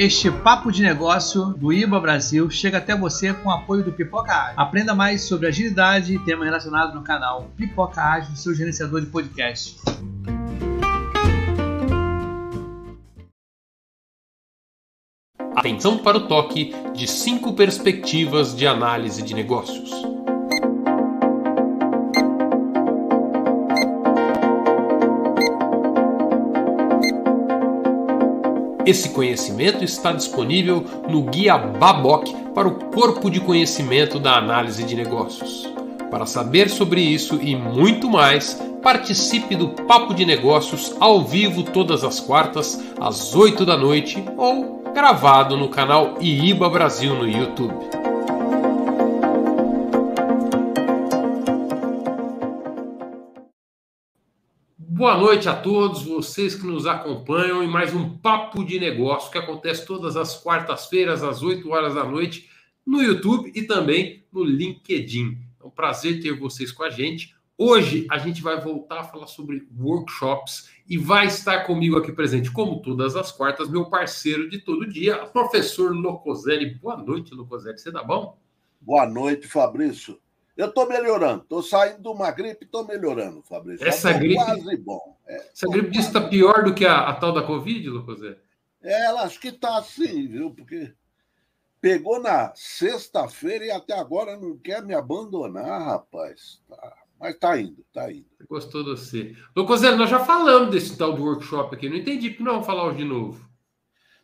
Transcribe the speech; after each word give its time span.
Este 0.00 0.30
papo 0.30 0.70
de 0.70 0.80
negócio 0.80 1.46
do 1.54 1.72
IBA 1.72 1.98
Brasil 1.98 2.48
chega 2.48 2.78
até 2.78 2.96
você 2.96 3.34
com 3.34 3.48
o 3.48 3.52
apoio 3.52 3.82
do 3.82 3.90
Pipoca 3.90 4.32
Ágil. 4.32 4.54
Aprenda 4.56 4.94
mais 4.94 5.22
sobre 5.22 5.48
agilidade 5.48 6.14
e 6.14 6.18
temas 6.20 6.44
relacionados 6.44 6.94
no 6.94 7.02
canal 7.02 7.50
Pipoca 7.56 8.00
Ágil, 8.00 8.36
seu 8.36 8.54
gerenciador 8.54 9.00
de 9.00 9.08
podcast. 9.08 9.76
Atenção 15.56 15.98
para 15.98 16.18
o 16.18 16.28
toque 16.28 16.72
de 16.94 17.08
cinco 17.08 17.54
perspectivas 17.54 18.54
de 18.54 18.68
análise 18.68 19.20
de 19.20 19.34
negócios. 19.34 19.90
Esse 28.88 29.10
conhecimento 29.10 29.84
está 29.84 30.12
disponível 30.12 30.82
no 31.10 31.24
Guia 31.24 31.58
Baboc 31.58 32.26
para 32.54 32.66
o 32.66 32.86
corpo 32.86 33.30
de 33.30 33.38
conhecimento 33.38 34.18
da 34.18 34.38
análise 34.38 34.82
de 34.82 34.96
negócios. 34.96 35.70
Para 36.10 36.24
saber 36.24 36.70
sobre 36.70 37.02
isso 37.02 37.38
e 37.42 37.54
muito 37.54 38.08
mais, 38.08 38.54
participe 38.82 39.54
do 39.54 39.68
Papo 39.68 40.14
de 40.14 40.24
Negócios 40.24 40.96
ao 40.98 41.22
vivo 41.22 41.64
todas 41.64 42.02
as 42.02 42.18
quartas, 42.18 42.82
às 42.98 43.34
8 43.34 43.66
da 43.66 43.76
noite 43.76 44.24
ou 44.38 44.82
gravado 44.94 45.54
no 45.54 45.68
canal 45.68 46.14
IIBA 46.18 46.70
Brasil 46.70 47.14
no 47.14 47.28
YouTube. 47.28 48.07
Boa 54.98 55.16
noite 55.16 55.48
a 55.48 55.54
todos 55.54 56.02
vocês 56.02 56.56
que 56.56 56.66
nos 56.66 56.84
acompanham 56.84 57.62
em 57.62 57.68
mais 57.68 57.94
um 57.94 58.18
Papo 58.18 58.64
de 58.64 58.80
Negócio 58.80 59.30
que 59.30 59.38
acontece 59.38 59.86
todas 59.86 60.16
as 60.16 60.42
quartas-feiras, 60.42 61.22
às 61.22 61.40
8 61.40 61.70
horas 61.70 61.94
da 61.94 62.02
noite, 62.02 62.50
no 62.84 63.00
YouTube 63.00 63.52
e 63.54 63.62
também 63.62 64.26
no 64.32 64.42
LinkedIn. 64.42 65.38
É 65.62 65.64
um 65.64 65.70
prazer 65.70 66.20
ter 66.20 66.36
vocês 66.36 66.72
com 66.72 66.82
a 66.82 66.90
gente. 66.90 67.32
Hoje 67.56 68.08
a 68.10 68.18
gente 68.18 68.42
vai 68.42 68.60
voltar 68.60 69.02
a 69.02 69.04
falar 69.04 69.28
sobre 69.28 69.68
workshops 69.78 70.68
e 70.88 70.98
vai 70.98 71.26
estar 71.26 71.60
comigo 71.60 71.96
aqui 71.96 72.10
presente, 72.10 72.50
como 72.50 72.82
todas 72.82 73.14
as 73.14 73.30
quartas, 73.30 73.70
meu 73.70 73.84
parceiro 73.84 74.50
de 74.50 74.58
todo 74.58 74.84
dia, 74.84 75.16
professor 75.26 75.94
Locoselli. 75.94 76.74
Boa 76.74 76.96
noite, 76.96 77.32
Locoselli. 77.32 77.78
Você 77.78 77.92
tá 77.92 78.02
bom? 78.02 78.36
Boa 78.80 79.08
noite, 79.08 79.46
Fabrício. 79.46 80.18
Eu 80.58 80.66
estou 80.66 80.88
melhorando, 80.88 81.44
estou 81.44 81.62
saindo 81.62 82.02
de 82.02 82.08
uma 82.08 82.32
gripe 82.32 82.58
e 82.62 82.64
estou 82.64 82.84
melhorando, 82.84 83.40
Fabrício. 83.44 83.86
Essa 83.86 84.12
gripe. 84.12 84.34
Quase 84.34 84.76
bom. 84.78 85.16
É, 85.24 85.36
essa 85.52 85.68
gripe 85.68 85.90
diz 85.90 86.06
está 86.06 86.20
pior 86.20 86.64
do 86.64 86.74
que 86.74 86.84
a, 86.84 87.08
a, 87.08 87.14
tal 87.14 87.32
da 87.32 87.44
Covid, 87.44 87.88
Lucozé? 87.88 88.36
É, 88.82 89.06
ela 89.06 89.22
acho 89.22 89.38
que 89.38 89.50
está 89.50 89.78
assim, 89.78 90.26
viu? 90.26 90.50
Porque 90.50 90.92
pegou 91.80 92.20
na 92.20 92.52
sexta-feira 92.56 93.66
e 93.66 93.70
até 93.70 93.96
agora 93.96 94.36
não 94.36 94.58
quer 94.58 94.82
me 94.82 94.94
abandonar, 94.94 95.80
rapaz. 95.80 96.60
Tá. 96.68 96.96
Mas 97.20 97.34
está 97.34 97.60
indo, 97.60 97.80
está 97.86 98.10
indo. 98.12 98.26
Gostou 98.48 98.82
de 98.82 98.90
você. 98.90 99.36
Lucozé, 99.54 99.94
nós 99.94 100.10
já 100.10 100.24
falamos 100.24 100.72
desse 100.72 100.96
tal 100.98 101.12
do 101.12 101.22
workshop 101.22 101.76
aqui, 101.76 101.88
não 101.88 101.96
entendi 101.96 102.30
porque 102.30 102.42
não 102.42 102.54
vamos 102.54 102.66
falar 102.66 102.84
hoje 102.84 102.98
de 102.98 103.04
novo. 103.04 103.47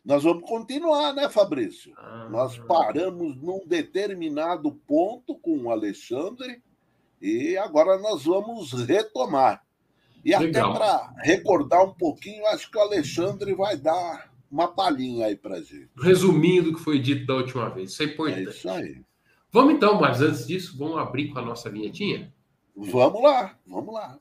Nós 0.05 0.23
vamos 0.23 0.47
continuar, 0.47 1.13
né, 1.13 1.27
Fabrício? 1.29 1.93
Ah, 1.97 2.27
Nós 2.29 2.57
paramos 2.59 3.35
num 3.41 3.65
determinado 3.65 4.71
ponto 4.71 5.35
com 5.35 5.63
o 5.63 5.71
Alexandre 5.71 6.61
e 7.19 7.57
agora 7.57 7.97
nós 7.97 8.25
vamos 8.25 8.71
retomar. 8.71 9.65
E 10.23 10.35
Legal. 10.37 10.71
até 10.71 10.79
para 10.79 11.13
recordar 11.23 11.83
um 11.83 11.93
pouquinho, 11.93 12.45
acho 12.47 12.69
que 12.69 12.77
o 12.77 12.81
Alexandre 12.81 13.53
vai 13.55 13.77
dar 13.77 14.31
uma 14.49 14.67
palhinha 14.67 15.25
aí 15.25 15.35
para 15.35 15.61
gente. 15.61 15.89
Resumindo 15.97 16.69
o 16.69 16.75
que 16.75 16.81
foi 16.81 16.99
dito 16.99 17.25
da 17.25 17.35
última 17.35 17.69
vez, 17.69 17.91
isso 17.91 18.03
é 18.03 18.05
importante. 18.05 18.47
É 18.47 18.51
isso 18.51 18.69
aí. 18.69 19.01
Vamos 19.51 19.73
então, 19.73 19.99
mas 19.99 20.21
antes 20.21 20.45
disso, 20.45 20.77
vamos 20.77 20.97
abrir 20.97 21.29
com 21.29 21.39
a 21.39 21.41
nossa 21.41 21.69
vinhetinha? 21.69 22.31
Vamos 22.75 23.23
lá, 23.23 23.57
vamos 23.65 23.93
lá. 23.93 24.19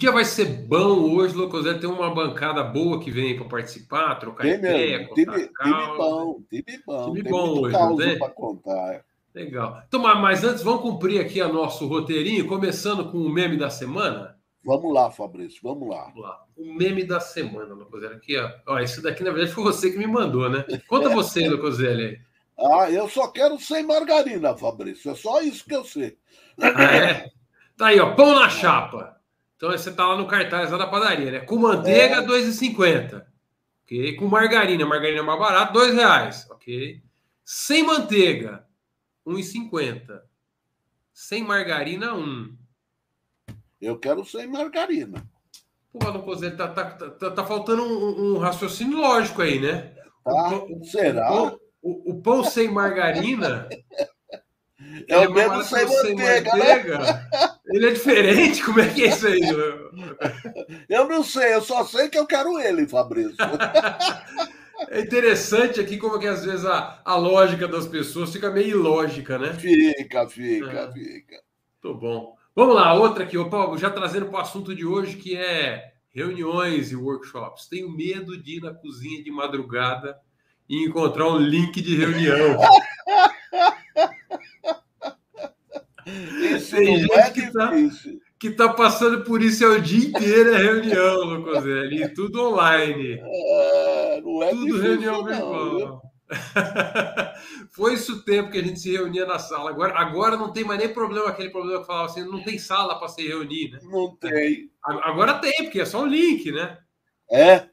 Dia 0.00 0.10
vai 0.10 0.24
ser 0.24 0.46
bom 0.46 1.12
hoje, 1.14 1.34
Lucozé. 1.34 1.74
Tem 1.74 1.88
uma 1.88 2.12
bancada 2.12 2.64
boa 2.64 2.98
que 2.98 3.10
vem 3.10 3.36
para 3.36 3.44
participar, 3.44 4.14
trocar 4.14 4.44
tem 4.44 4.54
ideia. 4.54 4.98
Mesmo. 4.98 5.14
Time, 5.14 5.36
time 5.36 5.96
bom, 5.96 6.42
time 6.48 6.82
bom. 6.86 7.04
Time 7.04 7.22
bom 7.22 7.60
hoje, 7.60 8.18
para 8.18 8.30
contar. 8.30 9.04
Legal. 9.34 9.82
Então, 9.86 10.00
mas 10.00 10.42
antes, 10.42 10.62
vamos 10.62 10.80
cumprir 10.80 11.20
aqui 11.20 11.40
o 11.42 11.52
nosso 11.52 11.86
roteirinho, 11.86 12.48
começando 12.48 13.10
com 13.12 13.18
o 13.18 13.28
meme 13.28 13.58
da 13.58 13.68
semana? 13.68 14.36
Vamos 14.64 14.92
lá, 14.92 15.10
Fabrício, 15.10 15.60
vamos 15.62 15.88
lá. 15.88 16.04
Vamos 16.06 16.22
lá. 16.22 16.44
O 16.56 16.74
meme 16.74 17.04
da 17.04 17.20
semana, 17.20 17.74
Lucozelli. 17.74 18.14
Aqui, 18.14 18.38
ó. 18.38 18.50
ó. 18.66 18.78
Esse 18.78 19.02
daqui, 19.02 19.22
na 19.22 19.30
verdade, 19.30 19.52
foi 19.52 19.64
você 19.64 19.90
que 19.90 19.98
me 19.98 20.06
mandou, 20.06 20.48
né? 20.48 20.64
Conta 20.88 21.10
você, 21.14 21.46
Lucozelli. 21.46 22.18
Ah, 22.58 22.90
eu 22.90 23.06
só 23.08 23.28
quero 23.28 23.58
sem 23.58 23.86
margarina, 23.86 24.56
Fabrício. 24.56 25.10
É 25.10 25.14
só 25.14 25.42
isso 25.42 25.64
que 25.64 25.74
eu 25.74 25.84
sei. 25.84 26.16
Ah, 26.58 26.84
é? 26.84 27.30
Tá 27.76 27.88
aí, 27.88 28.00
ó. 28.00 28.14
Pão 28.14 28.34
na 28.34 28.48
chapa. 28.48 29.19
Então 29.60 29.70
você 29.70 29.92
tá 29.92 30.06
lá 30.06 30.16
no 30.16 30.26
cartaz 30.26 30.70
lá 30.70 30.78
da 30.78 30.86
padaria, 30.86 31.30
né? 31.30 31.40
Com 31.40 31.56
manteiga, 31.58 32.16
é. 32.16 32.26
2,50. 32.26 33.26
Ok? 33.84 34.16
Com 34.16 34.26
margarina, 34.26 34.86
margarina 34.86 35.20
é 35.20 35.22
mais 35.22 35.38
barato, 35.38 35.78
R$ 35.78 35.92
reais. 35.92 36.48
Ok? 36.50 37.02
Sem 37.44 37.82
manteiga, 37.82 38.64
1,50. 39.26 40.22
Sem 41.12 41.44
margarina, 41.44 42.14
1. 42.14 42.56
Eu 43.82 43.98
quero 43.98 44.24
sem 44.24 44.46
margarina. 44.46 45.22
Pô, 45.92 46.10
não 46.10 46.22
tá, 46.56 46.68
tá, 46.68 46.90
tá, 47.10 47.30
tá, 47.30 47.44
faltando 47.44 47.82
um, 47.82 48.36
um, 48.36 48.38
raciocínio 48.38 48.96
lógico 48.96 49.42
aí, 49.42 49.60
né? 49.60 49.92
Tá, 50.24 50.54
o, 50.54 50.82
será? 50.86 51.34
O 51.34 51.60
o, 51.82 52.12
o 52.12 52.22
pão 52.22 52.44
sem 52.44 52.70
margarina 52.70 53.68
é 55.08 55.28
o 55.28 55.32
mesmo 55.32 55.62
sem 55.62 55.84
manteiga, 55.86 56.50
manteiga 56.52 56.98
né? 56.98 57.28
Ele 57.66 57.88
é 57.88 57.92
diferente? 57.92 58.62
Como 58.62 58.80
é 58.80 58.88
que 58.88 59.04
é 59.04 59.08
isso 59.08 59.26
aí? 59.26 59.40
Eu 60.88 61.08
não 61.08 61.22
sei, 61.22 61.54
eu 61.54 61.62
só 61.62 61.84
sei 61.84 62.08
que 62.08 62.18
eu 62.18 62.26
quero 62.26 62.58
ele, 62.58 62.86
Fabrício. 62.86 63.36
É 64.88 65.00
interessante 65.00 65.78
aqui 65.78 65.98
como 65.98 66.18
que 66.18 66.26
às 66.26 66.44
vezes 66.44 66.64
a, 66.64 67.00
a 67.04 67.14
lógica 67.16 67.68
das 67.68 67.86
pessoas 67.86 68.32
fica 68.32 68.50
meio 68.50 68.78
ilógica, 68.78 69.38
né? 69.38 69.52
Fica, 69.52 70.26
fica, 70.28 70.70
é. 70.70 70.92
fica. 70.92 71.36
Tô 71.80 71.94
bom. 71.94 72.34
Vamos 72.56 72.74
lá, 72.74 72.94
outra 72.94 73.24
aqui, 73.24 73.36
Paulo, 73.48 73.78
já 73.78 73.90
trazendo 73.90 74.26
para 74.26 74.38
o 74.38 74.42
assunto 74.42 74.74
de 74.74 74.84
hoje, 74.84 75.16
que 75.16 75.36
é 75.36 75.92
reuniões 76.12 76.90
e 76.90 76.96
workshops. 76.96 77.66
Tenho 77.68 77.90
medo 77.90 78.36
de 78.42 78.56
ir 78.56 78.60
na 78.60 78.74
cozinha 78.74 79.22
de 79.22 79.30
madrugada 79.30 80.18
e 80.68 80.84
encontrar 80.84 81.28
um 81.28 81.38
link 81.38 81.80
de 81.80 81.96
reunião. 81.96 82.58
Tem 86.04 86.98
gente 86.98 87.12
é 87.12 87.30
que 87.30 87.40
está 87.40 87.72
que 88.40 88.50
tá 88.50 88.72
passando 88.72 89.22
por 89.22 89.42
isso 89.42 89.62
é 89.62 89.68
o 89.68 89.82
dia 89.82 90.08
inteiro, 90.08 90.54
é 90.54 90.58
reunião, 90.58 91.24
Lucoselli, 91.24 92.08
tudo 92.14 92.48
online. 92.48 93.20
É, 93.22 94.20
não 94.22 94.42
é 94.42 94.48
tudo 94.48 94.64
difícil, 94.64 94.82
reunião 94.82 95.24
virtual. 95.24 96.02
Foi 97.70 97.94
isso 97.94 98.14
o 98.14 98.22
tempo 98.22 98.50
que 98.50 98.58
a 98.58 98.62
gente 98.62 98.80
se 98.80 98.92
reunia 98.92 99.26
na 99.26 99.38
sala. 99.38 99.70
Agora, 99.70 99.98
agora 99.98 100.36
não 100.38 100.52
tem 100.52 100.64
mais 100.64 100.78
nem 100.78 100.88
problema, 100.92 101.28
aquele 101.28 101.50
problema 101.50 101.80
que 101.80 101.86
falava 101.86 102.06
assim, 102.06 102.24
não 102.24 102.42
tem 102.42 102.58
sala 102.58 102.98
para 102.98 103.08
se 103.08 103.26
reunir, 103.26 103.72
né? 103.72 103.78
Não 103.82 104.16
tem. 104.16 104.70
Agora 104.82 105.34
tem, 105.34 105.52
porque 105.64 105.80
é 105.80 105.84
só 105.84 106.02
um 106.02 106.06
link, 106.06 106.50
né? 106.50 106.78
É. 107.30 107.68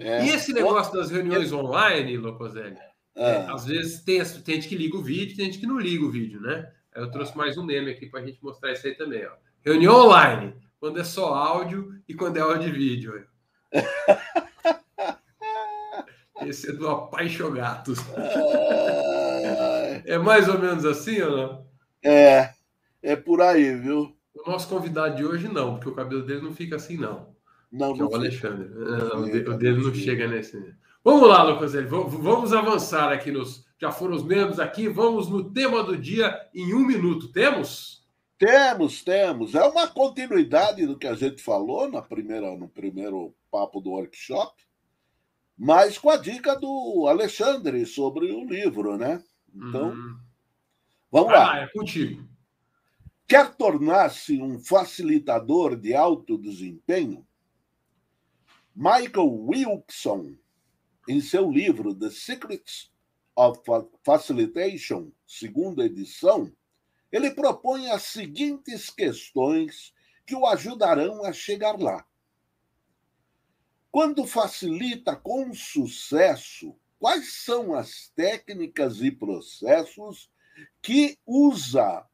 é. 0.00 0.24
E 0.24 0.30
esse 0.30 0.52
negócio 0.52 0.92
das 0.92 1.10
reuniões 1.10 1.52
online, 1.52 2.16
Locoselli? 2.16 2.76
É. 3.14 3.30
é. 3.30 3.46
Às 3.48 3.66
vezes 3.66 4.02
tem, 4.02 4.24
tem 4.42 4.56
gente 4.56 4.68
que 4.68 4.76
liga 4.76 4.96
o 4.96 5.02
vídeo, 5.02 5.36
tem 5.36 5.46
gente 5.46 5.58
que 5.58 5.66
não 5.66 5.78
liga 5.78 6.04
o 6.04 6.10
vídeo, 6.10 6.40
né? 6.40 6.68
Eu 6.96 7.10
trouxe 7.10 7.36
mais 7.36 7.58
um 7.58 7.62
meme 7.62 7.90
aqui 7.90 8.06
para 8.06 8.20
a 8.20 8.24
gente 8.24 8.42
mostrar 8.42 8.72
isso 8.72 8.86
aí 8.86 8.94
também. 8.94 9.26
Ó. 9.26 9.32
Reunião 9.62 10.06
online, 10.06 10.54
quando 10.80 10.98
é 10.98 11.04
só 11.04 11.34
áudio 11.34 11.94
e 12.08 12.14
quando 12.14 12.38
é 12.38 12.40
áudio 12.40 12.70
e 12.70 12.72
vídeo. 12.72 13.26
Esse 16.40 16.70
é 16.70 16.72
do 16.72 16.88
Apaixogatos. 16.88 17.98
é 20.06 20.16
mais 20.16 20.48
ou 20.48 20.58
menos 20.58 20.86
assim 20.86 21.20
ou 21.20 21.36
não? 21.36 21.66
É, 22.02 22.54
é 23.02 23.14
por 23.14 23.42
aí, 23.42 23.76
viu? 23.76 24.16
O 24.34 24.50
nosso 24.50 24.66
convidado 24.66 25.16
de 25.16 25.24
hoje 25.24 25.48
não, 25.48 25.74
porque 25.74 25.90
o 25.90 25.94
cabelo 25.94 26.22
dele 26.22 26.40
não 26.40 26.54
fica 26.54 26.76
assim, 26.76 26.96
não. 26.96 27.36
Não, 27.70 27.92
que 27.92 28.00
é 28.00 28.04
o 28.04 28.14
Alexandre. 28.14 28.70
Não, 28.70 29.22
o 29.22 29.58
dele 29.58 29.82
não 29.82 29.94
chega 29.94 30.26
nesse. 30.26 30.74
Vamos 31.04 31.28
lá, 31.28 31.42
Lucas, 31.42 31.74
vamos 31.74 32.54
avançar 32.54 33.12
aqui 33.12 33.30
nos. 33.30 33.65
Já 33.78 33.92
foram 33.92 34.16
os 34.16 34.24
membros 34.24 34.58
aqui, 34.58 34.88
vamos 34.88 35.28
no 35.28 35.52
tema 35.52 35.82
do 35.82 35.96
dia 35.96 36.48
em 36.54 36.72
um 36.72 36.86
minuto. 36.86 37.28
Temos? 37.28 38.06
Temos, 38.38 39.02
temos. 39.02 39.54
É 39.54 39.62
uma 39.64 39.86
continuidade 39.86 40.86
do 40.86 40.98
que 40.98 41.06
a 41.06 41.14
gente 41.14 41.42
falou 41.42 41.90
na 41.90 42.00
primeira, 42.00 42.56
no 42.56 42.68
primeiro 42.68 43.34
papo 43.50 43.80
do 43.80 43.90
workshop, 43.90 44.54
mas 45.56 45.98
com 45.98 46.10
a 46.10 46.16
dica 46.16 46.54
do 46.54 47.06
Alexandre 47.08 47.84
sobre 47.86 48.32
o 48.32 48.44
livro, 48.44 48.96
né? 48.96 49.22
Então, 49.54 49.90
uhum. 49.90 50.18
vamos 51.10 51.32
ah, 51.32 51.36
lá. 51.36 51.58
É 51.60 51.66
contigo. 51.68 52.26
Quer 53.26 53.54
tornar-se 53.56 54.40
um 54.40 54.58
facilitador 54.58 55.76
de 55.76 55.94
alto 55.94 56.38
desempenho? 56.38 57.26
Michael 58.74 59.32
Wilson 59.32 60.34
em 61.08 61.20
seu 61.20 61.50
livro 61.50 61.94
The 61.94 62.10
Secrets 62.10 62.92
of 63.36 63.60
Facilitation, 64.02 65.12
segunda 65.26 65.84
edição, 65.84 66.50
ele 67.12 67.30
propõe 67.30 67.90
as 67.90 68.02
seguintes 68.02 68.90
questões 68.90 69.94
que 70.26 70.34
o 70.34 70.46
ajudarão 70.46 71.24
a 71.24 71.32
chegar 71.32 71.78
lá. 71.78 72.04
Quando 73.92 74.26
facilita 74.26 75.14
com 75.14 75.54
sucesso, 75.54 76.74
quais 76.98 77.44
são 77.44 77.74
as 77.74 78.08
técnicas 78.16 79.00
e 79.00 79.10
processos 79.10 80.30
que 80.82 81.18
usa 81.24 82.04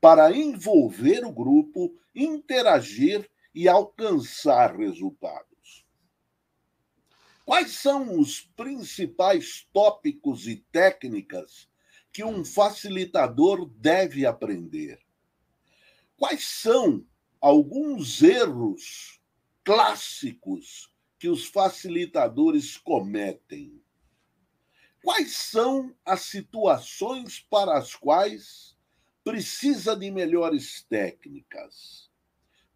para 0.00 0.34
envolver 0.34 1.24
o 1.24 1.32
grupo, 1.32 1.94
interagir 2.14 3.30
e 3.54 3.68
alcançar 3.68 4.76
resultados? 4.76 5.49
Quais 7.50 7.72
são 7.72 8.16
os 8.20 8.42
principais 8.42 9.66
tópicos 9.72 10.46
e 10.46 10.54
técnicas 10.70 11.68
que 12.12 12.22
um 12.22 12.44
facilitador 12.44 13.68
deve 13.68 14.24
aprender? 14.24 15.00
Quais 16.16 16.44
são 16.44 17.04
alguns 17.40 18.22
erros 18.22 19.20
clássicos 19.64 20.94
que 21.18 21.28
os 21.28 21.46
facilitadores 21.46 22.76
cometem? 22.76 23.82
Quais 25.02 25.36
são 25.36 25.92
as 26.06 26.20
situações 26.20 27.40
para 27.40 27.76
as 27.76 27.96
quais 27.96 28.76
precisa 29.24 29.96
de 29.96 30.08
melhores 30.08 30.84
técnicas? 30.84 32.08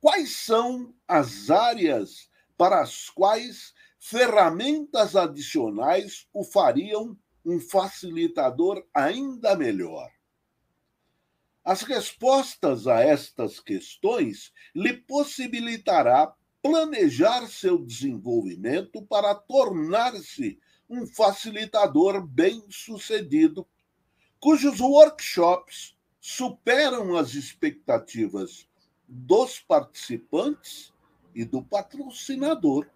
Quais 0.00 0.34
são 0.34 0.92
as 1.06 1.48
áreas 1.48 2.28
para 2.56 2.82
as 2.82 3.08
quais 3.08 3.72
ferramentas 4.06 5.16
adicionais 5.16 6.28
o 6.30 6.44
fariam 6.44 7.16
um 7.42 7.58
facilitador 7.58 8.84
ainda 8.92 9.56
melhor. 9.56 10.10
As 11.64 11.80
respostas 11.80 12.86
a 12.86 13.00
estas 13.00 13.60
questões 13.60 14.52
lhe 14.74 14.92
possibilitará 14.92 16.34
planejar 16.62 17.46
seu 17.46 17.78
desenvolvimento 17.78 19.00
para 19.06 19.34
tornar-se 19.34 20.58
um 20.86 21.06
facilitador 21.06 22.20
bem-sucedido, 22.26 23.66
cujos 24.38 24.80
workshops 24.80 25.96
superam 26.20 27.16
as 27.16 27.32
expectativas 27.32 28.68
dos 29.08 29.60
participantes 29.60 30.92
e 31.34 31.42
do 31.42 31.62
patrocinador. 31.62 32.86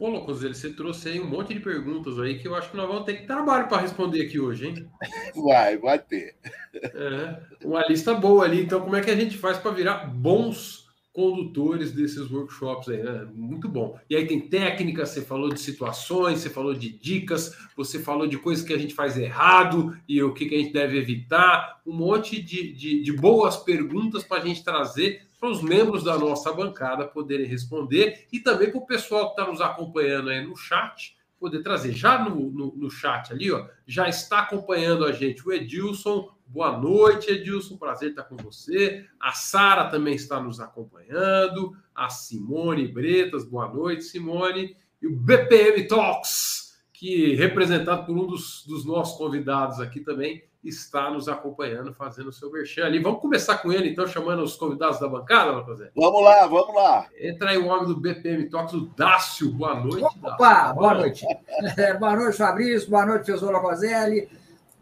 Pô, 0.00 0.08
Locoselho, 0.08 0.54
você 0.54 0.70
trouxe 0.70 1.10
aí 1.10 1.20
um 1.20 1.28
monte 1.28 1.52
de 1.52 1.60
perguntas 1.60 2.18
aí 2.18 2.38
que 2.38 2.48
eu 2.48 2.54
acho 2.54 2.70
que 2.70 2.76
nós 2.78 2.88
vamos 2.88 3.04
ter 3.04 3.18
que 3.18 3.26
trabalho 3.26 3.68
para 3.68 3.82
responder 3.82 4.22
aqui 4.22 4.40
hoje, 4.40 4.68
hein? 4.68 4.88
Vai, 5.44 5.76
vai 5.76 5.98
ter. 5.98 6.36
É, 6.72 7.38
uma 7.66 7.86
lista 7.86 8.14
boa 8.14 8.46
ali. 8.46 8.62
Então, 8.62 8.80
como 8.80 8.96
é 8.96 9.02
que 9.02 9.10
a 9.10 9.14
gente 9.14 9.36
faz 9.36 9.58
para 9.58 9.72
virar 9.72 10.06
bons 10.06 10.88
condutores 11.12 11.92
desses 11.92 12.30
workshops 12.30 12.88
aí? 12.88 13.02
Né? 13.02 13.28
Muito 13.34 13.68
bom. 13.68 14.00
E 14.08 14.16
aí 14.16 14.26
tem 14.26 14.40
técnicas, 14.40 15.10
você 15.10 15.20
falou 15.20 15.50
de 15.50 15.60
situações, 15.60 16.38
você 16.40 16.48
falou 16.48 16.72
de 16.72 16.88
dicas, 16.88 17.54
você 17.76 17.98
falou 17.98 18.26
de 18.26 18.38
coisas 18.38 18.64
que 18.64 18.72
a 18.72 18.78
gente 18.78 18.94
faz 18.94 19.18
errado 19.18 19.94
e 20.08 20.22
o 20.22 20.32
que, 20.32 20.46
que 20.46 20.54
a 20.54 20.58
gente 20.58 20.72
deve 20.72 20.96
evitar. 20.96 21.78
Um 21.86 21.92
monte 21.92 22.40
de, 22.40 22.72
de, 22.72 23.02
de 23.02 23.12
boas 23.12 23.58
perguntas 23.58 24.24
para 24.24 24.40
a 24.40 24.46
gente 24.46 24.64
trazer 24.64 25.28
para 25.40 25.50
os 25.50 25.62
membros 25.62 26.04
da 26.04 26.18
nossa 26.18 26.52
bancada 26.52 27.08
poderem 27.08 27.46
responder 27.46 28.26
e 28.30 28.38
também 28.38 28.70
para 28.70 28.78
o 28.78 28.86
pessoal 28.86 29.26
que 29.32 29.40
está 29.40 29.50
nos 29.50 29.62
acompanhando 29.62 30.28
aí 30.28 30.46
no 30.46 30.54
chat 30.54 31.16
poder 31.40 31.62
trazer. 31.62 31.92
Já 31.92 32.22
no, 32.22 32.50
no, 32.50 32.76
no, 32.76 32.90
chat 32.90 33.32
ali, 33.32 33.50
ó, 33.50 33.66
já 33.86 34.06
está 34.06 34.40
acompanhando 34.40 35.06
a 35.06 35.12
gente 35.12 35.46
o 35.48 35.50
Edilson. 35.50 36.30
Boa 36.46 36.78
noite, 36.78 37.30
Edilson. 37.30 37.78
Prazer 37.78 38.10
estar 38.10 38.24
com 38.24 38.36
você. 38.36 39.06
A 39.18 39.32
Sara 39.32 39.88
também 39.88 40.14
está 40.14 40.38
nos 40.38 40.60
acompanhando. 40.60 41.74
A 41.94 42.10
Simone 42.10 42.86
Bretas. 42.86 43.44
Boa 43.44 43.72
noite, 43.72 44.04
Simone. 44.04 44.76
E 45.00 45.06
o 45.06 45.16
BPM 45.16 45.88
Talks, 45.88 46.78
que 46.92 47.34
representado 47.34 48.04
por 48.04 48.18
um 48.18 48.26
dos, 48.26 48.66
dos 48.66 48.84
nossos 48.84 49.16
convidados 49.16 49.80
aqui 49.80 50.00
também, 50.00 50.44
está 50.62 51.10
nos 51.10 51.28
acompanhando, 51.28 51.94
fazendo 51.94 52.28
o 52.28 52.32
seu 52.32 52.52
merchan 52.52 52.84
ali. 52.84 52.98
Vamos 52.98 53.20
começar 53.20 53.58
com 53.58 53.72
ele, 53.72 53.90
então, 53.90 54.06
chamando 54.06 54.42
os 54.42 54.56
convidados 54.56 55.00
da 55.00 55.08
bancada, 55.08 55.52
José? 55.64 55.90
Vamos 55.96 56.22
lá, 56.22 56.46
vamos 56.46 56.74
lá. 56.74 57.06
Entra 57.18 57.50
aí 57.50 57.58
o 57.58 57.66
homem 57.66 57.86
do 57.86 57.98
BPM 57.98 58.48
Talks, 58.48 58.74
o 58.74 58.86
Dácio. 58.96 59.50
Boa 59.52 59.74
noite, 59.74 60.04
Opa, 60.22 60.36
Dácio. 60.36 60.74
boa 60.74 60.94
noite. 60.94 61.26
boa 61.98 62.16
noite, 62.16 62.36
Fabrício. 62.36 62.90
Boa 62.90 63.06
noite, 63.06 63.24
professor 63.24 63.50
Locoselli. 63.50 64.28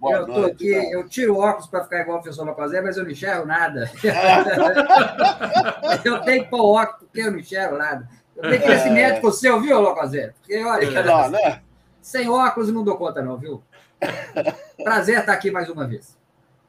Boa 0.01 0.17
eu 0.17 0.27
tô 0.27 0.45
aqui, 0.45 0.73
tá. 0.73 0.91
eu 0.93 1.09
tiro 1.09 1.35
o 1.35 1.39
óculos 1.39 1.67
para 1.67 1.85
ficar 1.85 2.03
igual 2.03 2.19
o 2.19 2.23
professor 2.23 2.45
Locoselli, 2.45 2.85
mas 2.85 2.97
eu 2.97 3.05
não 3.05 3.11
enxergo 3.11 3.47
nada. 3.47 3.91
eu 6.05 6.21
tenho 6.23 6.45
que 6.45 6.51
pôr 6.51 6.61
óculos 6.61 7.01
porque 7.01 7.21
eu 7.21 7.33
não 7.33 7.39
enxergo 7.39 7.77
nada. 7.77 8.09
Eu 8.37 8.51
tenho 8.51 8.63
que 8.63 8.69
ir 8.69 8.75
esse 8.75 8.91
médico 8.91 9.33
seu, 9.33 9.61
viu, 9.61 9.81
Locoselli? 9.81 10.33
Porque, 10.33 10.65
olha, 10.65 10.85
é, 10.85 11.03
não, 11.05 11.31
né? 11.31 11.63
sem 12.01 12.29
óculos 12.29 12.73
não 12.73 12.83
dou 12.83 12.97
conta, 12.97 13.21
não, 13.21 13.37
viu? 13.37 13.63
Prazer 14.83 15.19
estar 15.19 15.33
aqui 15.33 15.51
mais 15.51 15.69
uma 15.69 15.87
vez. 15.87 16.17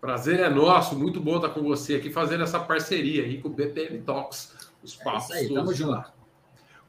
Prazer 0.01 0.39
é 0.39 0.49
nosso, 0.49 0.97
muito 0.97 1.19
bom 1.19 1.35
estar 1.35 1.49
com 1.49 1.61
você 1.61 1.95
aqui 1.95 2.09
fazendo 2.09 2.43
essa 2.43 2.59
parceria 2.59 3.23
aí 3.23 3.41
com 3.41 3.49
o 3.49 3.51
BPM 3.51 3.99
Talks, 4.01 4.71
os 4.81 4.95
passos. 4.95 5.35
É 5.35 5.43
isso 5.43 5.49
aí, 5.49 5.53
tamo 5.53 5.73
junto. 5.73 6.11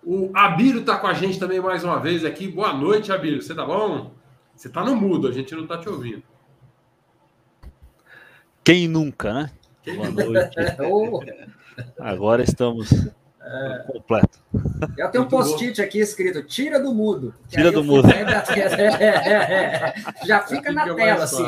O 0.02 0.30
Abílio 0.34 0.80
está 0.80 0.96
com 0.96 1.06
a 1.06 1.12
gente 1.12 1.38
também 1.38 1.60
mais 1.60 1.84
uma 1.84 1.98
vez 1.98 2.24
aqui. 2.24 2.48
Boa 2.48 2.72
noite, 2.72 3.12
Abílio. 3.12 3.42
Você 3.42 3.54
tá 3.54 3.64
bom? 3.66 4.12
Você 4.56 4.68
tá 4.68 4.84
no 4.84 4.96
mudo, 4.96 5.28
a 5.28 5.32
gente 5.32 5.54
não 5.54 5.66
tá 5.66 5.76
te 5.76 5.88
ouvindo. 5.88 6.22
Quem 8.64 8.86
nunca, 8.86 9.34
né? 9.34 9.50
Quem 9.82 9.96
Boa 9.96 10.10
noite. 10.10 10.56
Agora 11.98 12.42
estamos 12.42 13.10
é... 13.42 13.84
Completo. 13.86 14.38
Eu 14.96 15.10
tenho 15.10 15.24
um 15.24 15.28
post-it 15.28 15.80
aqui 15.80 15.98
escrito: 15.98 16.42
tira 16.42 16.78
do 16.78 16.92
mudo. 16.92 17.34
Tira 17.48 17.72
do 17.72 17.82
mudo. 17.82 18.08
Já 20.24 20.42
fica 20.42 20.72
na 20.72 20.94
tela, 20.94 21.24
assim. 21.24 21.46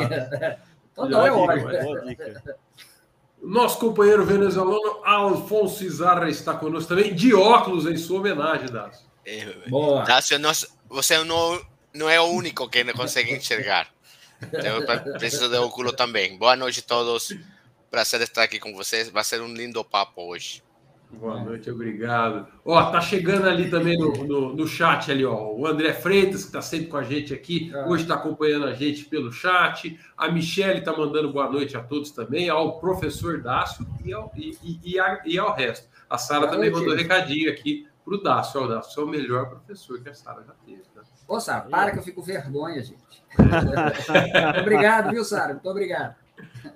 Toda 0.95 1.17
hora 1.17 1.27
eu 1.27 1.37
olho. 1.37 2.41
Nosso 3.41 3.77
companheiro 3.77 4.25
venezuelano 4.25 5.03
Alfonso 5.03 5.83
Izarra 5.83 6.29
está 6.29 6.53
conosco 6.53 6.89
também, 6.89 7.13
de 7.13 7.33
óculos 7.33 7.85
em 7.85 7.97
sua 7.97 8.19
homenagem, 8.19 8.67
Dácio. 8.67 9.05
É, 9.25 9.53
Boa. 9.67 10.03
Dácio, 10.03 10.37
você 10.87 11.21
não, 11.25 11.61
não 11.93 12.09
é 12.09 12.21
o 12.21 12.25
único 12.25 12.69
que 12.69 12.85
não 12.85 12.93
consegue 12.93 13.33
enxergar. 13.33 13.89
Eu 14.51 14.85
preciso 15.17 15.49
de 15.49 15.57
óculos 15.57 15.93
também. 15.93 16.37
Boa 16.37 16.55
noite 16.55 16.79
a 16.79 16.83
todos. 16.83 17.35
Prazer 17.91 18.21
estar 18.21 18.43
aqui 18.43 18.59
com 18.59 18.73
vocês. 18.73 19.09
Vai 19.09 19.25
ser 19.25 19.41
um 19.41 19.53
lindo 19.53 19.83
papo 19.83 20.21
hoje. 20.21 20.62
Boa 21.19 21.41
noite, 21.41 21.69
obrigado. 21.69 22.47
Ó, 22.65 22.91
tá 22.91 22.99
chegando 22.99 23.47
ali 23.47 23.69
também 23.69 23.97
no, 23.97 24.11
no, 24.25 24.55
no 24.55 24.67
chat 24.67 25.11
ali, 25.11 25.23
ó. 25.23 25.53
O 25.53 25.65
André 25.65 25.93
Freitas, 25.93 26.41
que 26.41 26.47
está 26.47 26.61
sempre 26.61 26.87
com 26.87 26.97
a 26.97 27.03
gente 27.03 27.33
aqui, 27.33 27.71
ah. 27.73 27.85
hoje 27.87 28.03
está 28.03 28.15
acompanhando 28.15 28.65
a 28.65 28.73
gente 28.73 29.05
pelo 29.05 29.31
chat. 29.31 29.97
A 30.17 30.29
Michelle 30.29 30.79
está 30.79 30.95
mandando 30.95 31.31
boa 31.31 31.49
noite 31.49 31.77
a 31.77 31.81
todos 31.81 32.11
também, 32.11 32.49
ao 32.49 32.79
professor 32.79 33.41
Dácio 33.41 33.85
e 34.03 34.11
ao, 34.11 34.31
e, 34.35 34.79
e, 34.83 34.99
a, 34.99 35.21
e 35.25 35.37
ao 35.37 35.53
resto. 35.53 35.87
A 36.09 36.17
Sara 36.17 36.47
também 36.47 36.69
noite. 36.69 36.81
mandou 36.81 36.93
um 36.93 36.97
recadinho 36.97 37.49
aqui 37.49 37.87
para 38.03 38.15
o 38.15 38.21
Dácio. 38.21 38.59
Ó, 38.59 38.65
o 38.65 38.67
Dácio 38.67 39.01
é 39.01 39.03
o 39.05 39.07
melhor 39.07 39.49
professor 39.49 40.01
que 40.01 40.09
a 40.09 40.13
Sara 40.13 40.43
já 40.45 40.53
teve. 40.65 40.83
Né? 40.95 41.03
Ô, 41.27 41.39
Sara, 41.39 41.61
para 41.61 41.91
que 41.91 41.99
eu 41.99 42.03
fico 42.03 42.21
vergonha, 42.21 42.83
gente. 42.83 43.23
obrigado, 44.59 45.11
viu, 45.11 45.23
Sara? 45.23 45.53
Muito 45.53 45.69
obrigado. 45.69 46.15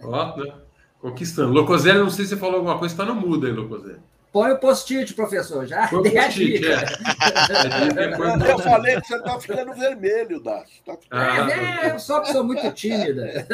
Ó, 0.03 0.37
né? 0.37 0.53
Conquistando. 0.99 1.51
Locoselli, 1.51 1.99
não 1.99 2.09
sei 2.09 2.25
se 2.25 2.31
você 2.31 2.37
falou 2.37 2.57
alguma 2.57 2.77
coisa, 2.77 2.93
está 2.93 3.05
no 3.05 3.15
mudo 3.15 3.45
aí, 3.45 3.51
Locoselli. 3.51 4.01
Põe 4.31 4.51
o 4.51 4.57
post-it, 4.59 5.13
professor. 5.13 5.65
Já 5.65 5.87
Põe 5.87 6.03
dei 6.03 6.17
a 6.17 6.27
dica. 6.27 6.67
É. 7.97 8.51
eu 8.51 8.59
falei 8.59 9.01
que 9.01 9.07
você 9.07 9.15
está 9.15 9.39
ficando 9.39 9.73
vermelho, 9.73 10.39
Dácio. 10.41 10.83
Tá 10.85 10.97
ficando... 10.97 11.21
ah, 11.21 11.49
é, 11.49 11.87
é, 11.87 11.93
eu 11.93 11.99
sou 11.99 12.17
uma 12.17 12.23
pessoa 12.23 12.43
muito 12.43 12.71
tímida. 12.71 13.47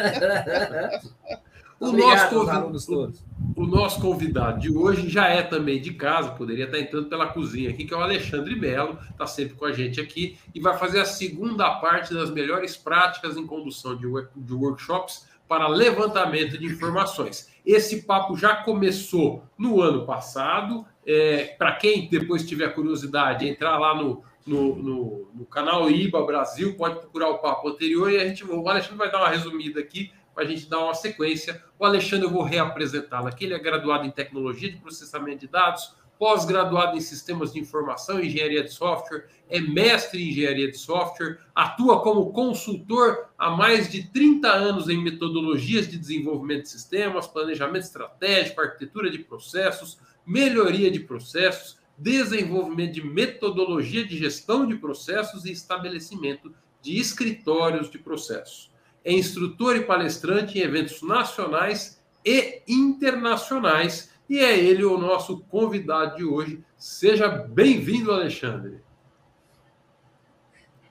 o 1.79 1.89
Obrigado, 1.89 2.45
nosso, 2.45 2.87
todos. 2.87 3.23
o 3.55 3.65
nosso 3.65 4.01
convidado 4.01 4.59
de 4.59 4.71
hoje 4.71 5.09
já 5.09 5.27
é 5.27 5.43
também 5.43 5.81
de 5.81 5.93
casa, 5.93 6.31
poderia 6.31 6.65
estar 6.65 6.79
entrando 6.79 7.07
pela 7.07 7.27
cozinha 7.27 7.69
aqui, 7.69 7.85
que 7.85 7.93
é 7.93 7.97
o 7.97 8.01
Alexandre 8.01 8.55
Belo, 8.55 8.97
está 9.11 9.27
sempre 9.27 9.55
com 9.55 9.65
a 9.65 9.71
gente 9.71 10.01
aqui 10.01 10.37
e 10.55 10.59
vai 10.59 10.77
fazer 10.77 11.01
a 11.01 11.05
segunda 11.05 11.69
parte 11.79 12.13
das 12.13 12.31
melhores 12.31 12.75
práticas 12.75 13.37
em 13.37 13.45
condução 13.45 13.95
de, 13.95 14.07
de 14.35 14.53
workshops 14.53 15.25
para 15.53 15.67
levantamento 15.67 16.57
de 16.57 16.65
informações. 16.65 17.47
Esse 17.63 18.01
papo 18.07 18.35
já 18.35 18.55
começou 18.55 19.43
no 19.55 19.79
ano 19.79 20.03
passado. 20.03 20.83
É, 21.05 21.53
para 21.59 21.73
quem 21.73 22.09
depois 22.09 22.47
tiver 22.47 22.73
curiosidade, 22.73 23.47
entrar 23.47 23.77
lá 23.77 23.93
no, 23.93 24.23
no, 24.47 24.75
no, 24.75 25.31
no, 25.31 25.45
canal 25.45 25.91
IBA 25.91 26.25
Brasil, 26.25 26.75
pode 26.75 26.95
procurar 26.95 27.29
o 27.29 27.37
papo 27.37 27.69
anterior 27.69 28.11
e 28.11 28.17
a 28.19 28.25
gente, 28.25 28.43
o 28.43 28.67
Alexandre 28.67 28.97
vai 28.97 29.11
dar 29.11 29.19
uma 29.19 29.29
resumida 29.29 29.79
aqui 29.79 30.11
para 30.33 30.43
a 30.43 30.47
gente 30.47 30.67
dar 30.67 30.79
uma 30.79 30.95
sequência. 30.95 31.63
O 31.77 31.85
Alexandre, 31.85 32.25
eu 32.25 32.31
vou 32.31 32.41
reapresentá-lo 32.41 33.27
aqui. 33.27 33.45
Ele 33.45 33.53
é 33.53 33.59
graduado 33.59 34.07
em 34.07 34.11
tecnologia 34.11 34.71
de 34.71 34.77
processamento 34.77 35.41
de 35.41 35.47
dados, 35.47 35.93
pós-graduado 36.23 36.95
em 36.95 37.01
sistemas 37.01 37.51
de 37.51 37.59
informação 37.59 38.17
e 38.17 38.27
engenharia 38.27 38.63
de 38.63 38.71
software, 38.71 39.27
é 39.49 39.59
mestre 39.59 40.23
em 40.23 40.29
engenharia 40.29 40.71
de 40.71 40.77
software, 40.77 41.37
atua 41.53 42.01
como 42.01 42.31
consultor 42.31 43.27
há 43.37 43.49
mais 43.49 43.91
de 43.91 44.03
30 44.03 44.47
anos 44.47 44.87
em 44.87 45.03
metodologias 45.03 45.85
de 45.85 45.97
desenvolvimento 45.97 46.61
de 46.61 46.69
sistemas, 46.69 47.27
planejamento 47.27 47.83
estratégico, 47.83 48.61
arquitetura 48.61 49.11
de 49.11 49.19
processos, 49.19 49.97
melhoria 50.25 50.89
de 50.89 51.01
processos, 51.01 51.77
desenvolvimento 51.97 52.93
de 52.93 53.05
metodologia 53.05 54.07
de 54.07 54.17
gestão 54.17 54.65
de 54.65 54.75
processos 54.75 55.43
e 55.43 55.51
estabelecimento 55.51 56.53
de 56.81 56.97
escritórios 56.97 57.91
de 57.91 57.97
processos 57.97 58.71
é 59.03 59.11
instrutor 59.11 59.75
e 59.75 59.81
palestrante 59.81 60.57
em 60.57 60.61
eventos 60.61 61.01
nacionais 61.01 62.01
e 62.25 62.61
internacionais. 62.67 64.12
E 64.33 64.39
é 64.39 64.57
ele 64.57 64.83
o 64.83 64.97
nosso 64.97 65.41
convidado 65.41 66.15
de 66.15 66.25
hoje. 66.25 66.65
Seja 66.75 67.29
bem-vindo, 67.29 68.11
Alexandre. 68.11 68.81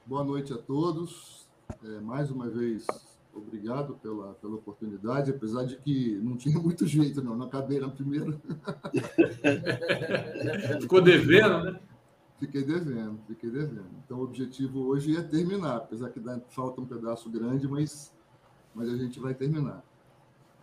Boa 0.06 0.22
noite 0.22 0.52
a 0.52 0.56
todos. 0.56 1.44
É, 1.84 1.98
mais 1.98 2.30
uma 2.30 2.48
vez, 2.48 2.86
obrigado 3.34 3.94
pela, 3.94 4.34
pela 4.34 4.54
oportunidade, 4.54 5.32
apesar 5.32 5.64
de 5.64 5.74
que 5.74 6.20
não 6.22 6.36
tinha 6.36 6.56
muito 6.56 6.86
jeito, 6.86 7.20
não. 7.20 7.36
Não 7.36 7.46
acabei 7.46 7.80
na 7.80 7.88
primeira. 7.88 8.40
Ficou 10.80 11.00
devendo, 11.02 11.64
né? 11.64 11.80
Fiquei 12.38 12.62
devendo, 12.62 13.18
fiquei 13.26 13.50
devendo. 13.50 13.90
Então, 14.06 14.20
o 14.20 14.22
objetivo 14.22 14.86
hoje 14.86 15.16
é 15.16 15.20
terminar, 15.20 15.78
apesar 15.78 16.10
que 16.10 16.20
falta 16.50 16.80
um 16.80 16.86
pedaço 16.86 17.28
grande, 17.28 17.66
mas, 17.66 18.14
mas 18.72 18.88
a 18.88 18.96
gente 18.96 19.18
vai 19.18 19.34
terminar. 19.34 19.82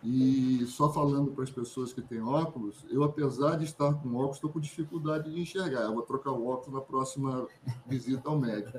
E 0.02 0.64
só 0.66 0.90
falando 0.90 1.30
para 1.32 1.44
as 1.44 1.50
pessoas 1.50 1.92
que 1.92 2.00
têm 2.00 2.22
óculos, 2.22 2.86
eu, 2.90 3.02
apesar 3.02 3.56
de 3.56 3.64
estar 3.64 3.92
com 3.94 4.14
óculos, 4.14 4.36
estou 4.36 4.50
com 4.50 4.58
dificuldade 4.58 5.30
de 5.30 5.40
enxergar. 5.40 5.82
Eu 5.82 5.94
vou 5.94 6.02
trocar 6.02 6.32
o 6.32 6.46
óculos 6.48 6.72
na 6.72 6.80
próxima 6.80 7.46
visita 7.86 8.28
ao 8.28 8.38
médico. 8.38 8.78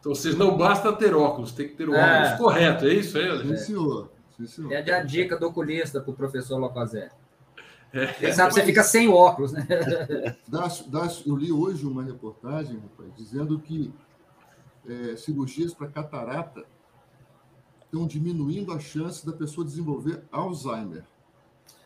Então, 0.00 0.14
vocês 0.14 0.36
não 0.36 0.56
basta 0.56 0.92
ter 0.94 1.14
óculos, 1.14 1.52
tem 1.52 1.68
que 1.68 1.74
ter 1.74 1.88
o 1.88 1.94
é. 1.94 2.22
óculos 2.22 2.38
correto, 2.38 2.86
é 2.86 2.94
isso 2.94 3.18
aí? 3.18 3.42
Sim, 3.42 3.56
senhor. 3.56 4.10
Sim, 4.36 4.46
senhor. 4.46 4.72
É 4.72 4.92
a 4.92 5.04
dica 5.04 5.36
do 5.36 5.46
oculista 5.46 6.00
para 6.00 6.10
o 6.10 6.14
professor 6.14 6.58
Locazé. 6.58 7.10
Quem 8.18 8.32
sabe 8.32 8.54
você 8.54 8.64
fica 8.64 8.82
sem 8.82 9.08
óculos, 9.08 9.52
né? 9.52 9.66
eu 11.26 11.36
li 11.36 11.52
hoje 11.52 11.84
uma 11.86 12.02
reportagem, 12.02 12.78
rapaz, 12.78 13.14
dizendo 13.14 13.58
que 13.58 13.92
é, 14.88 15.16
cirurgias 15.16 15.74
para 15.74 15.88
catarata 15.88 16.64
estão 17.92 18.06
diminuindo 18.06 18.72
a 18.72 18.80
chance 18.80 19.24
da 19.24 19.32
pessoa 19.32 19.66
desenvolver 19.66 20.22
Alzheimer. 20.32 21.04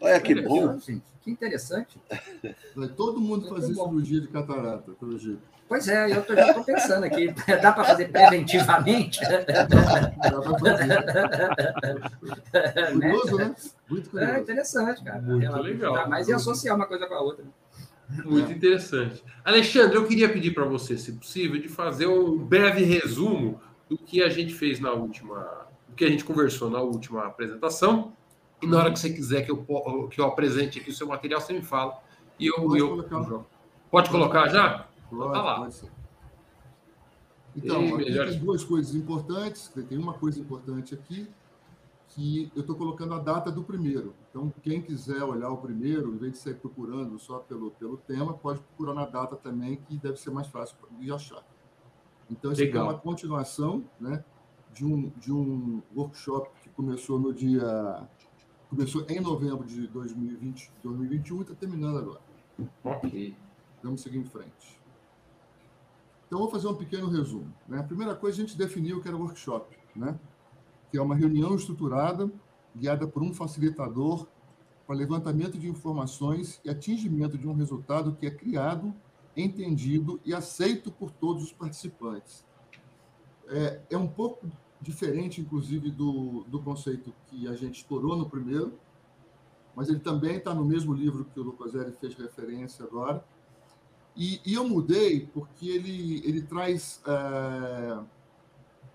Olha 0.00 0.20
que 0.20 0.40
bom. 0.40 0.78
Que 0.78 1.30
interessante. 1.30 2.00
Vai 2.76 2.88
todo 2.88 3.20
mundo 3.20 3.48
fazer 3.48 3.74
cirurgia 3.74 4.20
de 4.20 4.28
catarata, 4.28 4.92
pelo 4.92 5.18
jeito. 5.18 5.42
Pois 5.68 5.88
é, 5.88 6.04
eu 6.04 6.10
já 6.10 6.20
estou 6.20 6.62
pensando 6.62 7.02
aqui. 7.04 7.34
Dá 7.60 7.72
para 7.72 7.82
fazer 7.82 8.12
preventivamente? 8.12 9.20
Dá 9.26 9.44
para 9.44 10.58
fazer. 10.60 10.92
Curioso, 12.92 13.36
né? 13.36 13.56
Muito 13.90 14.10
curioso. 14.10 14.32
É 14.32 14.40
interessante, 14.40 15.02
cara. 15.02 15.20
Muito 15.20 15.44
Ela, 15.44 15.58
legal. 15.58 16.08
Mas 16.08 16.28
e 16.28 16.32
associar 16.32 16.76
uma 16.76 16.86
coisa 16.86 17.08
com 17.08 17.14
a 17.14 17.20
outra. 17.20 17.44
Muito 18.24 18.52
interessante. 18.52 19.24
Alexandre, 19.44 19.96
eu 19.96 20.06
queria 20.06 20.32
pedir 20.32 20.54
para 20.54 20.64
você, 20.64 20.96
se 20.96 21.10
possível, 21.10 21.60
de 21.60 21.68
fazer 21.68 22.06
um 22.06 22.38
breve 22.38 22.84
resumo 22.84 23.60
do 23.88 23.98
que 23.98 24.22
a 24.22 24.28
gente 24.28 24.54
fez 24.54 24.78
na 24.78 24.92
última, 24.92 25.66
que 25.96 26.04
a 26.04 26.08
gente 26.08 26.24
conversou 26.24 26.70
na 26.70 26.80
última 26.80 27.26
apresentação. 27.26 28.12
E 28.62 28.66
na 28.66 28.78
hora 28.78 28.92
que 28.92 28.98
você 28.98 29.12
quiser 29.12 29.42
que 29.42 29.50
eu, 29.50 29.64
que 30.08 30.20
eu 30.20 30.26
apresente 30.26 30.78
aqui 30.78 30.90
o 30.90 30.94
seu 30.94 31.06
material, 31.06 31.40
você 31.40 31.52
me 31.52 31.62
fala. 31.62 31.98
E 32.38 32.46
eu, 32.46 32.54
pode 32.54 32.78
eu, 32.78 32.88
colocar. 32.88 33.44
Pode 33.90 34.10
colocar 34.10 34.48
já? 34.48 34.86
Pode, 35.10 35.32
tá 35.32 35.42
lá. 35.42 35.56
Pode 35.56 35.96
então, 37.56 37.94
aqui 37.94 38.04
tem 38.04 38.38
duas 38.38 38.62
coisas 38.62 38.94
importantes. 38.94 39.72
Tem 39.88 39.96
uma 39.96 40.12
coisa 40.12 40.38
importante 40.38 40.94
aqui, 40.94 41.26
que 42.08 42.52
eu 42.54 42.60
estou 42.60 42.76
colocando 42.76 43.14
a 43.14 43.18
data 43.18 43.50
do 43.50 43.62
primeiro. 43.62 44.14
Então, 44.28 44.52
quem 44.62 44.82
quiser 44.82 45.22
olhar 45.22 45.50
o 45.50 45.56
primeiro, 45.56 46.14
em 46.14 46.18
vez 46.18 46.32
de 46.32 46.38
sair 46.38 46.54
procurando 46.54 47.18
só 47.18 47.38
pelo, 47.38 47.70
pelo 47.72 47.96
tema, 47.96 48.34
pode 48.34 48.60
procurar 48.60 48.94
na 48.94 49.06
data 49.06 49.36
também, 49.36 49.76
que 49.76 49.96
deve 49.96 50.18
ser 50.18 50.30
mais 50.30 50.46
fácil 50.48 50.76
de 51.00 51.10
achar. 51.10 51.42
Então, 52.30 52.52
isso 52.52 52.62
aqui 52.62 52.76
é 52.76 52.82
uma 52.82 52.98
continuação 52.98 53.84
né, 53.98 54.22
de, 54.76 54.84
um, 54.84 55.08
de 55.18 55.32
um 55.32 55.82
workshop 55.96 56.50
que 56.62 56.68
começou 56.70 57.18
no 57.18 57.32
dia. 57.32 58.06
Começou 58.68 59.06
em 59.08 59.20
novembro 59.20 59.64
de 59.64 59.86
2020, 59.86 60.70
2021 60.82 61.38
e 61.38 61.42
está 61.42 61.54
terminando 61.54 61.98
agora. 61.98 62.20
Ok. 62.84 63.34
Vamos 63.82 64.02
seguir 64.02 64.18
em 64.18 64.24
frente. 64.24 64.78
Então, 66.26 66.40
vou 66.40 66.50
fazer 66.50 66.66
um 66.66 66.74
pequeno 66.74 67.08
resumo. 67.08 67.52
Né? 67.68 67.78
A 67.78 67.84
primeira 67.84 68.14
coisa, 68.14 68.36
a 68.36 68.40
gente 68.44 68.58
definiu 68.58 69.00
que 69.00 69.08
era 69.08 69.16
workshop, 69.16 69.76
né? 69.94 70.18
que 70.90 70.98
é 70.98 71.02
uma 71.02 71.14
reunião 71.14 71.54
estruturada, 71.54 72.30
guiada 72.76 73.06
por 73.06 73.22
um 73.22 73.32
facilitador, 73.32 74.26
para 74.86 74.96
levantamento 74.96 75.58
de 75.58 75.68
informações 75.68 76.60
e 76.64 76.70
atingimento 76.70 77.38
de 77.38 77.48
um 77.48 77.54
resultado 77.54 78.14
que 78.16 78.26
é 78.26 78.30
criado, 78.30 78.92
entendido 79.36 80.20
e 80.24 80.34
aceito 80.34 80.90
por 80.90 81.10
todos 81.10 81.44
os 81.44 81.52
participantes. 81.52 82.44
É, 83.48 83.80
é 83.90 83.96
um 83.96 84.08
pouco 84.08 84.48
diferente, 84.80 85.40
inclusive, 85.40 85.90
do, 85.90 86.44
do 86.48 86.60
conceito 86.60 87.12
que 87.26 87.48
a 87.48 87.54
gente 87.54 87.76
explorou 87.76 88.16
no 88.16 88.28
primeiro, 88.28 88.74
mas 89.74 89.88
ele 89.88 90.00
também 90.00 90.36
está 90.36 90.54
no 90.54 90.64
mesmo 90.64 90.94
livro 90.94 91.24
que 91.24 91.38
o 91.38 91.42
Lucaseri 91.42 91.92
fez 91.92 92.14
referência 92.14 92.84
agora, 92.84 93.24
e, 94.16 94.40
e, 94.46 94.54
eu 94.54 94.66
mudei 94.66 95.26
porque 95.26 95.68
ele, 95.68 96.26
ele 96.26 96.40
traz 96.40 97.02
é, 97.06 97.98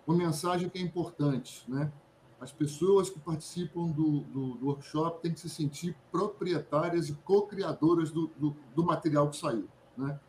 uma 0.08 0.18
mensagem 0.18 0.68
que 0.68 0.80
é 0.80 0.82
importante. 0.82 1.64
Né? 1.68 1.92
As 2.40 2.52
pessoas 2.52 3.08
que 3.08 3.20
participam 3.20 3.88
do, 3.90 4.22
do, 4.22 4.56
do 4.56 4.66
workshop 4.66 5.22
têm 5.22 5.32
que 5.32 5.40
se 5.40 5.48
sentir 5.48 5.96
proprietárias 6.12 7.08
e 7.08 7.14
co-criadoras 7.14 8.10
do, 8.10 8.32
do, 8.36 8.56
do, 8.76 8.84
material 8.84 9.30
que 9.30 9.38
saiu. 9.38 9.68
Né? 9.96 10.20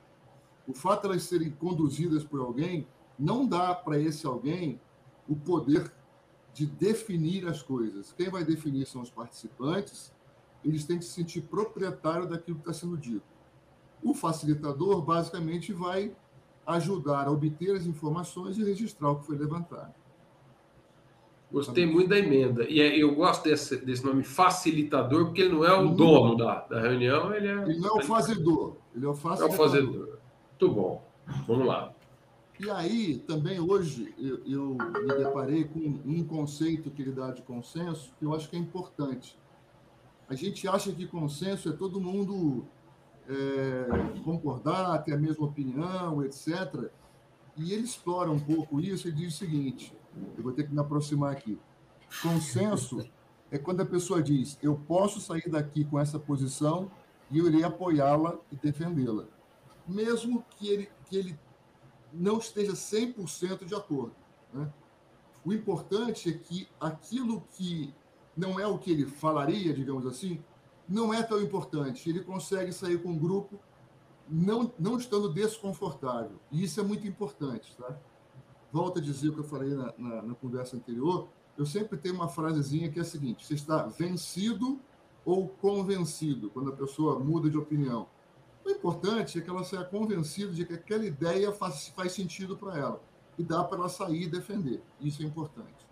O 0.68 0.74
fato 0.74 1.02
de 1.02 1.08
elas 1.08 1.22
serem 1.22 1.50
conduzidas 1.50 2.22
por 2.22 2.40
alguém 2.40 2.86
não 3.18 3.46
dá 3.46 3.74
para 3.74 3.98
esse 3.98 4.26
alguém 4.26 4.78
o 5.28 5.36
poder 5.36 5.90
de 6.54 6.66
definir 6.66 7.46
as 7.46 7.62
coisas. 7.62 8.12
Quem 8.12 8.28
vai 8.28 8.44
definir 8.44 8.86
são 8.86 9.02
os 9.02 9.10
participantes, 9.10 10.12
eles 10.64 10.84
têm 10.84 10.98
que 10.98 11.04
se 11.04 11.12
sentir 11.12 11.42
proprietário 11.42 12.28
daquilo 12.28 12.58
que 12.58 12.62
está 12.62 12.72
sendo 12.72 12.96
dito. 12.96 13.22
O 14.02 14.14
facilitador, 14.14 15.00
basicamente, 15.02 15.72
vai 15.72 16.14
ajudar 16.66 17.26
a 17.26 17.30
obter 17.30 17.74
as 17.76 17.86
informações 17.86 18.58
e 18.58 18.64
registrar 18.64 19.10
o 19.10 19.20
que 19.20 19.26
foi 19.26 19.36
levantado. 19.36 19.94
Gostei 21.50 21.84
muito 21.84 22.08
da 22.08 22.18
emenda. 22.18 22.64
E 22.64 22.80
é, 22.80 22.96
eu 22.96 23.14
gosto 23.14 23.44
desse, 23.44 23.76
desse 23.84 24.04
nome 24.04 24.24
facilitador, 24.24 25.26
porque 25.26 25.42
ele 25.42 25.52
não 25.52 25.64
é 25.64 25.74
o 25.74 25.84
não, 25.84 25.94
dono 25.94 26.36
da, 26.36 26.60
da 26.60 26.80
reunião, 26.80 27.32
ele 27.34 27.46
é. 27.46 27.52
Ele 27.52 27.78
não 27.78 27.98
é 27.98 28.02
o 28.02 28.02
fazedor, 28.02 28.76
ele 28.94 29.04
é 29.04 29.08
o 29.08 29.14
facilitador. 29.14 29.50
É 29.50 29.54
o 29.54 29.56
fazedor. 29.58 30.18
Muito 30.50 30.74
bom. 30.74 31.04
Vamos 31.46 31.66
lá. 31.66 31.92
E 32.64 32.70
aí, 32.70 33.18
também 33.18 33.58
hoje, 33.58 34.14
eu, 34.16 34.40
eu 34.46 34.76
me 35.02 35.16
deparei 35.16 35.64
com 35.64 35.80
um 35.80 36.22
conceito 36.22 36.92
que 36.92 37.02
ele 37.02 37.10
dá 37.10 37.32
de 37.32 37.42
consenso, 37.42 38.14
que 38.16 38.24
eu 38.24 38.32
acho 38.32 38.48
que 38.48 38.54
é 38.54 38.58
importante. 38.58 39.36
A 40.28 40.36
gente 40.36 40.68
acha 40.68 40.92
que 40.92 41.08
consenso 41.08 41.68
é 41.68 41.72
todo 41.72 42.00
mundo 42.00 42.64
é, 43.28 44.20
concordar, 44.22 45.02
ter 45.02 45.12
a 45.12 45.18
mesma 45.18 45.44
opinião, 45.44 46.24
etc. 46.24 46.88
E 47.56 47.72
ele 47.72 47.82
explora 47.82 48.30
um 48.30 48.38
pouco 48.38 48.80
isso 48.80 49.08
e 49.08 49.12
diz 49.12 49.34
o 49.34 49.38
seguinte: 49.38 49.92
eu 50.38 50.44
vou 50.44 50.52
ter 50.52 50.62
que 50.62 50.72
me 50.72 50.78
aproximar 50.78 51.32
aqui. 51.32 51.58
Consenso 52.22 53.04
é 53.50 53.58
quando 53.58 53.80
a 53.80 53.86
pessoa 53.86 54.22
diz: 54.22 54.56
eu 54.62 54.76
posso 54.76 55.20
sair 55.20 55.50
daqui 55.50 55.84
com 55.84 55.98
essa 55.98 56.16
posição 56.16 56.88
e 57.28 57.38
eu 57.38 57.48
irei 57.48 57.64
apoiá-la 57.64 58.38
e 58.52 58.56
defendê-la, 58.56 59.24
mesmo 59.84 60.44
que 60.56 60.68
ele, 60.68 60.88
que 61.06 61.16
ele 61.16 61.36
não 62.12 62.38
esteja 62.38 62.72
100% 62.72 63.64
de 63.64 63.74
acordo. 63.74 64.14
Né? 64.52 64.70
O 65.44 65.52
importante 65.52 66.30
é 66.30 66.32
que 66.32 66.68
aquilo 66.80 67.42
que 67.52 67.92
não 68.36 68.58
é 68.58 68.66
o 68.66 68.78
que 68.78 68.90
ele 68.90 69.06
falaria, 69.06 69.74
digamos 69.74 70.06
assim, 70.06 70.42
não 70.88 71.12
é 71.12 71.22
tão 71.22 71.40
importante. 71.40 72.08
Ele 72.08 72.22
consegue 72.22 72.72
sair 72.72 73.02
com 73.02 73.10
um 73.10 73.18
grupo 73.18 73.58
não, 74.28 74.72
não 74.78 74.96
estando 74.96 75.32
desconfortável. 75.32 76.38
E 76.50 76.62
isso 76.62 76.80
é 76.80 76.82
muito 76.82 77.06
importante. 77.06 77.76
Tá? 77.76 77.96
Volto 78.72 78.98
a 78.98 79.02
dizer 79.02 79.28
o 79.28 79.34
que 79.34 79.40
eu 79.40 79.44
falei 79.44 79.70
na, 79.70 79.92
na, 79.98 80.22
na 80.22 80.34
conversa 80.34 80.76
anterior. 80.76 81.28
Eu 81.56 81.66
sempre 81.66 81.98
tenho 81.98 82.14
uma 82.14 82.28
frasezinha 82.28 82.90
que 82.90 82.98
é 82.98 83.02
a 83.02 83.04
seguinte: 83.04 83.46
você 83.46 83.54
está 83.54 83.86
vencido 83.86 84.80
ou 85.24 85.48
convencido, 85.48 86.50
quando 86.50 86.70
a 86.70 86.76
pessoa 86.76 87.18
muda 87.18 87.48
de 87.48 87.58
opinião. 87.58 88.08
O 88.64 88.70
importante 88.70 89.38
é 89.38 89.42
que 89.42 89.50
ela 89.50 89.64
seja 89.64 89.84
convencida 89.84 90.52
de 90.52 90.64
que 90.64 90.74
aquela 90.74 91.04
ideia 91.04 91.52
faz, 91.52 91.88
faz 91.88 92.12
sentido 92.12 92.56
para 92.56 92.78
ela. 92.78 93.02
E 93.38 93.42
dá 93.42 93.64
para 93.64 93.78
ela 93.78 93.88
sair 93.88 94.24
e 94.24 94.28
defender. 94.28 94.80
Isso 95.00 95.22
é 95.22 95.26
importante. 95.26 95.82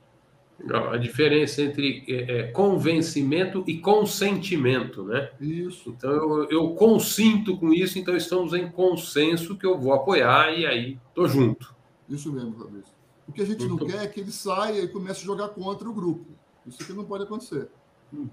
A 0.92 0.98
diferença 0.98 1.62
entre 1.62 2.04
é, 2.06 2.38
é, 2.38 2.42
convencimento 2.48 3.64
e 3.66 3.78
consentimento, 3.78 5.04
né? 5.04 5.30
Isso. 5.40 5.90
Então 5.90 6.10
eu, 6.10 6.50
eu 6.50 6.74
consinto 6.74 7.56
com 7.56 7.72
isso, 7.72 7.98
então 7.98 8.14
estamos 8.14 8.52
em 8.52 8.70
consenso 8.70 9.56
que 9.56 9.64
eu 9.64 9.78
vou 9.78 9.94
apoiar 9.94 10.52
e 10.52 10.66
aí 10.66 10.98
tô 11.14 11.26
junto. 11.26 11.74
Isso 12.08 12.30
mesmo, 12.30 12.52
Fabrício. 12.58 12.92
O 13.26 13.32
que 13.32 13.40
a 13.40 13.46
gente 13.46 13.66
não 13.66 13.78
quer 13.78 14.04
é 14.04 14.06
que 14.06 14.20
ele 14.20 14.32
saia 14.32 14.82
e 14.82 14.88
comece 14.88 15.20
a 15.22 15.24
jogar 15.24 15.48
contra 15.50 15.88
o 15.88 15.92
grupo. 15.94 16.26
Isso 16.66 16.82
aqui 16.82 16.92
não 16.92 17.04
pode 17.04 17.24
acontecer. 17.24 17.68
Uhum. 18.12 18.28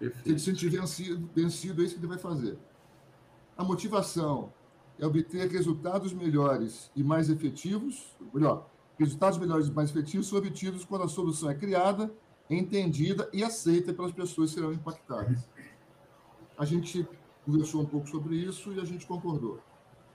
Se 0.00 0.12
ele 0.26 0.38
se 0.38 0.44
sentir 0.46 0.70
vencido, 0.70 1.28
vencido, 1.34 1.82
é 1.82 1.84
isso 1.84 1.94
que 1.94 2.00
ele 2.00 2.08
vai 2.08 2.18
fazer. 2.18 2.56
A 3.58 3.64
motivação 3.64 4.52
é 5.00 5.04
obter 5.04 5.50
resultados 5.50 6.12
melhores 6.12 6.92
e 6.94 7.02
mais 7.02 7.28
efetivos, 7.28 8.16
melhor, 8.32 8.70
resultados 8.96 9.36
melhores 9.36 9.66
e 9.66 9.72
mais 9.72 9.90
efetivos 9.90 10.28
são 10.28 10.38
obtidos 10.38 10.84
quando 10.84 11.02
a 11.02 11.08
solução 11.08 11.50
é 11.50 11.56
criada, 11.56 12.08
entendida 12.48 13.28
e 13.32 13.42
aceita 13.42 13.92
pelas 13.92 14.12
pessoas 14.12 14.50
que 14.50 14.60
serão 14.60 14.72
impactadas. 14.72 15.48
A 16.56 16.64
gente 16.64 17.04
conversou 17.44 17.82
um 17.82 17.84
pouco 17.84 18.08
sobre 18.08 18.36
isso 18.36 18.72
e 18.72 18.80
a 18.80 18.84
gente 18.84 19.04
concordou. 19.04 19.58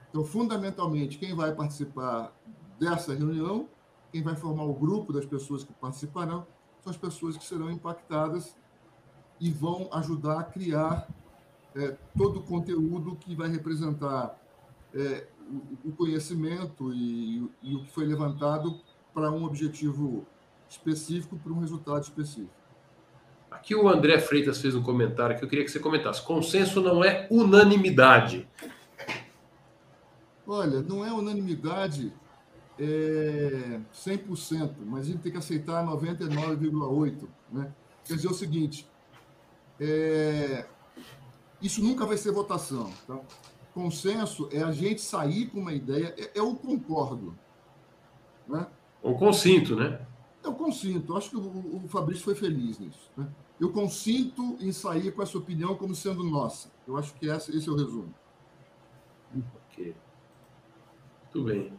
Então, 0.10 0.24
fundamentalmente, 0.24 1.18
quem 1.18 1.36
vai 1.36 1.54
participar 1.54 2.34
dessa 2.80 3.14
reunião, 3.14 3.68
quem 4.10 4.24
vai 4.24 4.38
formar 4.38 4.64
o 4.64 4.74
grupo 4.74 5.12
das 5.12 5.26
pessoas 5.26 5.66
que 5.66 5.74
participarão, 5.74 6.48
são 6.82 6.92
as 6.92 6.98
pessoas 6.98 7.36
que 7.36 7.44
serão 7.44 7.70
impactadas 7.70 8.56
e 9.38 9.52
vão 9.52 9.90
ajudar 9.92 10.40
a 10.40 10.44
criar 10.46 11.10
é, 11.76 11.96
todo 12.18 12.40
o 12.40 12.44
conteúdo 12.44 13.16
que 13.16 13.36
vai 13.36 13.50
representar 13.50 14.40
é, 14.94 15.26
o 15.84 15.92
conhecimento 15.92 16.94
e, 16.94 17.50
e, 17.62 17.76
o 17.76 17.84
que 17.84 17.92
foi 17.92 18.06
levantado 18.06 18.80
para 19.14 19.32
um 19.32 19.44
objetivo 19.44 20.26
específico, 20.70 21.38
para 21.38 21.52
um 21.52 21.60
resultado 21.60 22.02
específico. 22.02 22.54
Aqui 23.52 23.76
o 23.76 23.88
André 23.88 24.20
Freitas 24.20 24.60
fez 24.60 24.74
um 24.76 24.82
comentário 24.82 25.38
que 25.38 25.44
eu 25.44 25.50
queria 25.50 25.64
que 25.64 25.72
você 25.72 25.80
comentasse. 25.80 26.24
Consenso 26.24 26.82
não 26.82 27.04
é 27.04 27.28
unanimidade. 27.30 28.48
Olha, 30.48 30.82
não 30.82 31.06
é 31.06 31.12
unanimidade 31.12 32.12
é 32.80 33.80
100%, 33.94 34.74
mas 34.86 35.02
a 35.02 35.12
gente 35.12 35.20
tem 35.20 35.32
que 35.32 35.38
aceitar 35.38 35.86
99,8%. 35.86 37.28
Né? 37.52 37.72
Quer 38.06 38.16
dizer 38.16 38.28
o 38.28 38.34
seguinte, 38.34 38.90
é, 39.80 40.66
isso 41.64 41.82
nunca 41.82 42.06
vai 42.06 42.18
ser 42.18 42.32
votação. 42.32 42.92
Tá? 43.08 43.20
Consenso 43.74 44.50
é 44.52 44.62
a 44.62 44.72
gente 44.72 45.02
sair 45.02 45.48
com 45.48 45.60
uma 45.60 45.74
ideia, 45.74 46.14
é, 46.18 46.38
é 46.38 46.42
o 46.42 46.56
concordo. 46.56 47.34
Né? 48.48 48.68
O 49.02 49.16
consinto, 49.16 49.76
né? 49.76 50.06
Eu 50.44 50.52
é 50.52 50.56
consinto. 50.56 51.16
Acho 51.16 51.30
que 51.30 51.38
o, 51.38 51.86
o 51.86 51.88
Fabrício 51.88 52.24
foi 52.24 52.36
feliz 52.36 52.78
nisso. 52.78 53.10
Né? 53.16 53.28
Eu 53.60 53.72
consinto 53.72 54.58
em 54.60 54.72
sair 54.72 55.12
com 55.14 55.24
essa 55.24 55.38
opinião 55.38 55.76
como 55.76 55.96
sendo 55.96 56.24
nossa. 56.24 56.70
Eu 56.86 56.98
acho 56.98 57.14
que 57.16 57.28
esse, 57.28 57.56
esse 57.56 57.68
é 57.68 57.72
o 57.72 57.76
resumo. 57.76 58.14
Ok. 59.72 59.96
Muito 61.24 61.44
bem. 61.48 61.74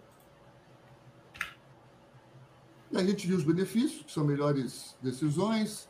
E 2.90 2.96
a 2.96 3.04
gente 3.04 3.26
viu 3.26 3.36
os 3.36 3.44
benefícios, 3.44 4.02
que 4.02 4.12
são 4.12 4.24
melhores 4.24 4.96
decisões, 5.02 5.88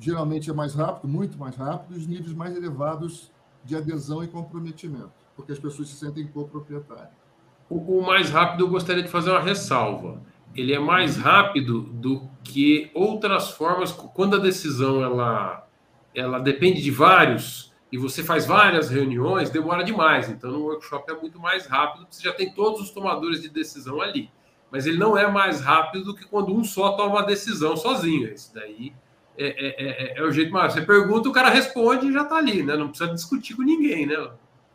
geralmente 0.00 0.48
é 0.48 0.52
mais 0.52 0.74
rápido, 0.74 1.06
muito 1.06 1.38
mais 1.38 1.54
rápido, 1.54 1.94
os 1.94 2.06
níveis 2.06 2.32
mais 2.32 2.56
elevados 2.56 3.30
de 3.62 3.76
adesão 3.76 4.24
e 4.24 4.28
comprometimento, 4.28 5.12
porque 5.36 5.52
as 5.52 5.58
pessoas 5.58 5.88
se 5.88 5.96
sentem 5.96 6.26
coproprietárias. 6.26 7.20
O, 7.68 7.98
o 7.98 8.06
mais 8.06 8.30
rápido, 8.30 8.64
eu 8.64 8.68
gostaria 8.68 9.02
de 9.02 9.10
fazer 9.10 9.30
uma 9.30 9.40
ressalva. 9.40 10.22
Ele 10.56 10.72
é 10.72 10.78
mais 10.78 11.16
rápido 11.16 11.82
do 11.82 12.28
que 12.42 12.90
outras 12.94 13.50
formas, 13.50 13.92
quando 13.92 14.36
a 14.36 14.40
decisão 14.40 15.02
ela, 15.02 15.68
ela 16.14 16.38
depende 16.40 16.82
de 16.82 16.90
vários 16.90 17.70
e 17.92 17.98
você 17.98 18.24
faz 18.24 18.46
várias 18.46 18.88
reuniões, 18.88 19.50
demora 19.50 19.84
demais. 19.84 20.28
Então, 20.30 20.50
no 20.50 20.62
workshop 20.62 21.12
é 21.12 21.14
muito 21.14 21.38
mais 21.38 21.66
rápido, 21.66 22.06
você 22.08 22.22
já 22.22 22.32
tem 22.32 22.52
todos 22.52 22.80
os 22.80 22.90
tomadores 22.90 23.42
de 23.42 23.48
decisão 23.48 24.00
ali. 24.00 24.30
Mas 24.70 24.86
ele 24.86 24.96
não 24.96 25.16
é 25.16 25.30
mais 25.30 25.60
rápido 25.60 26.04
do 26.04 26.14
que 26.14 26.24
quando 26.24 26.54
um 26.54 26.64
só 26.64 26.92
toma 26.92 27.20
a 27.20 27.24
decisão 27.24 27.76
sozinho. 27.76 28.32
Isso 28.32 28.54
daí 28.54 28.92
é, 29.36 29.46
é, 29.46 29.84
é, 29.86 30.18
é, 30.18 30.22
o 30.22 30.30
jeito 30.30 30.52
mais. 30.52 30.72
Você 30.72 30.82
pergunta, 30.82 31.28
o 31.28 31.32
cara 31.32 31.48
responde 31.48 32.06
e 32.06 32.12
já 32.12 32.22
está 32.22 32.36
ali, 32.36 32.62
né? 32.62 32.76
Não 32.76 32.88
precisa 32.88 33.12
discutir 33.12 33.54
com 33.54 33.62
ninguém, 33.62 34.06
né? 34.06 34.30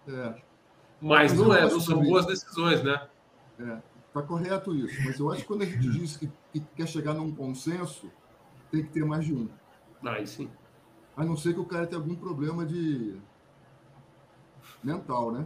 É. 0.07 0.35
Mas, 1.01 1.33
não 1.33 1.53
é, 1.53 1.61
não 1.69 1.79
são 1.79 2.01
boas 2.01 2.25
decisões, 2.25 2.83
né? 2.83 3.07
É, 3.59 3.77
tá 4.13 4.21
correto 4.21 4.75
isso. 4.75 4.95
Mas 5.05 5.19
eu 5.19 5.31
acho 5.31 5.41
que 5.41 5.47
quando 5.47 5.63
a 5.63 5.65
gente 5.65 5.89
diz 5.89 6.17
que, 6.17 6.31
que 6.51 6.59
quer 6.75 6.87
chegar 6.87 7.13
num 7.13 7.33
consenso, 7.33 8.09
tem 8.71 8.83
que 8.83 8.89
ter 8.89 9.05
mais 9.05 9.25
de 9.25 9.33
um. 9.33 9.49
Aí 10.03 10.25
sim. 10.25 10.49
A 11.15 11.23
não 11.23 11.37
ser 11.37 11.53
que 11.53 11.59
o 11.59 11.65
cara 11.65 11.87
tenha 11.87 12.01
algum 12.01 12.15
problema 12.15 12.65
de 12.65 13.15
mental, 14.83 15.31
né? 15.31 15.45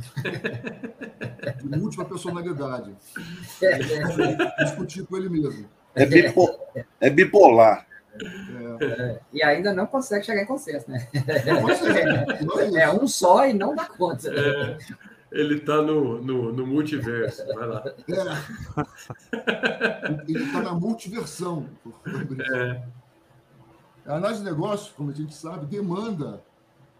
De 1.62 1.78
múltipla 1.78 2.04
personalidade. 2.04 2.94
Discutir 4.58 5.04
com 5.04 5.16
ele 5.16 5.28
mesmo. 5.28 5.68
É, 5.94 6.06
bipolar. 6.06 6.58
É 7.00 7.10
bipolar. 7.10 7.86
É. 8.80 9.20
E 9.32 9.42
ainda 9.42 9.72
não 9.72 9.86
consegue 9.86 10.26
chegar 10.26 10.42
em 10.42 10.46
consenso, 10.46 10.90
né? 10.90 11.08
É, 12.74 12.82
é 12.82 12.92
um 12.92 13.06
só 13.06 13.46
e 13.46 13.52
não 13.52 13.74
dá 13.74 13.86
conta. 13.86 14.28
É, 14.28 14.78
ele 15.30 15.56
está 15.56 15.80
no, 15.80 16.20
no, 16.20 16.52
no, 16.52 16.66
multiverso. 16.66 17.46
Vai 17.54 17.66
lá. 17.66 17.84
É. 17.86 17.92
Ele 20.28 20.44
está 20.44 20.60
na 20.62 20.74
multiversão. 20.74 21.68
É. 22.52 22.82
A 24.06 24.16
análise 24.16 24.40
de 24.42 24.50
negócio, 24.50 24.92
como 24.94 25.10
a 25.10 25.14
gente 25.14 25.34
sabe, 25.34 25.66
demanda 25.66 26.42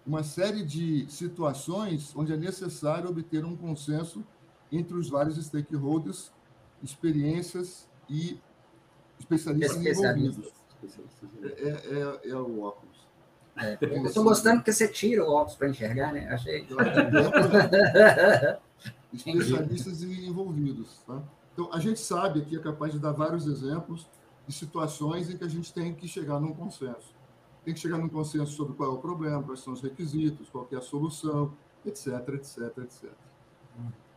uma 0.06 0.22
série 0.22 0.64
de 0.64 1.06
situações 1.10 2.14
onde 2.16 2.32
é 2.32 2.36
necessário 2.36 3.10
obter 3.10 3.44
um 3.44 3.56
consenso 3.56 4.24
entre 4.70 4.96
os 4.96 5.08
vários 5.08 5.36
stakeholders, 5.44 6.32
experiências 6.82 7.88
e 8.08 8.40
especialistas, 9.18 9.76
especialistas. 9.76 10.36
envolvidos. 10.36 10.59
É, 11.42 11.68
é, 11.68 12.30
é 12.30 12.36
o 12.36 12.62
óculos. 12.62 13.00
É, 13.56 13.76
eu 13.80 14.06
estou 14.06 14.24
gostando 14.24 14.62
que 14.62 14.72
você 14.72 14.88
tira 14.88 15.24
o 15.24 15.30
óculos 15.32 15.56
para 15.56 15.68
enxergar, 15.68 16.12
né? 16.12 16.28
Achei. 16.30 16.66
Especialistas 19.12 20.02
envolvidos. 20.02 21.02
Tá? 21.06 21.22
Então, 21.52 21.68
a 21.72 21.78
gente 21.78 22.00
sabe 22.00 22.42
que 22.42 22.56
é 22.56 22.58
capaz 22.60 22.92
de 22.92 22.98
dar 22.98 23.12
vários 23.12 23.46
exemplos 23.46 24.08
de 24.46 24.54
situações 24.54 25.28
em 25.30 25.36
que 25.36 25.44
a 25.44 25.48
gente 25.48 25.72
tem 25.74 25.94
que 25.94 26.08
chegar 26.08 26.40
num 26.40 26.54
consenso. 26.54 27.14
Tem 27.64 27.74
que 27.74 27.80
chegar 27.80 27.98
num 27.98 28.08
consenso 28.08 28.52
sobre 28.52 28.74
qual 28.74 28.90
é 28.90 28.94
o 28.94 28.98
problema, 28.98 29.42
quais 29.42 29.60
são 29.60 29.72
os 29.72 29.82
requisitos, 29.82 30.48
qual 30.48 30.66
é 30.72 30.76
a 30.76 30.80
solução, 30.80 31.52
etc, 31.84 32.06
etc, 32.34 32.78
etc. 32.78 33.10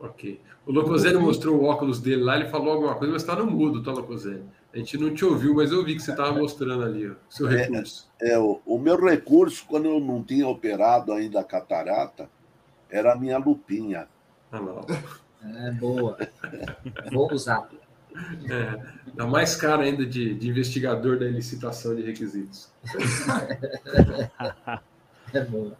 Ok. 0.00 0.40
O 0.66 0.72
Locoselli 0.72 1.18
mostrou 1.18 1.60
o 1.60 1.64
óculos 1.64 2.00
dele 2.00 2.22
lá, 2.22 2.36
ele 2.36 2.48
falou 2.48 2.72
alguma 2.72 2.94
coisa, 2.94 3.12
mas 3.12 3.22
está 3.22 3.36
no 3.36 3.46
mudo, 3.46 3.82
tá, 3.82 3.92
Locoselli? 3.92 4.44
A 4.74 4.78
gente 4.78 4.98
não 4.98 5.14
te 5.14 5.24
ouviu, 5.24 5.54
mas 5.54 5.70
eu 5.70 5.84
vi 5.84 5.94
que 5.94 6.02
você 6.02 6.10
estava 6.10 6.36
mostrando 6.36 6.82
ali 6.82 7.06
o 7.06 7.16
seu 7.30 7.48
é, 7.48 7.58
recurso. 7.58 8.10
É, 8.20 8.32
é 8.32 8.38
o, 8.40 8.60
o, 8.66 8.76
meu 8.76 9.00
recurso, 9.00 9.64
quando 9.68 9.84
eu 9.84 10.00
não 10.00 10.20
tinha 10.20 10.48
operado 10.48 11.12
ainda 11.12 11.38
a 11.38 11.44
catarata, 11.44 12.28
era 12.90 13.12
a 13.12 13.16
minha 13.16 13.38
lupinha. 13.38 14.08
Ah, 14.50 14.58
não. 14.58 14.84
É 15.66 15.70
boa. 15.70 16.18
Vou 17.12 17.32
usar. 17.32 17.68
É, 18.50 18.82
dá 19.14 19.26
mais 19.26 19.54
cara 19.54 19.84
ainda 19.84 20.04
de, 20.04 20.34
de 20.34 20.48
investigador 20.48 21.20
da 21.20 21.26
licitação 21.26 21.94
de 21.94 22.02
requisitos. 22.02 22.68
É 25.32 25.44
boa. 25.44 25.76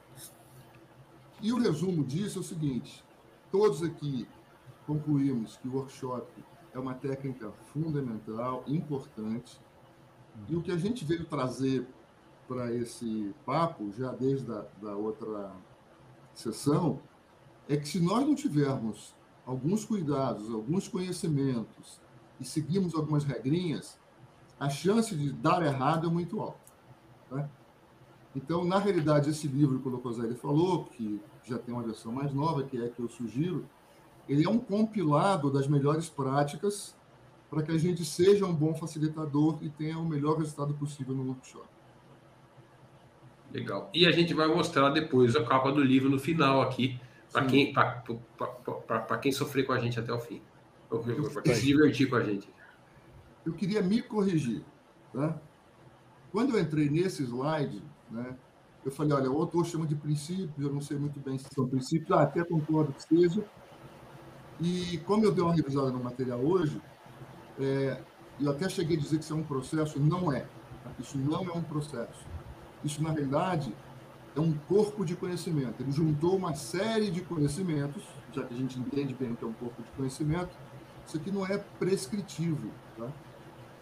E 1.41 1.53
o 1.53 1.61
resumo 1.61 2.05
disso 2.05 2.39
é 2.39 2.41
o 2.41 2.45
seguinte: 2.45 3.05
todos 3.51 3.83
aqui 3.83 4.27
concluímos 4.87 5.57
que 5.57 5.69
o 5.69 5.77
workshop 5.77 6.27
é 6.75 6.79
uma 6.79 6.95
técnica 6.95 7.53
fundamental, 7.73 8.65
importante. 8.67 9.59
E 10.49 10.57
o 10.57 10.61
que 10.61 10.73
a 10.73 10.77
gente 10.77 11.05
veio 11.05 11.25
trazer 11.25 11.87
para 12.49 12.75
esse 12.75 13.33
papo, 13.47 13.91
já 13.93 14.13
desde 14.13 14.51
a 14.51 14.67
da 14.83 14.97
outra 14.97 15.53
sessão, 16.35 17.01
é 17.69 17.77
que 17.77 17.89
se 17.89 18.01
nós 18.01 18.27
não 18.27 18.35
tivermos 18.35 19.15
alguns 19.47 19.85
cuidados, 19.85 20.53
alguns 20.53 20.89
conhecimentos 20.89 22.01
e 22.41 22.45
seguirmos 22.45 22.95
algumas 22.95 23.23
regrinhas, 23.25 23.97
a 24.59 24.69
chance 24.69 25.15
de 25.15 25.33
dar 25.33 25.63
errado 25.65 26.09
é 26.09 26.11
muito 26.11 26.41
alta. 26.41 26.59
Né? 27.31 27.49
Então, 28.35 28.65
na 28.65 28.79
realidade, 28.79 29.31
esse 29.31 29.47
livro 29.47 29.79
que 29.79 29.89
o 29.89 29.93
Locoselli 29.93 30.35
falou, 30.35 30.87
que 30.87 31.21
já 31.45 31.57
tem 31.57 31.73
uma 31.73 31.85
versão 31.85 32.11
mais 32.11 32.33
nova, 32.35 32.65
que 32.65 32.77
é 32.77 32.87
a 32.87 32.91
que 32.91 33.01
eu 33.01 33.09
sugiro, 33.09 33.65
ele 34.29 34.45
é 34.45 34.49
um 34.49 34.59
compilado 34.59 35.51
das 35.51 35.67
melhores 35.67 36.09
práticas 36.09 36.97
para 37.51 37.63
que 37.63 37.71
a 37.71 37.79
gente 37.79 38.05
seja 38.05 38.47
um 38.47 38.55
bom 38.55 38.75
facilitador 38.75 39.59
e 39.63 39.69
tenha 39.69 39.99
o 39.99 40.05
melhor 40.05 40.39
resultado 40.39 40.75
possível 40.75 41.15
no 41.15 41.25
workshop. 41.29 41.67
Legal. 43.53 43.89
E 43.95 44.07
a 44.07 44.11
gente 44.11 44.35
vai 44.35 44.49
mostrar 44.49 44.91
depois 44.91 45.37
a 45.37 45.45
capa 45.45 45.71
do 45.71 45.81
livro 45.81 46.11
no 46.11 46.19
final 46.19 46.61
aqui, 46.61 46.99
para 47.33 47.47
quem, 47.47 47.73
quem 49.23 49.33
sofrer 49.33 49.65
com 49.65 49.73
a 49.73 49.79
gente 49.79 50.01
até 50.01 50.13
o 50.13 50.19
fim. 50.19 50.43
Para 50.89 51.43
quem 51.43 51.55
se 51.55 51.67
divertir 51.67 52.09
com 52.09 52.17
a 52.17 52.25
gente. 52.25 52.49
Eu 53.47 53.53
queria 53.53 53.83
me 53.83 54.03
corrigir. 54.03 54.65
Tá? 55.13 55.41
Quando 56.33 56.57
eu 56.57 56.61
entrei 56.61 56.89
nesse 56.89 57.23
slide, 57.23 57.81
né, 58.11 58.37
eu 58.85 58.91
falei, 58.91 59.13
olha, 59.13 59.31
o 59.31 59.39
autor 59.39 59.65
chama 59.65 59.87
de 59.87 59.95
princípios, 59.95 60.59
eu 60.59 60.73
não 60.73 60.81
sei 60.81 60.97
muito 60.97 61.21
bem 61.21 61.39
se 61.39 61.47
são 61.55 61.69
princípios, 61.69 62.11
ah, 62.11 62.23
até 62.23 62.45
concordo 62.45 62.93
que 62.93 63.03
seja. 63.03 63.45
E 64.61 64.99
como 64.99 65.25
eu 65.25 65.33
dei 65.33 65.43
uma 65.43 65.55
revisada 65.55 65.91
no 65.91 66.03
material 66.03 66.41
hoje, 66.41 66.81
é, 67.59 68.01
eu 68.41 68.51
até 68.51 68.69
cheguei 68.69 68.97
a 68.97 69.01
dizer 69.01 69.19
que 69.19 69.25
isso 69.25 69.33
é 69.33 69.37
um 69.37 69.43
processo, 69.43 69.99
não 69.99 70.33
é. 70.33 70.47
Isso 70.99 71.19
não 71.19 71.45
é 71.49 71.53
um 71.53 71.63
processo. 71.63 72.25
Isso, 72.85 73.03
na 73.03 73.11
realidade, 73.11 73.75
é 74.37 74.41
um 74.41 74.53
corpo 74.53 75.05
de 75.05 75.17
conhecimento. 75.17 75.81
Ele 75.81 75.93
juntou 75.93 76.37
uma 76.37 76.55
série 76.55 77.11
de 77.11 77.21
conhecimentos, 77.21 78.03
já 78.33 78.45
que 78.45 78.55
a 78.55 78.57
gente 78.57 78.79
entende 78.79 79.15
bem 79.15 79.35
que 79.35 79.45
é 79.45 79.47
um 79.47 79.53
corpo 79.53 79.83
de 79.83 79.91
conhecimento, 79.93 80.51
isso 81.07 81.17
aqui 81.17 81.31
não 81.31 81.47
é 81.47 81.59
prescritivo. 81.79 82.71
Tá? 82.97 83.09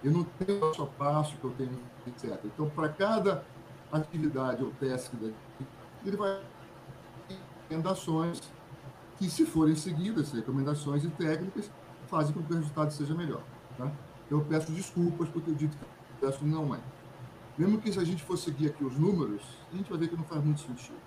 Eu 0.02 0.12
não 0.12 0.24
tenho 0.24 0.60
passo 0.60 0.82
a 0.82 0.86
passo 0.86 1.36
que 1.36 1.44
eu 1.44 1.50
tenho, 1.52 1.78
etc. 2.06 2.38
Então, 2.44 2.68
para 2.70 2.88
cada 2.88 3.44
atividade 3.90 4.62
ou 4.64 4.70
teste 4.72 5.10
ele 6.04 6.16
vai 6.16 6.40
recomendações 7.28 8.40
que, 9.22 9.30
se 9.30 9.46
forem 9.46 9.76
seguidas, 9.76 10.32
recomendações 10.32 11.04
e 11.04 11.08
técnicas, 11.08 11.70
fazem 12.08 12.34
com 12.34 12.42
que 12.42 12.52
o 12.52 12.56
resultado 12.56 12.90
seja 12.90 13.14
melhor. 13.14 13.40
Tá? 13.78 13.92
Eu 14.28 14.40
peço 14.40 14.72
desculpas 14.72 15.28
porque 15.28 15.48
eu 15.50 15.54
dito 15.54 15.76
que 16.18 16.26
isso 16.26 16.44
não 16.44 16.74
é. 16.74 16.80
Mesmo 17.56 17.80
que 17.80 17.92
se 17.92 18.00
a 18.00 18.04
gente 18.04 18.24
for 18.24 18.36
seguir 18.36 18.70
aqui 18.70 18.84
os 18.84 18.98
números, 18.98 19.42
a 19.72 19.76
gente 19.76 19.88
vai 19.88 19.98
ver 19.98 20.08
que 20.08 20.16
não 20.16 20.24
faz 20.24 20.42
muito 20.42 20.60
sentido. 20.60 20.98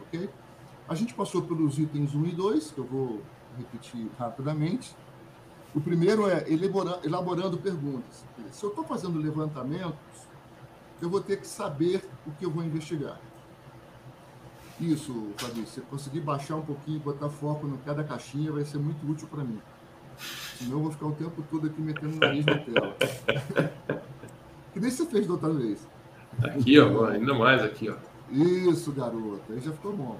Ok? 0.00 0.30
A 0.88 0.94
gente 0.94 1.12
passou 1.12 1.42
pelos 1.42 1.78
itens 1.78 2.14
1 2.14 2.24
e 2.24 2.32
2, 2.32 2.70
que 2.70 2.78
eu 2.78 2.84
vou 2.84 3.20
repetir 3.58 4.08
rapidamente. 4.18 4.96
O 5.74 5.80
primeiro 5.80 6.26
é 6.26 6.46
elaborando 7.04 7.58
perguntas. 7.58 8.24
Se 8.50 8.64
eu 8.64 8.70
estou 8.70 8.82
fazendo 8.84 9.18
levantamentos, 9.18 9.98
eu 11.02 11.10
vou 11.10 11.20
ter 11.20 11.36
que 11.36 11.46
saber 11.46 12.02
o 12.26 12.30
que 12.32 12.46
eu 12.46 12.50
vou 12.50 12.64
investigar. 12.64 13.20
Isso, 14.80 15.32
Fabrício, 15.36 15.66
se 15.66 15.80
conseguir 15.82 16.20
baixar 16.20 16.56
um 16.56 16.62
pouquinho, 16.62 16.98
botar 17.00 17.28
foco 17.28 17.66
em 17.66 17.76
cada 17.84 18.02
caixinha, 18.02 18.50
vai 18.50 18.64
ser 18.64 18.78
muito 18.78 19.06
útil 19.06 19.28
para 19.28 19.44
mim. 19.44 19.60
Senão 20.56 20.78
eu 20.78 20.82
vou 20.82 20.90
ficar 20.90 21.06
o 21.06 21.12
tempo 21.12 21.44
todo 21.50 21.66
aqui 21.66 21.80
metendo 21.80 22.16
o 22.16 22.18
nariz 22.18 22.46
na 22.46 22.58
tela. 22.58 22.96
que 24.72 24.80
nem 24.80 24.90
você 24.90 25.04
fez 25.04 25.26
da 25.26 25.34
outra 25.34 25.52
vez. 25.52 25.86
Aqui, 26.42 26.78
ó, 26.78 27.06
ainda 27.06 27.34
mais 27.34 27.62
aqui, 27.62 27.90
ó. 27.90 27.96
Isso, 28.30 28.90
garoto, 28.92 29.52
aí 29.52 29.60
já 29.60 29.72
ficou 29.72 29.94
bom. 29.94 30.18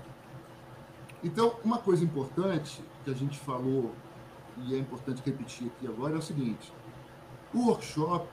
Então, 1.24 1.54
uma 1.64 1.78
coisa 1.78 2.04
importante 2.04 2.82
que 3.04 3.10
a 3.10 3.14
gente 3.14 3.38
falou, 3.38 3.92
e 4.58 4.74
é 4.74 4.78
importante 4.78 5.22
repetir 5.24 5.68
aqui 5.68 5.86
agora, 5.86 6.14
é 6.14 6.18
o 6.18 6.22
seguinte: 6.22 6.72
o 7.54 7.68
workshop 7.68 8.28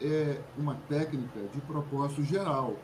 é 0.00 0.40
uma 0.56 0.74
técnica 0.88 1.40
de 1.52 1.60
propósito 1.60 2.24
geral, 2.24 2.76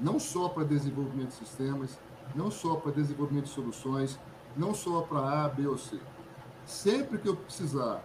não 0.00 0.18
só 0.18 0.48
para 0.48 0.64
desenvolvimento 0.64 1.28
de 1.28 1.34
sistemas, 1.34 1.98
não 2.34 2.50
só 2.50 2.76
para 2.76 2.92
desenvolvimento 2.92 3.44
de 3.44 3.50
soluções, 3.50 4.18
não 4.56 4.74
só 4.74 5.02
para 5.02 5.44
A, 5.44 5.48
B 5.48 5.66
ou 5.66 5.78
C. 5.78 5.98
Sempre 6.64 7.18
que 7.18 7.28
eu 7.28 7.36
precisar 7.36 8.02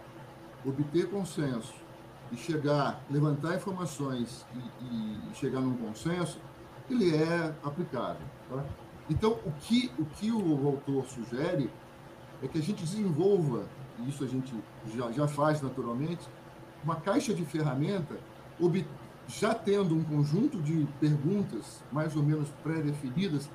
obter 0.64 1.10
consenso 1.10 1.74
e 2.30 2.36
chegar, 2.36 3.02
levantar 3.10 3.56
informações 3.56 4.46
e, 4.80 5.30
e 5.30 5.34
chegar 5.34 5.60
num 5.60 5.76
consenso, 5.76 6.38
ele 6.88 7.14
é 7.14 7.54
aplicável. 7.62 8.26
Tá? 8.48 8.64
Então, 9.10 9.32
o 9.44 9.52
que, 9.60 9.90
o 9.98 10.04
que 10.04 10.30
o 10.30 10.66
autor 10.66 11.06
sugere 11.06 11.70
é 12.42 12.48
que 12.48 12.58
a 12.58 12.62
gente 12.62 12.82
desenvolva, 12.82 13.66
e 13.98 14.08
isso 14.08 14.24
a 14.24 14.26
gente 14.26 14.54
já, 14.94 15.10
já 15.12 15.28
faz 15.28 15.60
naturalmente, 15.60 16.28
uma 16.84 16.96
caixa 16.96 17.34
de 17.34 17.44
ferramenta 17.44 18.16
já 19.28 19.54
tendo 19.54 19.94
um 19.94 20.02
conjunto 20.02 20.60
de 20.60 20.86
perguntas 21.00 21.82
mais 21.90 22.16
ou 22.16 22.22
menos 22.22 22.48
pré-definidas 22.62 23.48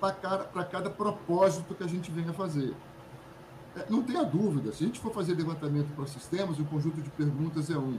para 0.00 0.64
cada, 0.64 0.90
propósito 0.90 1.74
que 1.74 1.82
a 1.82 1.86
gente 1.86 2.10
venha 2.10 2.32
fazer. 2.32 2.74
É, 3.76 3.86
não 3.88 4.02
tenha 4.02 4.24
dúvida, 4.24 4.72
se 4.72 4.84
a 4.84 4.86
gente 4.86 5.00
for 5.00 5.12
fazer 5.12 5.34
levantamento 5.34 5.94
para 5.94 6.06
sistemas, 6.06 6.58
o 6.58 6.64
conjunto 6.64 7.00
de 7.00 7.10
perguntas 7.10 7.70
é 7.70 7.78
um. 7.78 7.98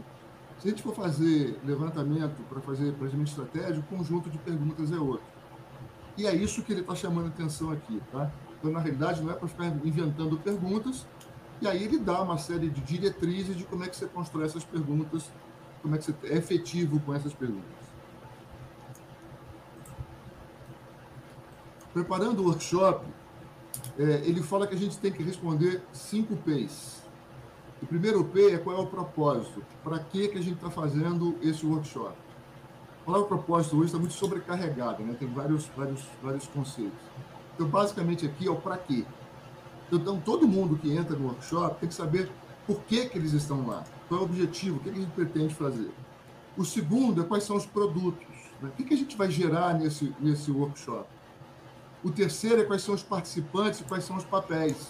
Se 0.60 0.68
a 0.68 0.72
gente 0.72 0.84
for 0.84 0.94
fazer 0.94 1.60
levantamento 1.64 2.42
para 2.50 2.60
fazer 2.62 2.94
planejamento 2.94 3.30
estratégico, 3.30 3.80
o 3.80 3.98
conjunto 3.98 4.30
de 4.30 4.38
perguntas 4.38 4.92
é 4.92 4.98
outro. 4.98 5.26
E 6.18 6.28
é 6.28 6.36
isso 6.36 6.64
que 6.64 6.74
ele 6.74 6.82
está 6.82 6.96
chamando 6.96 7.28
atenção 7.28 7.72
aqui. 7.72 8.02
Tá? 8.12 8.30
Então, 8.58 8.72
na 8.72 8.80
realidade, 8.80 9.22
não 9.22 9.32
é 9.32 9.36
para 9.36 9.48
ficar 9.48 9.68
inventando 9.68 10.38
perguntas, 10.38 11.08
e 11.62 11.68
aí 11.68 11.84
ele 11.84 11.98
dá 11.98 12.22
uma 12.22 12.38
série 12.38 12.70
de 12.70 12.82
diretrizes 12.82 13.56
de 13.56 13.64
como 13.64 13.84
é 13.84 13.88
que 13.88 13.96
você 13.96 14.06
constrói 14.06 14.46
essas 14.46 14.64
perguntas 14.64 15.30
como 15.82 15.96
é 15.96 15.98
que 15.98 16.06
você 16.06 16.16
é 16.24 16.38
efetivo 16.38 17.00
com 17.02 17.14
essas 17.14 17.34
perguntas. 17.34 17.79
Preparando 22.00 22.40
o 22.40 22.46
workshop, 22.46 23.06
é, 23.98 24.22
ele 24.24 24.42
fala 24.42 24.66
que 24.66 24.74
a 24.74 24.78
gente 24.78 24.98
tem 25.00 25.12
que 25.12 25.22
responder 25.22 25.82
cinco 25.92 26.38
P's. 26.38 27.04
O 27.84 27.86
primeiro 27.86 28.24
P 28.24 28.54
é 28.54 28.58
qual 28.58 28.78
é 28.78 28.80
o 28.80 28.88
propósito, 28.88 29.62
para 29.84 30.00
que, 30.00 30.30
que 30.30 30.38
a 30.38 30.42
gente 30.42 30.56
está 30.56 30.70
fazendo 30.70 31.36
esse 31.42 31.66
workshop. 31.66 32.16
A 33.02 33.06
palavra 33.06 33.28
propósito 33.28 33.76
hoje 33.76 33.88
está 33.88 34.00
muito 34.00 34.14
sobrecarregada, 34.14 35.04
né? 35.04 35.14
tem 35.20 35.28
vários, 35.28 35.66
vários, 35.76 36.02
vários 36.24 36.48
conceitos. 36.48 36.98
Então, 37.54 37.68
basicamente 37.68 38.26
aqui 38.26 38.48
é 38.48 38.50
o 38.50 38.56
para 38.56 38.78
quê. 38.78 39.04
Então, 39.92 40.22
todo 40.22 40.48
mundo 40.48 40.78
que 40.78 40.96
entra 40.96 41.18
no 41.18 41.26
workshop 41.26 41.82
tem 41.82 41.90
que 41.90 41.96
saber 41.96 42.32
por 42.66 42.80
que, 42.84 43.10
que 43.10 43.18
eles 43.18 43.34
estão 43.34 43.68
lá? 43.68 43.84
Qual 44.08 44.22
é 44.22 44.24
o 44.24 44.26
objetivo? 44.26 44.78
O 44.78 44.80
que, 44.80 44.90
que 44.90 45.00
a 45.00 45.02
gente 45.02 45.12
pretende 45.12 45.54
fazer? 45.54 45.92
O 46.56 46.64
segundo 46.64 47.22
é 47.22 47.26
quais 47.26 47.44
são 47.44 47.58
os 47.58 47.66
produtos. 47.66 48.26
Né? 48.62 48.70
O 48.70 48.72
que, 48.72 48.86
que 48.86 48.94
a 48.94 48.98
gente 48.98 49.18
vai 49.18 49.30
gerar 49.30 49.74
nesse, 49.74 50.16
nesse 50.22 50.50
workshop? 50.50 51.19
O 52.04 52.10
terceiro 52.10 52.62
é 52.62 52.64
quais 52.64 52.82
são 52.82 52.96
os 52.96 53.04
participantes 53.04 53.82
e 53.82 53.84
quais 53.84 54.04
são 54.06 54.16
os 54.16 54.24
papéis. 54.24 54.88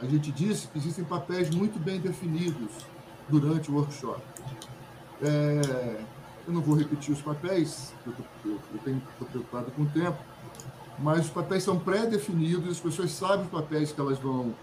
A 0.00 0.06
gente 0.06 0.32
disse 0.32 0.66
que 0.68 0.78
existem 0.78 1.04
papéis 1.04 1.50
muito 1.50 1.78
bem 1.78 2.00
definidos 2.00 2.70
durante 3.28 3.70
o 3.70 3.74
workshop. 3.74 4.20
É, 5.22 6.00
eu 6.46 6.52
não 6.52 6.60
vou 6.60 6.74
repetir 6.74 7.14
os 7.14 7.20
papéis, 7.20 7.92
eu, 8.06 8.12
estou 8.12 9.28
preocupado 9.28 9.70
com 9.72 9.82
o 9.82 9.86
tempo, 9.86 10.18
mas 10.98 11.26
os 11.26 11.30
papéis 11.30 11.62
são 11.62 11.78
pré-definidos, 11.78 12.70
as 12.70 12.80
pessoas 12.80 13.12
sabem 13.12 13.44
os 13.44 13.50
papéis 13.50 13.92
que 13.92 14.00
elas 14.00 14.18
vão 14.18 14.54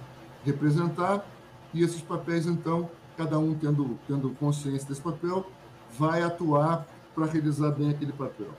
representar 0.44 1.26
e 1.74 1.84
esses 1.84 2.02
papéis, 2.02 2.46
então, 2.46 2.90
cada 3.16 3.38
um 3.38 3.54
tendo, 3.54 3.98
tendo 4.08 4.30
consciência 4.32 4.88
desse 4.88 5.02
papel, 5.02 5.46
vai 5.98 6.24
atuar 6.24 6.86
para 7.14 7.26
realizar 7.26 7.72
bem 7.72 7.90
aquele 7.90 8.12
papel. 8.12 8.50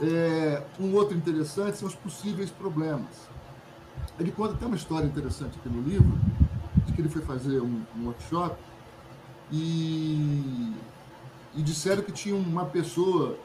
É, 0.00 0.62
um 0.78 0.94
outro 0.94 1.16
interessante 1.16 1.76
são 1.76 1.88
os 1.88 1.94
possíveis 1.94 2.50
problemas. 2.50 3.28
Ele 4.18 4.30
conta 4.32 4.54
até 4.54 4.66
uma 4.66 4.76
história 4.76 5.06
interessante 5.06 5.58
aqui 5.58 5.68
no 5.68 5.82
livro, 5.82 6.18
de 6.86 6.92
que 6.92 7.00
ele 7.00 7.08
foi 7.08 7.22
fazer 7.22 7.60
um, 7.60 7.82
um 7.96 8.06
workshop 8.06 8.56
e, 9.50 10.72
e 11.54 11.62
disseram 11.62 12.02
que 12.02 12.12
tinha 12.12 12.34
uma 12.34 12.64
pessoa 12.64 13.36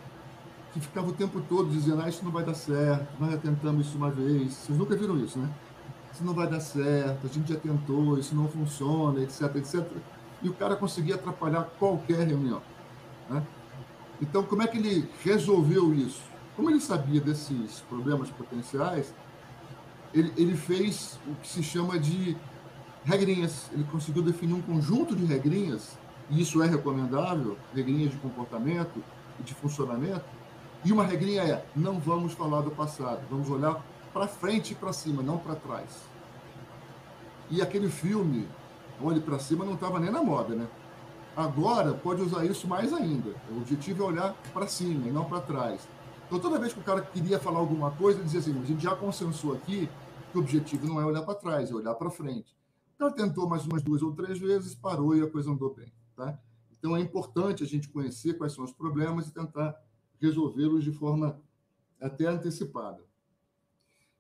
que 0.74 0.80
ficava 0.80 1.10
o 1.10 1.14
tempo 1.14 1.42
todo 1.42 1.70
dizendo, 1.70 2.02
ah, 2.02 2.10
isso 2.10 2.24
não 2.24 2.32
vai 2.32 2.44
dar 2.44 2.56
certo, 2.56 3.08
nós 3.20 3.32
já 3.32 3.38
tentamos 3.38 3.88
isso 3.88 3.98
uma 3.98 4.10
vez. 4.10 4.54
Vocês 4.54 4.78
nunca 4.78 4.96
viram 4.96 5.18
isso, 5.20 5.38
né? 5.38 5.50
isso 6.14 6.24
não 6.24 6.34
vai 6.34 6.48
dar 6.48 6.60
certo, 6.60 7.26
a 7.26 7.30
gente 7.30 7.52
já 7.52 7.60
tentou, 7.60 8.20
isso 8.20 8.36
não 8.36 8.48
funciona, 8.48 9.22
etc, 9.22 9.56
etc. 9.56 9.86
E 10.42 10.50
o 10.50 10.54
cara 10.54 10.76
conseguia 10.76 11.16
atrapalhar 11.16 11.64
qualquer 11.80 12.28
reunião. 12.28 12.62
Né? 13.30 13.44
Então, 14.22 14.44
como 14.44 14.62
é 14.62 14.68
que 14.68 14.78
ele 14.78 15.10
resolveu 15.24 15.94
isso? 15.94 16.22
Como 16.56 16.70
ele 16.70 16.80
sabia 16.80 17.20
desses 17.20 17.80
problemas 17.90 18.30
potenciais, 18.30 19.14
ele, 20.14 20.32
ele 20.38 20.56
fez 20.56 21.20
o 21.28 21.36
que 21.36 21.48
se 21.48 21.64
chama 21.64 22.00
de 22.00 22.38
regrinhas. 23.04 23.70
Ele 23.72 23.84
conseguiu 23.86 24.22
definir 24.22 24.54
um 24.54 24.62
conjunto 24.62 25.16
de 25.16 25.26
regrinhas, 25.26 25.98
e 26.30 26.42
isso 26.42 26.62
é 26.62 26.68
recomendável, 26.68 27.58
regrinhas 27.74 28.12
de 28.12 28.18
comportamento 28.18 29.04
e 29.40 29.44
de 29.44 29.54
funcionamento. 29.54 30.26
E 30.86 30.92
uma 30.92 31.04
regrinha 31.04 31.42
é: 31.42 31.66
não 31.76 32.00
vamos 32.00 32.34
falar 32.34 32.62
do 32.62 32.72
passado, 32.72 33.22
vamos 33.30 33.50
olhar 33.50 33.84
para 34.14 34.28
frente 34.28 34.74
e 34.74 34.76
para 34.76 34.94
cima, 34.94 35.24
não 35.24 35.38
para 35.38 35.56
trás. 35.56 36.04
E 37.50 37.62
aquele 37.62 37.90
filme, 37.90 38.48
Olhe 39.02 39.20
para 39.20 39.40
Cima, 39.40 39.66
não 39.66 39.74
estava 39.74 40.00
nem 40.00 40.12
na 40.12 40.22
moda, 40.22 40.56
né? 40.56 40.68
Agora, 41.36 41.94
pode 41.94 42.22
usar 42.22 42.46
isso 42.46 42.68
mais 42.68 42.94
ainda. 42.94 43.32
O 43.52 43.58
objetivo 43.58 44.04
é 44.04 44.08
olhar 44.08 44.36
para 44.54 44.68
cima 44.68 45.08
e 45.08 45.12
não 45.12 45.26
para 45.26 45.42
trás. 45.42 45.82
Então, 46.34 46.42
toda 46.42 46.60
vez 46.60 46.74
que 46.74 46.80
o 46.80 46.84
cara 46.84 47.00
queria 47.00 47.38
falar 47.38 47.60
alguma 47.60 47.92
coisa, 47.92 48.18
ele 48.18 48.26
dizia 48.26 48.40
assim: 48.40 48.60
a 48.60 48.66
gente 48.66 48.82
já 48.82 48.96
consensuou 48.96 49.54
aqui 49.54 49.88
que 50.32 50.38
o 50.40 50.42
objetivo 50.42 50.88
não 50.88 51.00
é 51.00 51.06
olhar 51.06 51.22
para 51.22 51.36
trás, 51.36 51.70
é 51.70 51.76
olhar 51.76 51.94
para 51.94 52.10
frente. 52.10 52.58
Então, 52.96 53.06
ele 53.06 53.16
tentou 53.16 53.48
mais 53.48 53.68
umas 53.68 53.84
duas 53.84 54.02
ou 54.02 54.16
três 54.16 54.40
vezes, 54.40 54.74
parou 54.74 55.16
e 55.16 55.22
a 55.22 55.30
coisa 55.30 55.52
andou 55.52 55.72
bem. 55.76 55.94
Tá? 56.16 56.40
Então, 56.72 56.98
é 56.98 57.00
importante 57.00 57.62
a 57.62 57.68
gente 57.68 57.88
conhecer 57.88 58.36
quais 58.36 58.52
são 58.52 58.64
os 58.64 58.74
problemas 58.74 59.28
e 59.28 59.32
tentar 59.32 59.80
resolvê-los 60.20 60.84
de 60.84 60.92
forma 60.92 61.40
até 62.02 62.26
antecipada. 62.26 63.06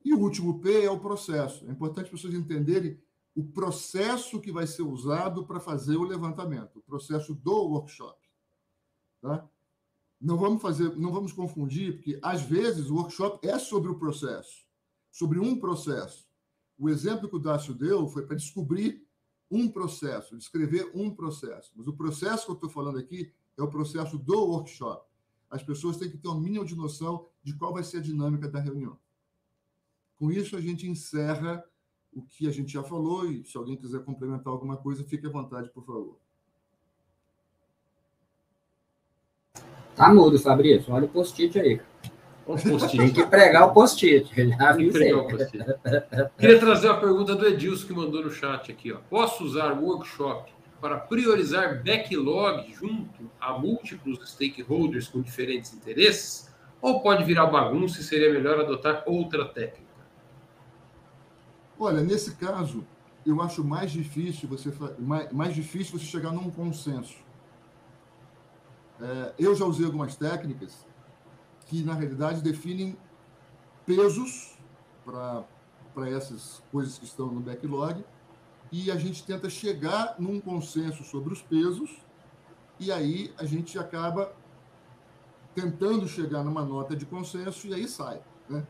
E 0.05 0.13
o 0.13 0.19
último 0.19 0.59
P 0.59 0.83
é 0.83 0.91
o 0.91 0.99
processo. 0.99 1.65
É 1.67 1.71
importante 1.71 2.05
as 2.05 2.11
pessoas 2.11 2.35
entenderem 2.35 3.01
o 3.35 3.43
processo 3.43 4.39
que 4.39 4.51
vai 4.51 4.67
ser 4.67 4.83
usado 4.83 5.47
para 5.47 5.59
fazer 5.59 5.97
o 5.97 6.03
levantamento, 6.03 6.77
o 6.77 6.83
processo 6.83 7.33
do 7.33 7.69
workshop. 7.69 8.19
Tá? 9.19 9.49
Não 10.23 10.37
vamos 10.37 10.61
fazer, 10.61 10.95
não 10.95 11.11
vamos 11.11 11.33
confundir, 11.33 11.95
porque 11.95 12.17
às 12.23 12.41
vezes 12.43 12.89
o 12.89 12.95
workshop 12.95 13.45
é 13.45 13.59
sobre 13.59 13.91
o 13.91 13.99
processo, 13.99 14.65
sobre 15.11 15.37
um 15.37 15.59
processo. 15.59 16.25
O 16.77 16.87
exemplo 16.87 17.27
que 17.27 17.35
o 17.35 17.39
Dácio 17.39 17.73
deu 17.73 18.07
foi 18.07 18.25
para 18.25 18.37
descobrir 18.37 19.05
um 19.51 19.67
processo, 19.67 20.37
descrever 20.37 20.89
um 20.95 21.13
processo. 21.13 21.73
Mas 21.75 21.87
o 21.87 21.93
processo 21.93 22.45
que 22.45 22.51
eu 22.51 22.55
estou 22.55 22.69
falando 22.69 22.97
aqui 22.97 23.33
é 23.57 23.61
o 23.61 23.69
processo 23.69 24.17
do 24.17 24.45
workshop. 24.45 25.05
As 25.49 25.61
pessoas 25.61 25.97
têm 25.97 26.09
que 26.09 26.17
ter 26.17 26.29
um 26.29 26.39
mínimo 26.39 26.63
de 26.63 26.73
noção 26.73 27.27
de 27.43 27.53
qual 27.53 27.73
vai 27.73 27.83
ser 27.83 27.97
a 27.97 28.01
dinâmica 28.01 28.47
da 28.47 28.61
reunião. 28.61 28.97
Com 30.15 30.31
isso, 30.31 30.55
a 30.55 30.61
gente 30.61 30.87
encerra 30.87 31.61
o 32.13 32.21
que 32.21 32.47
a 32.47 32.51
gente 32.51 32.71
já 32.71 32.81
falou 32.81 33.29
e 33.29 33.43
se 33.43 33.57
alguém 33.57 33.75
quiser 33.75 34.05
complementar 34.05 34.53
alguma 34.53 34.77
coisa, 34.77 35.03
fique 35.03 35.27
à 35.27 35.29
vontade, 35.29 35.69
por 35.71 35.85
favor. 35.85 36.22
Tá 39.95 40.13
mudo, 40.13 40.39
Fabrício. 40.39 40.93
Olha 40.93 41.05
o 41.05 41.09
post-it 41.09 41.59
aí. 41.59 41.79
Post 42.45 42.97
Tem 42.97 43.13
que 43.13 43.25
pregar 43.25 43.69
o 43.69 43.73
post-it. 43.73 44.29
Post 44.35 45.57
Queria 46.37 46.59
trazer 46.59 46.89
uma 46.89 46.99
pergunta 46.99 47.35
do 47.35 47.47
Edilson 47.47 47.87
que 47.87 47.93
mandou 47.93 48.21
no 48.21 48.31
chat 48.31 48.69
aqui. 48.69 48.91
Ó. 48.91 48.97
Posso 49.09 49.45
usar 49.45 49.71
o 49.71 49.85
workshop 49.85 50.51
para 50.81 50.97
priorizar 50.97 51.81
backlog 51.81 52.69
junto 52.73 53.31
a 53.39 53.57
múltiplos 53.57 54.19
stakeholders 54.29 55.07
com 55.07 55.21
diferentes 55.21 55.73
interesses? 55.73 56.51
Ou 56.81 56.99
pode 56.99 57.23
virar 57.23 57.45
bagunça 57.45 58.01
e 58.01 58.03
seria 58.03 58.33
melhor 58.33 58.59
adotar 58.59 59.03
outra 59.05 59.45
técnica? 59.45 59.93
Olha, 61.79 62.01
nesse 62.01 62.35
caso, 62.35 62.85
eu 63.25 63.41
acho 63.41 63.63
mais 63.63 63.89
difícil 63.89 64.49
você 64.49 64.73
mais, 64.99 65.31
mais 65.31 65.55
difícil 65.55 65.97
você 65.97 66.05
chegar 66.05 66.33
num 66.33 66.51
consenso. 66.51 67.22
É, 69.01 69.33
eu 69.37 69.55
já 69.55 69.65
usei 69.65 69.85
algumas 69.85 70.15
técnicas 70.15 70.85
que 71.65 71.83
na 71.83 71.93
realidade 71.93 72.41
definem 72.41 72.97
pesos 73.85 74.57
para 75.03 75.45
essas 76.09 76.61
coisas 76.71 76.97
que 76.97 77.05
estão 77.05 77.27
no 77.27 77.41
backlog 77.41 78.03
e 78.71 78.89
a 78.89 78.95
gente 78.95 79.23
tenta 79.23 79.49
chegar 79.49 80.15
num 80.19 80.39
consenso 80.39 81.03
sobre 81.03 81.33
os 81.33 81.41
pesos 81.41 81.89
e 82.79 82.91
aí 82.91 83.33
a 83.37 83.45
gente 83.45 83.77
acaba 83.77 84.33
tentando 85.53 86.07
chegar 86.07 86.43
numa 86.43 86.63
nota 86.63 86.95
de 86.95 87.05
consenso 87.05 87.67
e 87.67 87.73
aí 87.73 87.87
sai, 87.87 88.21
né? 88.49 88.65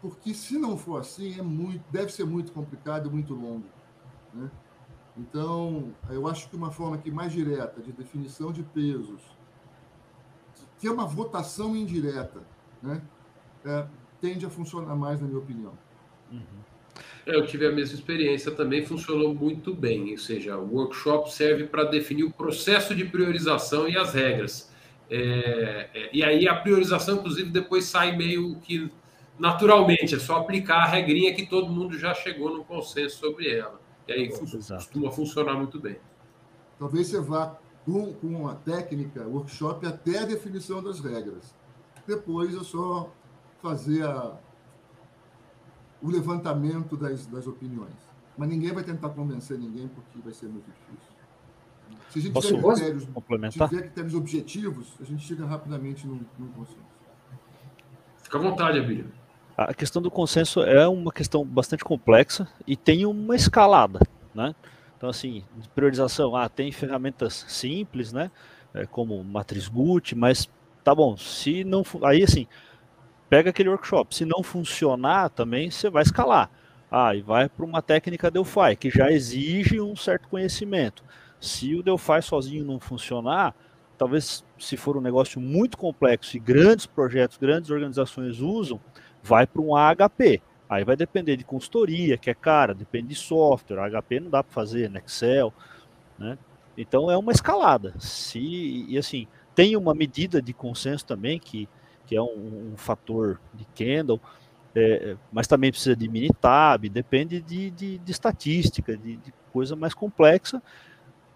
porque 0.00 0.32
se 0.32 0.58
não 0.58 0.76
for 0.76 1.00
assim, 1.00 1.38
é 1.38 1.42
muito, 1.42 1.84
deve 1.90 2.10
ser 2.12 2.24
muito 2.24 2.52
complicado 2.52 3.08
e 3.08 3.12
muito 3.12 3.34
longo. 3.34 3.66
Né? 4.32 4.50
Então, 5.20 5.92
eu 6.08 6.26
acho 6.26 6.48
que 6.48 6.56
uma 6.56 6.70
forma 6.70 6.96
aqui 6.96 7.10
mais 7.10 7.30
direta 7.30 7.82
de 7.82 7.92
definição 7.92 8.50
de 8.50 8.62
pesos, 8.62 9.20
que 10.78 10.86
é 10.86 10.90
uma 10.90 11.06
votação 11.06 11.76
indireta, 11.76 12.40
né? 12.82 13.02
É, 13.64 13.86
tende 14.18 14.46
a 14.46 14.50
funcionar 14.50 14.96
mais, 14.96 15.20
na 15.20 15.26
minha 15.26 15.38
opinião. 15.38 15.76
Uhum. 16.32 16.40
É, 17.26 17.36
eu 17.36 17.46
tive 17.46 17.66
a 17.66 17.72
mesma 17.72 17.94
experiência 17.94 18.50
também, 18.50 18.84
funcionou 18.86 19.34
muito 19.34 19.74
bem. 19.74 20.12
Ou 20.12 20.18
seja, 20.18 20.56
o 20.56 20.74
workshop 20.74 21.30
serve 21.30 21.64
para 21.64 21.84
definir 21.84 22.24
o 22.24 22.32
processo 22.32 22.94
de 22.94 23.04
priorização 23.04 23.86
e 23.86 23.98
as 23.98 24.14
regras. 24.14 24.72
É, 25.10 25.90
é, 25.92 26.10
e 26.14 26.22
aí 26.22 26.48
a 26.48 26.54
priorização, 26.54 27.18
inclusive, 27.18 27.50
depois 27.50 27.84
sai 27.84 28.16
meio 28.16 28.58
que 28.60 28.90
naturalmente, 29.38 30.14
é 30.14 30.18
só 30.18 30.36
aplicar 30.36 30.82
a 30.82 30.86
regrinha 30.86 31.34
que 31.34 31.46
todo 31.46 31.72
mundo 31.72 31.98
já 31.98 32.12
chegou 32.12 32.54
no 32.54 32.62
consenso 32.62 33.18
sobre 33.18 33.50
ela. 33.50 33.79
E 34.10 34.12
aí 34.12 34.28
costuma 34.28 35.12
funcionar 35.12 35.54
muito 35.54 35.78
bem. 35.78 35.96
Talvez 36.80 37.06
você 37.06 37.20
vá 37.20 37.56
com, 37.84 38.12
com 38.14 38.48
a 38.48 38.56
técnica, 38.56 39.24
workshop, 39.24 39.86
até 39.86 40.18
a 40.18 40.24
definição 40.24 40.82
das 40.82 40.98
regras. 40.98 41.54
Depois 42.04 42.52
é 42.56 42.64
só 42.64 43.08
fazer 43.62 44.04
a, 44.04 44.36
o 46.02 46.10
levantamento 46.10 46.96
das, 46.96 47.24
das 47.26 47.46
opiniões. 47.46 47.94
Mas 48.36 48.48
ninguém 48.48 48.72
vai 48.72 48.82
tentar 48.82 49.10
convencer 49.10 49.56
ninguém, 49.56 49.86
porque 49.86 50.18
vai 50.18 50.32
ser 50.32 50.46
muito 50.46 50.66
difícil. 50.66 51.14
Se 52.08 52.18
a 52.18 52.22
gente 52.22 52.32
Posso 52.32 52.48
tiver 52.48 52.62
critérios, 52.62 53.52
tiver 53.52 53.68
critérios 53.68 54.14
objetivos, 54.14 54.94
a 55.00 55.04
gente 55.04 55.24
chega 55.24 55.46
rapidamente 55.46 56.04
num, 56.04 56.20
num 56.36 56.48
consenso. 56.48 56.80
Fica 58.24 58.38
à 58.38 58.40
vontade, 58.40 58.80
Abílio 58.80 59.19
a 59.64 59.74
questão 59.74 60.00
do 60.00 60.10
consenso 60.10 60.62
é 60.62 60.88
uma 60.88 61.12
questão 61.12 61.44
bastante 61.44 61.84
complexa 61.84 62.48
e 62.66 62.76
tem 62.76 63.04
uma 63.04 63.36
escalada, 63.36 64.00
né? 64.34 64.54
Então, 64.96 65.10
assim, 65.10 65.44
priorização, 65.74 66.34
ah, 66.34 66.48
tem 66.48 66.72
ferramentas 66.72 67.44
simples, 67.46 68.10
né? 68.10 68.30
É, 68.72 68.86
como 68.86 69.22
matriz 69.22 69.68
Gucci, 69.68 70.14
mas 70.14 70.48
tá 70.82 70.94
bom, 70.94 71.14
se 71.16 71.62
não... 71.62 71.82
Aí, 72.04 72.22
assim, 72.22 72.46
pega 73.28 73.50
aquele 73.50 73.68
workshop, 73.68 74.14
se 74.14 74.24
não 74.24 74.42
funcionar 74.42 75.28
também, 75.28 75.70
você 75.70 75.90
vai 75.90 76.04
escalar. 76.04 76.50
Ah, 76.90 77.14
e 77.14 77.20
vai 77.20 77.48
para 77.48 77.64
uma 77.64 77.82
técnica 77.82 78.30
Delphi, 78.30 78.76
que 78.78 78.88
já 78.88 79.12
exige 79.12 79.78
um 79.78 79.94
certo 79.94 80.26
conhecimento. 80.28 81.04
Se 81.38 81.74
o 81.74 81.82
Delphi 81.82 82.22
sozinho 82.22 82.64
não 82.64 82.80
funcionar, 82.80 83.54
talvez 83.98 84.42
se 84.58 84.76
for 84.76 84.96
um 84.96 85.00
negócio 85.02 85.38
muito 85.38 85.76
complexo 85.76 86.34
e 86.36 86.40
grandes 86.40 86.86
projetos, 86.86 87.36
grandes 87.36 87.70
organizações 87.70 88.40
usam, 88.40 88.80
vai 89.22 89.46
para 89.46 89.62
um 89.62 89.74
AHP. 89.74 90.42
Aí 90.68 90.84
vai 90.84 90.96
depender 90.96 91.36
de 91.36 91.44
consultoria, 91.44 92.16
que 92.16 92.30
é 92.30 92.34
cara, 92.34 92.72
depende 92.72 93.08
de 93.08 93.14
software. 93.16 93.80
AHP 93.80 94.20
não 94.20 94.30
dá 94.30 94.42
para 94.42 94.52
fazer 94.52 94.88
no 94.88 94.98
Excel, 94.98 95.52
né? 96.18 96.38
Então 96.78 97.10
é 97.10 97.16
uma 97.16 97.32
escalada. 97.32 97.94
Se 97.98 98.86
e 98.88 98.96
assim 98.96 99.26
tem 99.54 99.76
uma 99.76 99.94
medida 99.94 100.40
de 100.40 100.52
consenso 100.52 101.04
também 101.04 101.38
que, 101.38 101.68
que 102.06 102.14
é 102.14 102.22
um, 102.22 102.72
um 102.72 102.76
fator 102.76 103.40
de 103.52 103.64
Kendall, 103.74 104.20
é, 104.74 105.16
mas 105.32 105.48
também 105.48 105.72
precisa 105.72 105.96
de 105.96 106.08
Minitab, 106.08 106.88
depende 106.88 107.40
de, 107.40 107.70
de, 107.70 107.98
de 107.98 108.10
estatística, 108.12 108.96
de, 108.96 109.16
de, 109.16 109.34
coisa 109.52 109.74
mais 109.74 109.92
complexa. 109.92 110.62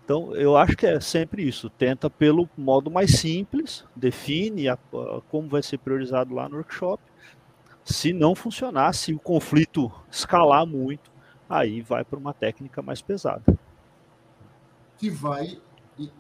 Então 0.05 0.35
eu 0.37 0.57
acho 0.57 0.77
que 0.77 0.87
é 0.87 1.01
sempre 1.01 1.43
isso. 1.43 1.69
Tenta 1.69 2.09
pelo 2.09 2.49
modo 2.57 2.91
mais 2.91 3.19
simples, 3.19 3.85
define 3.97 4.69
a, 4.69 4.75
a, 4.75 5.21
como 5.29 5.49
vai 5.49 5.63
ser 5.63 5.79
priorizado 5.79 6.33
lá 6.33 6.49
no 6.49 6.57
workshop 6.57 7.03
se 7.85 8.13
não 8.13 8.35
funcionar, 8.35 8.95
se 8.95 9.13
o 9.13 9.19
conflito 9.19 9.93
escalar 10.11 10.67
muito, 10.67 11.13
aí 11.49 11.83
vai 11.83 12.03
para 12.03 12.19
uma 12.19 12.33
técnica 12.33 12.81
mais 12.81 13.03
pesada. 13.03 13.57
Que 14.97 15.11
vai 15.11 15.61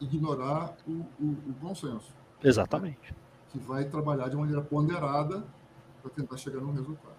ignorar 0.00 0.76
o, 0.86 0.92
o, 1.18 1.36
o 1.48 1.54
consenso. 1.60 2.14
Exatamente. 2.42 3.14
Que 3.50 3.58
vai 3.58 3.84
trabalhar 3.84 4.28
de 4.28 4.36
maneira 4.36 4.60
ponderada 4.60 5.42
para 6.02 6.10
tentar 6.10 6.36
chegar 6.36 6.60
num 6.60 6.72
resultado. 6.72 7.14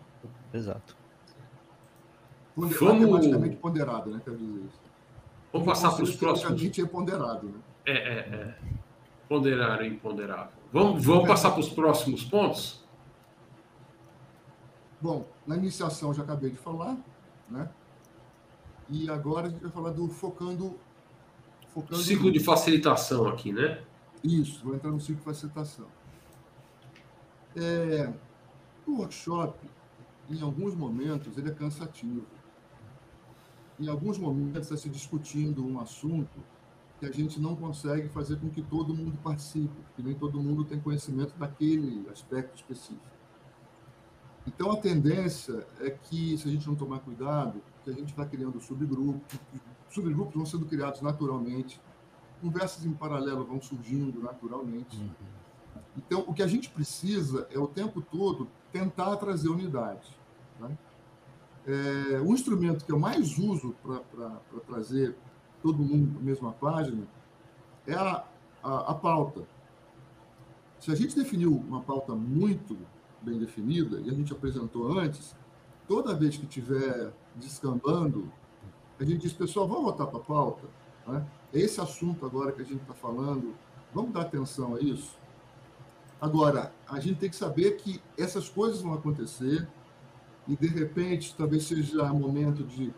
Exato. 0.53 0.95
Ponder, 2.55 2.77
Vamos... 2.77 3.01
Matematicamente 3.01 3.55
ponderado, 3.58 4.12
né? 4.12 4.21
Quer 4.23 4.36
dizer 4.36 4.63
isso. 4.67 4.79
Vamos 5.51 5.67
passar 5.67 5.91
para 5.91 6.03
os 6.03 6.15
próximos. 6.15 6.79
É 6.79 6.86
ponderado, 6.86 7.47
né? 7.47 7.60
É, 7.86 7.93
é, 7.93 8.19
é. 8.19 8.55
Ponderar 9.27 9.81
e 9.81 9.88
imponderável. 9.88 10.53
Vamos, 10.71 11.03
vamos 11.03 11.27
passar 11.27 11.51
para 11.51 11.60
os 11.60 11.69
próximos 11.69 12.23
pontos? 12.23 12.85
Bom, 15.01 15.25
na 15.45 15.55
iniciação 15.55 16.13
já 16.13 16.23
acabei 16.23 16.49
de 16.49 16.58
falar, 16.58 16.97
né? 17.49 17.69
E 18.89 19.10
agora 19.10 19.47
a 19.47 19.49
gente 19.49 19.62
vai 19.62 19.71
falar 19.71 19.91
do 19.91 20.08
focando. 20.08 20.75
focando 21.69 22.01
ciclo 22.01 22.31
de 22.31 22.39
facilitação 22.39 23.27
aqui, 23.27 23.51
né? 23.51 23.84
Isso, 24.23 24.63
vou 24.63 24.75
entrar 24.75 24.91
no 24.91 24.99
ciclo 24.99 25.17
de 25.17 25.25
facilitação. 25.25 25.88
É, 27.55 28.12
o 28.86 28.97
workshop, 28.99 29.58
em 30.29 30.41
alguns 30.41 30.75
momentos, 30.75 31.38
ele 31.38 31.49
é 31.49 31.53
cansativo. 31.53 32.25
Em 33.79 33.88
alguns 33.88 34.17
momentos 34.17 34.63
está 34.63 34.77
se 34.77 34.89
discutindo 34.89 35.65
um 35.65 35.79
assunto 35.79 36.39
que 36.99 37.05
a 37.05 37.12
gente 37.12 37.39
não 37.39 37.55
consegue 37.55 38.08
fazer 38.08 38.38
com 38.38 38.49
que 38.49 38.62
todo 38.62 38.93
mundo 38.93 39.17
participe, 39.21 39.75
porque 39.88 40.01
nem 40.01 40.13
todo 40.13 40.39
mundo 40.39 40.63
tem 40.63 40.79
conhecimento 40.79 41.36
daquele 41.38 42.08
aspecto 42.10 42.55
específico. 42.55 43.14
Então, 44.47 44.71
a 44.71 44.77
tendência 44.77 45.65
é 45.79 45.89
que, 45.89 46.38
se 46.38 46.47
a 46.47 46.51
gente 46.51 46.67
não 46.67 46.75
tomar 46.75 46.99
cuidado, 46.99 47.62
que 47.84 47.89
a 47.89 47.93
gente 47.93 48.13
vai 48.13 48.27
criando 48.27 48.60
subgrupos, 48.60 49.39
subgrupos 49.89 50.36
vão 50.36 50.45
sendo 50.45 50.65
criados 50.65 51.01
naturalmente, 51.01 51.81
conversas 52.41 52.86
em 52.86 52.93
paralelo 52.93 53.43
vão 53.43 53.62
surgindo 53.62 54.21
naturalmente. 54.21 54.97
Uhum. 54.97 55.10
Então, 55.97 56.23
o 56.27 56.34
que 56.34 56.43
a 56.43 56.47
gente 56.47 56.69
precisa 56.69 57.47
é 57.51 57.58
o 57.58 57.67
tempo 57.67 58.01
todo 58.01 58.47
tentar 58.71 59.15
trazer 59.17 59.49
unidade. 59.49 60.15
Né? 60.60 60.77
É, 61.65 62.19
o 62.19 62.34
instrumento 62.34 62.86
que 62.86 62.91
eu 62.91 62.99
mais 62.99 63.38
uso 63.38 63.75
para 63.81 64.60
trazer 64.67 65.15
todo 65.63 65.79
mundo 65.79 66.12
para 66.12 66.21
a 66.21 66.23
mesma 66.23 66.51
página 66.51 67.08
é 67.88 67.95
a, 67.95 68.23
a, 68.62 68.91
a 68.91 68.93
pauta. 68.93 69.43
Se 70.79 70.91
a 70.91 70.95
gente 70.95 71.15
definiu 71.15 71.51
uma 71.51 71.81
pauta 71.81 72.13
muito 72.13 72.77
bem 73.21 73.38
definida, 73.38 73.99
e 73.99 74.10
a 74.10 74.13
gente 74.13 74.32
apresentou 74.32 74.97
antes, 74.97 75.36
toda 75.88 76.13
vez 76.15 76.38
que 76.38 76.45
tiver 76.45 77.12
descambando, 77.36 78.32
a 78.99 79.04
gente 79.04 79.21
diz, 79.21 79.34
pessoal, 79.34 79.67
vamos 79.67 79.84
voltar 79.84 80.08
para 80.08 80.19
a 80.19 80.23
pauta. 80.23 80.67
Né? 81.08 81.25
Esse 81.54 81.82
assunto 81.82 82.25
agora 82.25 82.51
que 82.51 82.62
a 82.62 82.65
gente 82.65 82.82
está 82.82 82.93
falando, 82.93 83.54
vamos 83.93 84.12
dar 84.12 84.21
atenção 84.21 84.75
a 84.75 84.80
isso? 84.80 85.17
Agora, 86.19 86.71
a 86.88 86.99
gente 86.99 87.19
tem 87.19 87.30
que 87.30 87.36
saber 87.36 87.78
que 87.78 88.01
essas 88.17 88.49
coisas 88.49 88.82
vão 88.82 88.93
acontecer 88.93 89.67
e, 90.47 90.56
de 90.56 90.67
repente, 90.67 91.36
talvez 91.38 91.63
seja 91.65 92.12
o 92.12 92.19
momento 92.19 92.63
de 92.63 92.93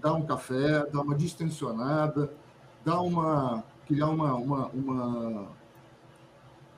dar 0.00 0.14
um 0.14 0.24
café, 0.24 0.86
dar 0.86 1.02
uma 1.02 1.14
distensionada, 1.14 2.32
dar 2.84 3.00
uma, 3.00 3.64
criar 3.86 4.06
uma, 4.06 4.34
uma, 4.34 4.66
uma 4.68 5.48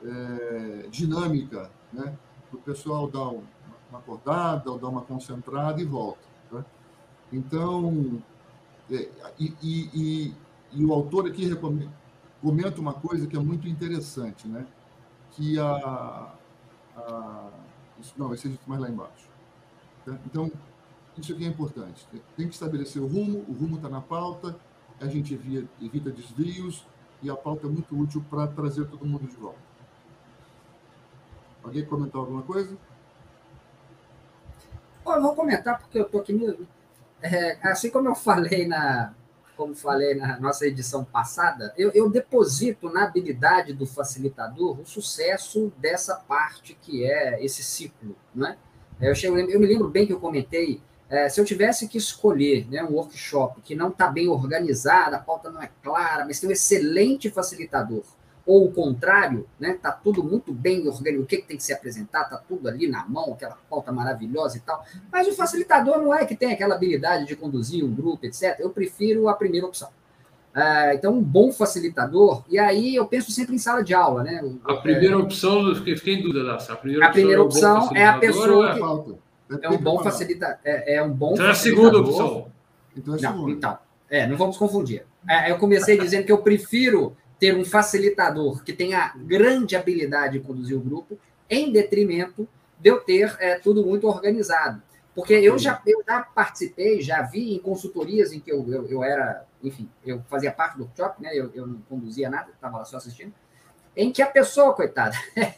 é, 0.05 0.89
dinâmica, 0.91 1.71
né? 1.93 2.17
O 2.53 2.59
pessoal 2.59 3.09
dar 3.09 3.29
uma 3.29 3.99
acordada, 3.99 4.71
ou 4.71 4.79
dar 4.79 4.89
uma 4.89 5.03
concentrada 5.03 5.81
e 5.81 5.85
volta. 5.85 6.21
Né? 6.51 6.65
Então, 7.33 8.23
é, 8.91 9.09
e, 9.39 9.55
e, 9.63 10.35
e, 10.73 10.85
o 10.85 10.93
autor 10.93 11.27
aqui 11.27 11.51
comenta 12.41 12.81
uma 12.81 12.95
coisa 12.95 13.27
que 13.27 13.37
é 13.37 13.41
muito 13.41 13.69
interessante, 13.69 14.47
né? 14.49 14.67
Que 15.31 15.59
a, 15.59 16.35
a 16.97 17.51
isso, 18.03 18.15
não, 18.17 18.29
vai 18.29 18.37
ser 18.37 18.59
mais 18.67 18.81
lá 18.81 18.89
embaixo. 18.89 19.29
Tá? 20.05 20.19
Então, 20.27 20.51
isso 21.17 21.33
aqui 21.33 21.45
é 21.45 21.49
importante. 21.49 22.07
Tem 22.37 22.49
que 22.49 22.55
estabelecer 22.55 23.01
o 23.01 23.07
rumo, 23.07 23.45
o 23.49 23.53
rumo 23.53 23.77
está 23.77 23.89
na 23.89 24.01
pauta, 24.01 24.57
a 25.01 25.07
gente 25.07 25.35
evita 25.81 26.11
desvios 26.11 26.85
e 27.23 27.31
a 27.31 27.37
pauta 27.37 27.67
é 27.67 27.71
muito 27.71 27.97
útil 27.97 28.25
para 28.29 28.47
trazer 28.47 28.87
todo 28.87 29.07
mundo 29.07 29.27
de 29.29 29.37
volta. 29.37 29.72
Alguém 31.63 31.85
comentar 31.85 32.21
alguma 32.21 32.43
coisa? 32.43 32.77
eu 35.05 35.23
vou 35.23 35.35
comentar 35.35 35.79
porque 35.79 35.99
eu 35.99 36.05
estou 36.05 36.21
aqui 36.21 36.33
mesmo. 36.33 36.67
É, 37.21 37.59
assim 37.63 37.91
como 37.91 38.09
eu 38.09 38.15
falei 38.15 38.67
na, 38.67 39.15
como 39.57 39.75
falei 39.75 40.15
na 40.15 40.41
nossa 40.41 40.67
edição 40.67 41.05
passada, 41.05 41.73
eu, 41.77 41.91
eu, 41.91 42.11
deposito 42.11 42.91
na 42.91 43.05
habilidade 43.05 43.73
do 43.73 43.87
facilitador 43.87 44.81
o 44.81 44.87
sucesso 44.87 45.73
dessa 45.79 46.17
parte 46.17 46.77
que 46.81 47.05
é 47.05 47.45
esse 47.45 47.63
ciclo, 47.63 48.17
né? 48.35 48.57
Eu, 49.01 49.15
chego, 49.15 49.37
eu 49.39 49.61
me 49.61 49.67
lembro 49.67 49.89
bem 49.89 50.07
que 50.07 50.13
eu 50.13 50.21
comentei, 50.21 50.81
é, 51.09 51.29
se 51.29 51.41
eu 51.41 51.45
tivesse 51.45 51.89
que 51.89 51.99
escolher 51.99 52.67
né, 52.71 52.83
um 52.83 52.95
workshop 52.95 53.61
que 53.61 53.75
não 53.75 53.89
está 53.89 54.07
bem 54.07 54.29
organizado, 54.29 55.17
a 55.17 55.19
pauta 55.19 55.51
não 55.51 55.61
é 55.61 55.69
clara, 55.83 56.25
mas 56.25 56.41
tem 56.41 56.49
um 56.49 56.53
excelente 56.53 57.31
facilitador, 57.31 58.03
ou 58.45 58.67
o 58.67 58.73
contrário, 58.73 59.47
né? 59.59 59.79
Tá 59.81 59.93
tudo 59.93 60.23
muito 60.23 60.53
bem 60.53 60.87
organizado, 60.89 61.23
o 61.23 61.27
que, 61.27 61.39
que 61.39 61.47
tem 61.47 61.57
que 61.57 61.63
se 61.63 61.73
apresentar, 61.73 62.25
tá 62.25 62.37
tudo 62.37 62.69
ali 62.69 62.89
na 62.89 63.07
mão, 63.07 63.33
aquela 63.33 63.57
pauta 63.71 63.93
maravilhosa 63.93 64.57
e 64.57 64.61
tal. 64.61 64.85
Mas 65.11 65.29
o 65.29 65.33
facilitador 65.33 65.99
não 65.99 66.15
é 66.15 66.25
que 66.25 66.35
tem 66.35 66.53
aquela 66.53 66.75
habilidade 66.75 67.27
de 67.27 67.37
conduzir 67.37 67.85
um 67.85 67.95
grupo, 67.95 68.27
etc. 68.27 68.57
Eu 68.59 68.71
prefiro 68.71 69.29
a 69.29 69.35
primeira 69.35 69.67
opção. 69.67 69.89
Uh, 70.55 70.93
então, 70.93 71.15
um 71.15 71.23
bom 71.23 71.51
facilitador, 71.51 72.45
e 72.47 72.59
aí 72.59 72.95
eu 72.95 73.07
penso 73.07 73.33
sempre 73.33 73.55
em 73.55 73.59
sala 73.59 73.83
de 73.83 73.95
aula, 73.95 74.23
né? 74.23 74.45
A 74.65 74.75
primeira 74.75 75.15
é, 75.15 75.17
opção, 75.17 75.67
eu 75.67 75.97
fiquei 75.97 76.17
em 76.17 76.23
dúvida, 76.23 76.53
A 76.53 76.77
primeira, 76.77 77.07
a 77.07 77.11
primeira 77.11 77.43
opção, 77.43 77.79
opção 77.79 77.97
é, 77.97 78.05
a 78.05 78.19
pessoa 78.19 78.75
que 78.75 79.59
é, 79.63 79.67
é 79.67 79.71
um 79.71 79.79
bom 79.79 80.03
facilitador. 80.03 80.59
É, 80.63 80.97
é, 80.97 81.03
um 81.03 81.11
bom 81.11 81.33
então 81.33 81.47
é 81.47 81.51
a 81.51 81.55
segunda 81.55 81.99
opção. 81.99 82.53
Então, 82.95 83.17
é 83.17 83.21
não, 83.23 83.49
então, 83.49 83.79
é, 84.11 84.27
não 84.27 84.37
vamos 84.37 84.59
confundir. 84.59 85.07
É, 85.27 85.51
eu 85.51 85.57
comecei 85.57 85.97
dizendo 85.97 86.27
que 86.27 86.33
eu 86.33 86.39
prefiro 86.39 87.17
ter 87.43 87.57
um 87.57 87.65
facilitador 87.65 88.63
que 88.63 88.73
tenha 88.73 89.13
grande 89.17 89.75
habilidade 89.75 90.39
de 90.39 90.45
conduzir 90.47 90.77
o 90.77 90.81
grupo, 90.81 91.19
em 91.51 91.73
detrimento 91.73 92.49
de 92.79 92.89
eu 92.89 93.01
ter 93.01 93.37
é, 93.41 93.59
tudo 93.59 93.85
muito 93.85 94.07
organizado. 94.07 94.81
Porque 95.13 95.33
eu 95.33 95.59
já, 95.59 95.83
eu 95.85 96.05
já 96.07 96.23
participei, 96.23 97.01
já 97.01 97.21
vi 97.23 97.53
em 97.53 97.59
consultorias 97.59 98.33
em 98.33 98.39
que 98.39 98.53
eu, 98.53 98.65
eu, 98.73 98.87
eu 98.87 99.03
era, 99.03 99.45
enfim, 99.61 99.89
eu 100.07 100.23
fazia 100.31 100.53
parte 100.53 100.77
do 100.77 100.85
workshop, 100.85 101.21
né? 101.21 101.31
eu, 101.33 101.51
eu 101.53 101.67
não 101.67 101.81
conduzia 101.89 102.31
nada, 102.31 102.49
estava 102.53 102.79
lá 102.79 102.85
só 102.85 102.99
assistindo, 102.99 103.35
em 103.97 104.13
que 104.13 104.23
a 104.23 104.27
pessoa, 104.29 104.73
coitada, 104.73 105.17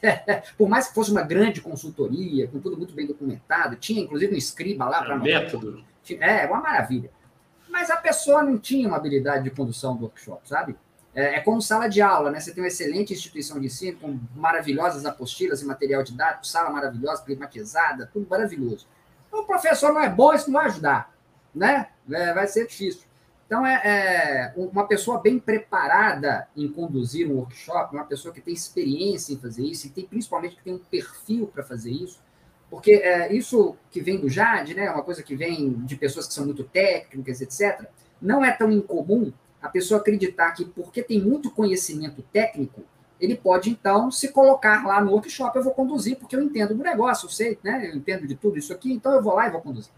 por 0.56 0.70
mais 0.70 0.88
que 0.88 0.94
fosse 0.94 1.10
uma 1.10 1.22
grande 1.22 1.60
consultoria, 1.60 2.48
com 2.48 2.60
tudo 2.60 2.78
muito 2.78 2.94
bem 2.94 3.06
documentado, 3.06 3.76
tinha 3.76 4.00
inclusive 4.00 4.32
um 4.32 4.38
escriba 4.38 4.86
lá 4.86 5.02
para. 5.02 5.18
método. 5.18 5.84
É, 6.18 6.46
uma 6.46 6.62
maravilha. 6.62 7.10
Mas 7.68 7.90
a 7.90 7.96
pessoa 7.98 8.42
não 8.42 8.56
tinha 8.56 8.88
uma 8.88 8.96
habilidade 8.96 9.44
de 9.44 9.50
condução 9.50 9.94
do 9.94 10.04
workshop, 10.04 10.48
sabe? 10.48 10.74
É, 11.14 11.36
é, 11.36 11.40
como 11.40 11.62
sala 11.62 11.86
de 11.86 12.02
aula, 12.02 12.30
né? 12.30 12.40
Você 12.40 12.52
tem 12.52 12.62
uma 12.62 12.68
excelente 12.68 13.12
instituição 13.12 13.60
de 13.60 13.66
ensino, 13.66 13.98
com 13.98 14.18
maravilhosas 14.34 15.06
apostilas 15.06 15.62
e 15.62 15.64
material 15.64 16.02
didático, 16.02 16.46
sala 16.46 16.70
maravilhosa, 16.70 17.22
climatizada, 17.22 18.10
tudo 18.12 18.26
maravilhoso. 18.28 18.86
Então, 19.28 19.40
o 19.40 19.46
professor 19.46 19.92
não 19.92 20.00
é 20.00 20.08
bom, 20.08 20.34
isso 20.34 20.50
não 20.50 20.60
vai 20.60 20.66
ajudar, 20.66 21.14
né? 21.54 21.88
É, 22.10 22.34
vai 22.34 22.48
ser 22.48 22.66
difícil. 22.66 23.02
Então, 23.46 23.64
é, 23.64 23.80
é, 23.84 24.52
uma 24.56 24.86
pessoa 24.88 25.20
bem 25.20 25.38
preparada 25.38 26.48
em 26.56 26.66
conduzir 26.66 27.30
um 27.30 27.36
workshop, 27.36 27.94
uma 27.94 28.04
pessoa 28.04 28.34
que 28.34 28.40
tem 28.40 28.54
experiência 28.54 29.32
em 29.32 29.38
fazer 29.38 29.62
isso, 29.62 29.86
e 29.86 29.90
tem 29.90 30.06
principalmente 30.06 30.56
que 30.56 30.64
tem 30.64 30.74
um 30.74 30.78
perfil 30.78 31.46
para 31.46 31.62
fazer 31.62 31.92
isso, 31.92 32.20
porque 32.68 32.94
é, 32.94 33.32
isso 33.32 33.76
que 33.90 34.00
vem 34.00 34.18
do 34.18 34.28
JAD, 34.28 34.74
né, 34.74 34.90
uma 34.90 35.04
coisa 35.04 35.22
que 35.22 35.36
vem 35.36 35.74
de 35.84 35.94
pessoas 35.94 36.26
que 36.26 36.34
são 36.34 36.46
muito 36.46 36.64
técnicas, 36.64 37.40
etc., 37.40 37.86
não 38.20 38.44
é 38.44 38.50
tão 38.50 38.72
incomum 38.72 39.32
a 39.64 39.68
pessoa 39.70 39.98
acreditar 39.98 40.52
que 40.52 40.66
porque 40.66 41.02
tem 41.02 41.18
muito 41.18 41.50
conhecimento 41.50 42.22
técnico, 42.30 42.84
ele 43.18 43.34
pode 43.34 43.70
então 43.70 44.10
se 44.10 44.28
colocar 44.28 44.86
lá 44.86 45.02
no 45.02 45.12
workshop, 45.12 45.56
eu 45.56 45.62
vou 45.62 45.72
conduzir 45.72 46.18
porque 46.18 46.36
eu 46.36 46.42
entendo 46.42 46.74
do 46.74 46.84
negócio, 46.84 47.24
eu 47.24 47.30
sei, 47.30 47.58
né? 47.64 47.88
Eu 47.90 47.96
entendo 47.96 48.26
de 48.26 48.34
tudo 48.34 48.58
isso 48.58 48.74
aqui, 48.74 48.92
então 48.92 49.14
eu 49.14 49.22
vou 49.22 49.34
lá 49.34 49.46
e 49.46 49.50
vou 49.50 49.62
conduzir. 49.62 49.90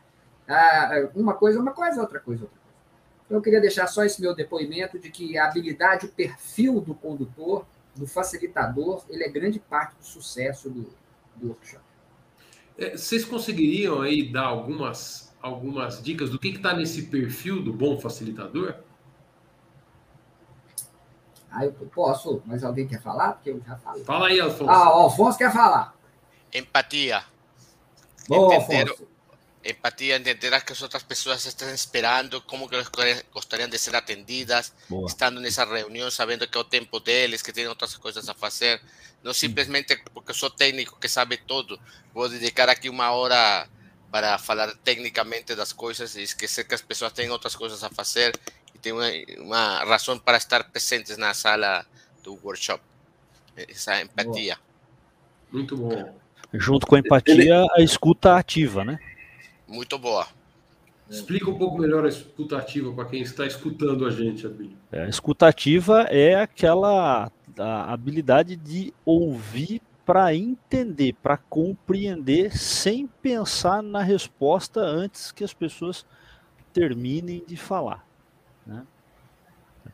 Ah, 0.47 1.09
uma 1.17 1.35
coisa, 1.35 1.59
uma 1.59 1.73
coisa, 1.73 2.01
outra 2.01 2.21
coisa, 2.21 2.45
outra 2.45 2.57
coisa. 2.61 2.77
Então 3.25 3.39
eu 3.39 3.43
queria 3.43 3.61
deixar 3.61 3.89
só 3.89 4.05
esse 4.05 4.21
meu 4.21 4.37
depoimento 4.37 5.01
de 5.01 5.11
que 5.11 5.37
a 5.37 5.49
habilidade, 5.49 6.07
o 6.07 6.11
perfil 6.11 6.81
do 6.81 6.95
condutor, 6.95 7.67
do 7.97 8.07
facilitador, 8.07 9.03
ele 9.11 9.25
é 9.25 9.29
grande 9.29 9.59
parte 9.59 9.97
do 9.97 10.05
sucesso 10.05 10.71
do, 10.71 10.87
do 11.35 11.49
workshop. 11.49 11.83
É, 12.79 12.97
vocês 12.97 13.25
conseguiriam 13.25 14.01
aí 14.01 14.31
dar 14.31 14.45
algumas, 14.45 15.35
algumas 15.43 16.01
dicas 16.01 16.31
do 16.31 16.39
que 16.39 16.51
está 16.51 16.73
nesse 16.73 17.07
perfil 17.07 17.61
do 17.61 17.73
bom 17.73 17.99
facilitador? 17.99 18.77
Ah, 21.51 21.65
eu 21.65 21.73
posso, 21.73 22.43
mas 22.45 22.63
alguém 22.65 22.87
quer 22.87 23.01
falar? 23.01 23.33
Porque 23.33 23.51
eu 23.51 23.63
já 23.67 23.77
falei. 23.77 24.05
Fala 24.05 24.29
aí, 24.29 24.41
Alfonso. 24.41 24.71
Ah, 24.71 24.97
o 24.97 25.03
Alfonso 25.03 25.39
quer 25.39 25.53
falar. 25.53 25.95
Empatia. 26.53 27.25
Boa, 28.29 28.55
entender, 28.55 28.89
Alfonso. 28.91 29.09
Empatia, 29.65 30.17
entender 30.17 30.61
que 30.65 30.73
as 30.73 30.83
outras 30.83 31.03
pessoas 31.03 31.45
estão 31.45 31.69
esperando, 31.73 32.41
como 32.43 32.69
que 32.69 32.77
gostariam 33.33 33.69
de 33.69 33.79
ser 33.79 33.97
atendidas, 33.97 34.73
Boa. 34.89 35.07
estando 35.07 35.41
nessa 35.41 35.65
reunião, 35.65 36.11
sabendo 36.11 36.47
que 36.47 36.57
é 36.57 36.61
o 36.61 36.65
tempo 36.65 37.01
deles, 37.01 37.43
que 37.43 37.53
tem 37.53 37.67
outras 37.67 37.97
coisas 37.97 38.29
a 38.29 38.35
fazer. 38.35 38.81
Não 39.23 39.35
simplesmente 39.35 39.97
porque 40.15 40.33
sou 40.33 40.51
técnico 40.51 40.99
que 41.01 41.09
sabe 41.09 41.37
tudo, 41.37 41.81
vou 42.15 42.29
dedicar 42.29 42.69
aqui 42.69 42.89
uma 42.89 43.11
hora 43.11 43.69
para 44.11 44.39
falar 44.39 44.75
tecnicamente 44.85 45.55
das 45.55 45.73
coisas 45.73 46.15
e 46.15 46.23
esquecer 46.23 46.65
que 46.65 46.75
as 46.75 46.83
pessoas 46.83 47.13
têm 47.13 47.29
outras 47.29 47.57
coisas 47.57 47.83
a 47.83 47.91
fazer 47.91 48.39
tem 48.87 48.93
uma, 48.93 49.11
uma 49.41 49.85
razão 49.85 50.17
para 50.17 50.37
estar 50.37 50.63
presentes 50.71 51.17
na 51.17 51.35
sala 51.35 51.85
do 52.23 52.39
workshop. 52.45 52.81
Essa 53.57 54.01
empatia. 54.01 54.57
Muito 55.51 55.77
bom. 55.77 56.15
Junto 56.53 56.87
com 56.87 56.95
a 56.95 57.01
empatia, 57.01 57.67
a 57.77 57.83
escuta 57.83 58.37
ativa, 58.37 58.85
né? 58.85 58.99
Muito 59.67 59.99
boa. 59.99 60.29
Explica 61.11 61.51
um 61.51 61.59
pouco 61.59 61.79
melhor 61.79 62.05
a 62.05 62.09
escuta 62.09 62.59
ativa 62.59 62.93
para 62.93 63.07
quem 63.07 63.23
está 63.23 63.45
escutando 63.45 64.07
a 64.07 64.11
gente, 64.11 64.47
Abílio. 64.47 64.77
É, 64.93 65.03
a 65.03 65.09
escuta 65.09 65.49
ativa 65.49 66.03
é 66.03 66.37
aquela 66.37 67.31
a 67.59 67.93
habilidade 67.93 68.55
de 68.55 68.93
ouvir 69.05 69.81
para 70.05 70.33
entender, 70.33 71.15
para 71.15 71.37
compreender, 71.37 72.57
sem 72.57 73.09
pensar 73.21 73.83
na 73.83 74.03
resposta 74.03 74.81
antes 74.81 75.33
que 75.33 75.43
as 75.43 75.55
pessoas 75.55 76.07
terminem 76.73 77.43
de 77.45 77.57
falar. 77.57 78.06
Né? 78.67 78.85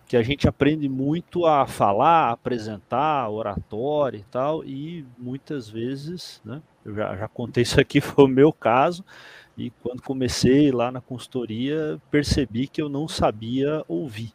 Que 0.06 0.16
a 0.16 0.22
gente 0.22 0.48
aprende 0.48 0.88
muito 0.88 1.46
a 1.46 1.66
falar, 1.66 2.28
a 2.28 2.32
apresentar, 2.32 3.28
oratória 3.28 4.18
e 4.18 4.24
tal, 4.24 4.64
e 4.64 5.04
muitas 5.18 5.68
vezes, 5.68 6.40
né, 6.44 6.62
eu 6.84 6.94
já, 6.94 7.16
já 7.16 7.28
contei 7.28 7.62
isso 7.62 7.80
aqui, 7.80 8.00
foi 8.00 8.24
o 8.24 8.28
meu 8.28 8.52
caso, 8.52 9.04
e 9.56 9.70
quando 9.82 10.02
comecei 10.02 10.72
lá 10.72 10.90
na 10.90 11.00
consultoria, 11.00 12.00
percebi 12.10 12.66
que 12.66 12.80
eu 12.80 12.88
não 12.88 13.06
sabia 13.06 13.84
ouvir. 13.86 14.32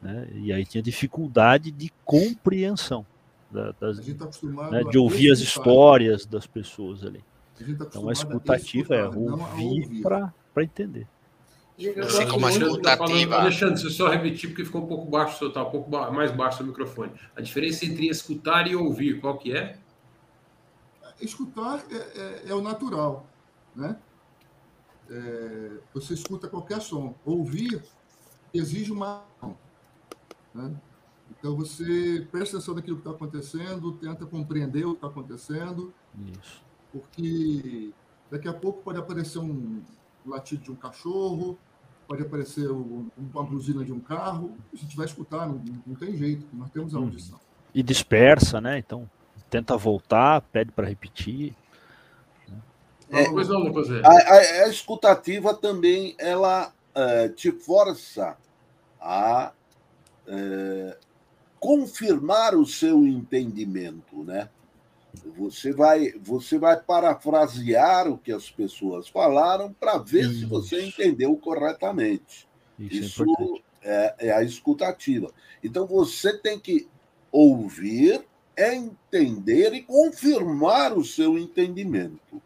Né? 0.00 0.28
E 0.34 0.52
aí 0.52 0.64
tinha 0.64 0.82
dificuldade 0.82 1.70
de 1.70 1.92
compreensão 2.04 3.04
da, 3.50 3.72
das, 3.80 3.98
tá 3.98 4.70
né, 4.70 4.84
de 4.84 4.98
ouvir 4.98 5.32
as 5.32 5.40
histórias 5.40 6.24
das 6.24 6.46
pessoas 6.46 7.04
ali. 7.04 7.22
A 7.60 7.64
tá 7.64 7.72
então 7.72 8.08
a 8.08 8.12
escutativa 8.12 8.94
a 8.94 8.98
escutar, 8.98 9.18
é 9.18 9.20
ouvir, 9.20 9.64
ouvir. 9.64 10.02
para 10.02 10.62
entender. 10.62 11.06
Assim 12.04 12.26
como 12.26 12.46
a 12.46 12.50
escutativa. 12.50 13.36
Alexandre, 13.36 13.80
se 13.80 13.90
só 13.90 14.08
repetir, 14.08 14.50
porque 14.50 14.64
ficou 14.64 14.82
um 14.82 14.86
pouco 14.86 15.08
baixo, 15.08 15.48
tá 15.50 15.62
um 15.62 15.70
pouco 15.70 15.90
mais 15.90 16.32
baixo 16.32 16.62
o 16.62 16.66
microfone. 16.66 17.12
A 17.36 17.40
diferença 17.40 17.86
entre 17.86 18.08
escutar 18.08 18.66
e 18.66 18.74
ouvir, 18.74 19.20
qual 19.20 19.38
que 19.38 19.56
é? 19.56 19.78
Escutar 21.20 21.84
é, 21.90 21.96
é, 21.96 22.42
é 22.48 22.54
o 22.54 22.60
natural, 22.60 23.26
né? 23.74 23.96
É, 25.10 25.70
você 25.94 26.14
escuta 26.14 26.48
qualquer 26.48 26.80
som. 26.80 27.14
Ouvir 27.24 27.82
exige 28.52 28.92
uma 28.92 29.24
né? 30.54 30.74
Então 31.30 31.54
você 31.54 32.26
presta 32.30 32.56
atenção 32.56 32.74
naquilo 32.74 32.96
que 32.96 33.02
está 33.02 33.10
acontecendo, 33.10 33.92
tenta 33.92 34.26
compreender 34.26 34.84
o 34.84 34.90
que 34.90 34.96
está 34.96 35.06
acontecendo, 35.06 35.92
Isso. 36.32 36.62
porque 36.92 37.92
daqui 38.30 38.48
a 38.48 38.52
pouco 38.52 38.82
pode 38.82 38.98
aparecer 38.98 39.38
um 39.38 39.82
latido 40.26 40.62
de 40.62 40.72
um 40.72 40.74
cachorro, 40.74 41.58
pode 42.08 42.22
aparecer 42.22 42.68
uma 42.70 43.42
buzina 43.44 43.84
de 43.84 43.92
um 43.92 44.00
carro, 44.00 44.56
a 44.72 44.76
gente 44.76 44.96
vai 44.96 45.04
escutar, 45.04 45.46
não, 45.46 45.62
não 45.86 45.94
tem 45.94 46.16
jeito, 46.16 46.46
nós 46.54 46.70
temos 46.70 46.94
a 46.94 46.98
uhum. 46.98 47.04
audição. 47.04 47.38
E 47.74 47.82
dispersa, 47.82 48.60
né? 48.62 48.78
Então 48.78 49.08
tenta 49.50 49.76
voltar, 49.76 50.40
pede 50.40 50.72
para 50.72 50.88
repetir. 50.88 51.54
É, 53.10 53.24
a, 53.26 54.10
a, 54.10 54.64
a, 54.64 54.68
escutativa 54.68 55.54
também 55.54 56.14
ela 56.18 56.72
é, 56.94 57.28
te 57.28 57.50
força 57.52 58.36
a 59.00 59.52
é, 60.26 60.96
confirmar 61.58 62.54
o 62.54 62.66
seu 62.66 63.06
entendimento, 63.06 64.22
né? 64.24 64.48
Você 65.36 65.72
vai, 65.72 66.12
você 66.20 66.58
vai 66.58 66.78
parafrasear 66.80 68.08
o 68.08 68.18
que 68.18 68.32
as 68.32 68.50
pessoas 68.50 69.08
falaram 69.08 69.72
para 69.72 69.98
ver 69.98 70.22
Isso. 70.22 70.40
se 70.40 70.44
você 70.44 70.84
entendeu 70.84 71.36
corretamente. 71.36 72.48
Isso, 72.78 73.22
é 73.22 73.26
Isso 73.26 73.62
é, 73.82 74.14
é, 74.18 74.32
a 74.32 74.42
escutativa. 74.42 75.32
Então 75.62 75.86
você 75.86 76.36
tem 76.36 76.58
que 76.58 76.88
ouvir, 77.30 78.24
entender 78.56 79.72
e 79.72 79.82
confirmar 79.82 80.96
o 80.96 81.04
seu 81.04 81.38
entendimento. 81.38 82.42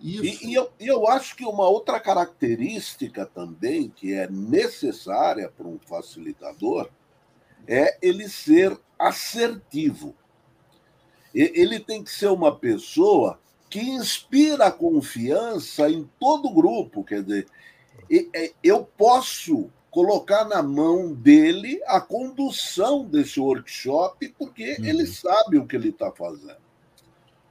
E, 0.00 0.48
e, 0.48 0.54
eu, 0.54 0.70
e 0.78 0.86
eu 0.86 1.08
acho 1.08 1.34
que 1.34 1.44
uma 1.44 1.68
outra 1.68 1.98
característica 1.98 3.26
também 3.26 3.88
que 3.88 4.12
é 4.12 4.28
necessária 4.30 5.48
para 5.48 5.66
um 5.66 5.78
facilitador 5.78 6.88
é 7.66 7.98
ele 8.00 8.28
ser 8.28 8.78
assertivo. 8.98 10.14
Ele 11.34 11.78
tem 11.78 12.02
que 12.02 12.10
ser 12.10 12.28
uma 12.28 12.54
pessoa 12.54 13.38
que 13.68 13.80
inspira 13.80 14.70
confiança 14.70 15.90
em 15.90 16.08
todo 16.18 16.48
o 16.48 16.54
grupo. 16.54 17.04
Quer 17.04 17.22
dizer, 17.22 17.46
eu 18.62 18.84
posso 18.84 19.70
colocar 19.90 20.44
na 20.44 20.62
mão 20.62 21.12
dele 21.12 21.80
a 21.86 22.00
condução 22.00 23.04
desse 23.04 23.40
workshop, 23.40 24.28
porque 24.38 24.76
uhum. 24.78 24.84
ele 24.84 25.06
sabe 25.06 25.58
o 25.58 25.66
que 25.66 25.76
ele 25.76 25.90
está 25.90 26.10
fazendo. 26.12 26.68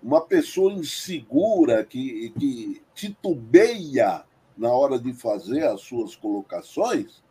Uma 0.01 0.21
pessoa 0.21 0.71
insegura, 0.71 1.83
que, 1.83 2.31
que 2.37 2.81
titubeia 2.93 4.23
na 4.57 4.71
hora 4.71 4.97
de 4.97 5.13
fazer 5.13 5.63
as 5.65 5.81
suas 5.81 6.15
colocações, 6.15 7.21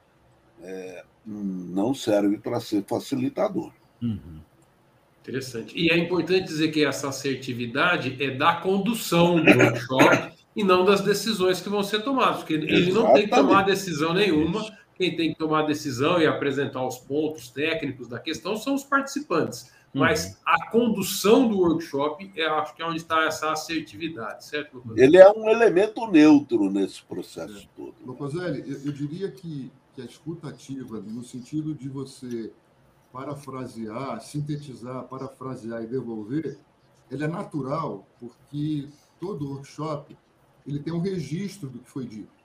é, 0.60 1.04
não 1.24 1.92
serve 1.94 2.38
para 2.38 2.60
ser 2.60 2.84
facilitador. 2.84 3.72
Uhum. 4.02 4.40
Interessante. 5.26 5.76
E 5.76 5.90
é 5.90 5.98
importante 5.98 6.44
dizer 6.44 6.70
que 6.70 6.84
essa 6.84 7.08
assertividade 7.08 8.16
é 8.22 8.30
da 8.30 8.54
condução 8.54 9.42
do 9.42 9.50
workshop 9.50 10.32
e 10.54 10.62
não 10.62 10.84
das 10.84 11.00
decisões 11.00 11.60
que 11.60 11.68
vão 11.68 11.82
ser 11.82 12.04
tomadas, 12.04 12.38
porque 12.38 12.54
ele 12.54 12.92
não 12.92 13.12
tem 13.12 13.24
que 13.24 13.34
tomar 13.34 13.62
decisão 13.62 14.14
nenhuma. 14.14 14.64
Quem 14.94 15.16
tem 15.16 15.32
que 15.32 15.38
tomar 15.38 15.62
decisão 15.62 16.20
e 16.20 16.26
apresentar 16.26 16.86
os 16.86 16.96
pontos 16.96 17.50
técnicos 17.50 18.08
da 18.08 18.18
questão 18.18 18.56
são 18.56 18.74
os 18.74 18.84
participantes. 18.84 19.64
Uhum. 19.92 20.00
Mas 20.00 20.38
a 20.46 20.70
condução 20.70 21.48
do 21.48 21.58
workshop, 21.58 22.30
é, 22.36 22.46
acho 22.46 22.74
que 22.74 22.80
é 22.80 22.86
onde 22.86 22.98
está 22.98 23.24
essa 23.24 23.50
assertividade, 23.50 24.46
certo? 24.46 24.82
Ele 24.96 25.18
é 25.18 25.28
um 25.30 25.48
elemento 25.50 26.06
neutro 26.06 26.70
nesse 26.70 27.02
processo 27.02 27.58
é. 27.58 27.68
todo. 27.76 27.94
Loposelli, 28.06 28.64
eu, 28.66 28.86
eu 28.86 28.92
diria 28.92 29.30
que, 29.30 29.70
que 29.94 30.00
a 30.00 30.04
escuta 30.04 30.48
ativa, 30.48 31.00
no 31.00 31.22
sentido 31.22 31.74
de 31.74 31.88
você 31.88 32.50
parafrasear, 33.16 34.20
sintetizar, 34.20 35.04
parafrasear 35.04 35.82
e 35.82 35.86
devolver, 35.86 36.58
ele 37.10 37.24
é 37.24 37.26
natural, 37.26 38.06
porque 38.20 38.90
todo 39.18 39.48
workshop 39.48 40.14
ele 40.66 40.80
tem 40.80 40.92
um 40.92 41.00
registro 41.00 41.70
do 41.70 41.78
que 41.78 41.88
foi 41.88 42.04
dito. 42.06 42.36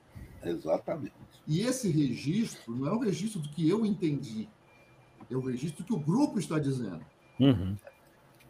Exatamente. 0.41 1.13
E 1.45 1.59
esse 1.59 1.91
registro 1.91 2.74
não 2.74 2.88
é 2.88 2.93
o 2.93 2.99
registro 2.99 3.41
do 3.41 3.49
que 3.49 3.67
eu 3.67 3.86
entendi, 3.86 4.47
é 5.30 5.36
o 5.36 5.41
registro 5.41 5.84
que 5.84 5.93
o 5.93 5.99
grupo 5.99 6.39
está 6.39 6.57
dizendo. 6.57 7.05
Uhum. 7.38 7.76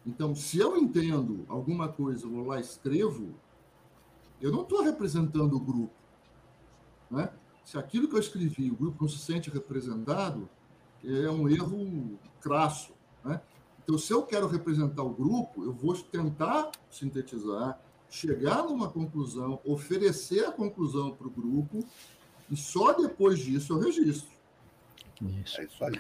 Então, 0.06 0.36
se 0.36 0.60
eu 0.60 0.78
entendo 0.78 1.44
alguma 1.48 1.90
coisa, 1.90 2.28
vou 2.28 2.46
lá 2.46 2.60
escrevo, 2.60 3.34
eu 4.40 4.52
não 4.52 4.62
estou 4.62 4.84
representando 4.84 5.56
o 5.56 5.60
grupo. 5.60 5.94
Né? 7.10 7.32
Se 7.66 7.80
aquilo 7.80 8.08
que 8.08 8.16
eu 8.16 8.20
escrevi, 8.20 8.70
o 8.70 8.76
grupo 8.76 9.02
não 9.02 9.10
se 9.10 9.18
sente 9.18 9.50
representado, 9.50 10.48
é 11.04 11.30
um 11.30 11.50
erro 11.50 12.20
crasso. 12.42 12.92
Né? 13.24 13.40
Então, 13.84 13.98
se 13.98 14.14
eu 14.14 14.24
quero 14.24 14.48
representar 14.48 15.04
o 15.04 15.10
grupo, 15.10 15.64
eu 15.64 15.74
vou 15.74 15.94
tentar 15.96 16.72
sintetizar, 16.90 17.80
chegar 18.10 18.64
numa 18.64 18.90
conclusão, 18.90 19.60
oferecer 19.66 20.46
a 20.46 20.52
conclusão 20.52 21.12
para 21.12 21.28
o 21.28 21.30
grupo, 21.30 21.84
e 22.50 22.56
só 22.56 22.94
depois 22.94 23.40
disso 23.40 23.74
eu 23.74 23.80
registro. 23.80 24.30
Isso. 25.22 25.62
É 25.62 25.64
isso 25.64 25.84
aí. 25.84 26.00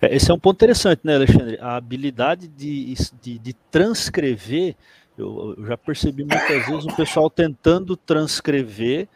É, 0.00 0.16
esse 0.16 0.30
é 0.30 0.34
um 0.34 0.38
ponto 0.38 0.56
interessante, 0.56 1.00
né, 1.04 1.14
Alexandre? 1.14 1.58
A 1.60 1.76
habilidade 1.76 2.48
de, 2.48 2.94
de, 3.20 3.38
de 3.38 3.52
transcrever, 3.70 4.76
eu, 5.16 5.54
eu, 5.56 5.66
já 5.66 5.76
percebi 5.76 6.24
muitas 6.24 6.66
vezes 6.66 6.84
o 6.84 6.96
pessoal 6.96 7.30
tentando 7.30 7.96
transcrever, 7.96 9.08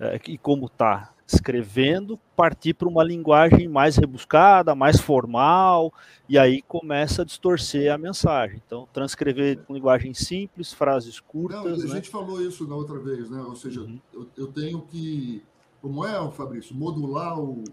é, 0.00 0.20
e 0.26 0.38
como 0.38 0.66
está 0.66 1.12
escrevendo, 1.26 2.18
partir 2.36 2.74
para 2.74 2.88
uma 2.88 3.02
linguagem 3.02 3.66
mais 3.66 3.96
rebuscada, 3.96 4.74
mais 4.74 5.00
formal, 5.00 5.92
e 6.28 6.38
aí 6.38 6.62
começa 6.62 7.22
a 7.22 7.24
distorcer 7.24 7.92
a 7.92 7.98
mensagem. 7.98 8.62
Então, 8.64 8.86
transcrever 8.92 9.58
com 9.64 9.74
linguagem 9.74 10.14
simples, 10.14 10.72
frases 10.72 11.18
curtas. 11.18 11.64
Não, 11.64 11.74
a 11.74 11.76
né? 11.76 11.94
gente 11.96 12.10
falou 12.10 12.40
isso 12.40 12.66
na 12.68 12.76
outra 12.76 12.98
vez, 12.98 13.28
né? 13.28 13.40
Ou 13.40 13.56
seja, 13.56 13.80
uhum. 13.80 13.98
eu, 14.14 14.28
eu, 14.36 14.46
tenho 14.46 14.82
que, 14.82 15.42
como 15.82 16.04
é, 16.04 16.30
Fabrício, 16.30 16.76
modular 16.76 17.38
o, 17.38 17.64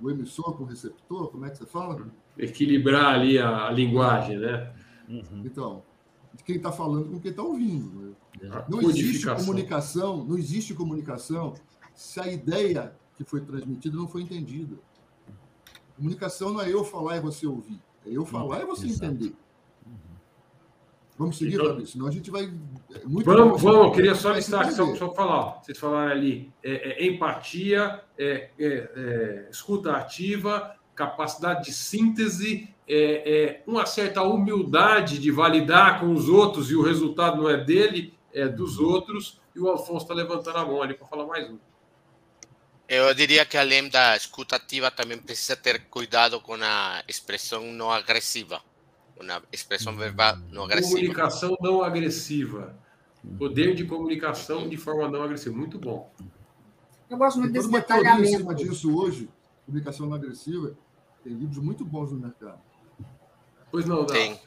o, 0.00 0.10
emissor 0.10 0.56
com 0.56 0.62
o 0.62 0.66
receptor, 0.66 1.28
como 1.28 1.44
é 1.46 1.50
que 1.50 1.58
você 1.58 1.66
fala? 1.66 2.06
Equilibrar 2.38 3.14
ali 3.14 3.38
a, 3.38 3.66
a 3.66 3.70
linguagem, 3.72 4.38
né? 4.38 4.72
Uhum. 5.08 5.42
Então, 5.44 5.82
quem 6.44 6.56
está 6.56 6.70
falando 6.70 7.10
com 7.10 7.20
quem 7.20 7.32
está 7.32 7.42
ouvindo. 7.42 8.16
Né? 8.40 8.64
Não 8.68 8.80
existe 8.82 9.26
comunicação, 9.26 10.24
não 10.24 10.38
existe 10.38 10.74
comunicação 10.74 11.54
se 12.00 12.18
a 12.18 12.26
ideia 12.26 12.96
que 13.14 13.22
foi 13.22 13.42
transmitida 13.42 13.94
não 13.94 14.08
foi 14.08 14.22
entendida. 14.22 14.74
Comunicação 15.94 16.50
não 16.50 16.62
é 16.62 16.72
eu 16.72 16.82
falar 16.82 17.18
e 17.18 17.20
você 17.20 17.46
ouvir. 17.46 17.78
É 18.06 18.10
eu 18.10 18.24
falar 18.24 18.62
e 18.62 18.64
você 18.64 18.86
Exato. 18.86 19.12
entender. 19.12 19.34
Uhum. 19.86 19.92
Vamos 21.18 21.36
seguir, 21.36 21.56
então, 21.56 21.66
Fabrício? 21.66 21.92
Senão 21.92 22.06
a 22.06 22.10
gente 22.10 22.30
vai. 22.30 22.44
É 22.94 23.04
muito 23.04 23.26
vamos, 23.26 23.60
vamos. 23.60 23.86
Eu 23.88 23.92
queria 23.92 24.14
só 24.14 24.32
listar, 24.32 24.72
só, 24.72 24.96
só 24.96 25.12
falar. 25.12 25.62
Vocês 25.62 25.76
falaram 25.76 26.10
ali: 26.10 26.50
é, 26.64 27.04
é 27.04 27.06
empatia, 27.06 28.02
é, 28.16 28.48
é, 28.58 28.66
é, 28.66 29.48
escuta 29.50 29.92
ativa, 29.92 30.74
capacidade 30.94 31.66
de 31.66 31.74
síntese, 31.74 32.74
é, 32.88 33.62
uma 33.66 33.84
certa 33.84 34.22
humildade 34.22 35.18
de 35.18 35.30
validar 35.30 36.00
com 36.00 36.14
os 36.14 36.30
outros 36.30 36.70
e 36.70 36.74
o 36.74 36.82
resultado 36.82 37.42
não 37.42 37.50
é 37.50 37.62
dele, 37.62 38.14
é 38.32 38.48
dos 38.48 38.78
outros. 38.78 39.38
E 39.54 39.60
o 39.60 39.68
Alfonso 39.68 40.04
está 40.04 40.14
levantando 40.14 40.56
a 40.56 40.64
mão 40.64 40.82
ali 40.82 40.94
para 40.94 41.06
falar 41.06 41.26
mais 41.26 41.50
um. 41.50 41.58
Eu 42.90 43.14
diria 43.14 43.46
que 43.46 43.56
além 43.56 43.88
da 43.88 44.16
escuta 44.16 44.56
ativa 44.56 44.90
também 44.90 45.16
precisa 45.16 45.54
ter 45.54 45.84
cuidado 45.84 46.40
com 46.40 46.54
a 46.54 47.04
expressão 47.06 47.62
não 47.72 47.88
agressiva, 47.88 48.60
uma 49.16 49.40
expressão 49.52 49.96
verbal 49.96 50.36
não 50.50 50.64
agressiva. 50.64 50.96
Comunicação 50.96 51.56
não 51.60 51.84
agressiva. 51.84 52.76
Poder 53.38 53.76
de 53.76 53.84
comunicação 53.84 54.68
de 54.68 54.76
forma 54.76 55.08
não 55.08 55.22
agressiva. 55.22 55.56
Muito 55.56 55.78
bom. 55.78 56.12
Eu 57.08 57.16
gosto 57.16 57.38
muito 57.38 57.52
desse 57.52 57.70
detalhamento. 57.70 58.28
Em 58.28 58.38
cima 58.38 58.54
disso 58.56 58.92
hoje, 58.92 59.30
comunicação 59.66 60.08
não 60.08 60.16
agressiva, 60.16 60.76
tem 61.22 61.32
livros 61.32 61.58
muito 61.58 61.84
bons 61.84 62.10
no 62.10 62.18
mercado. 62.18 62.60
Pois 63.70 63.86
não, 63.86 64.04
dá. 64.04 64.14
Tem. 64.14 64.40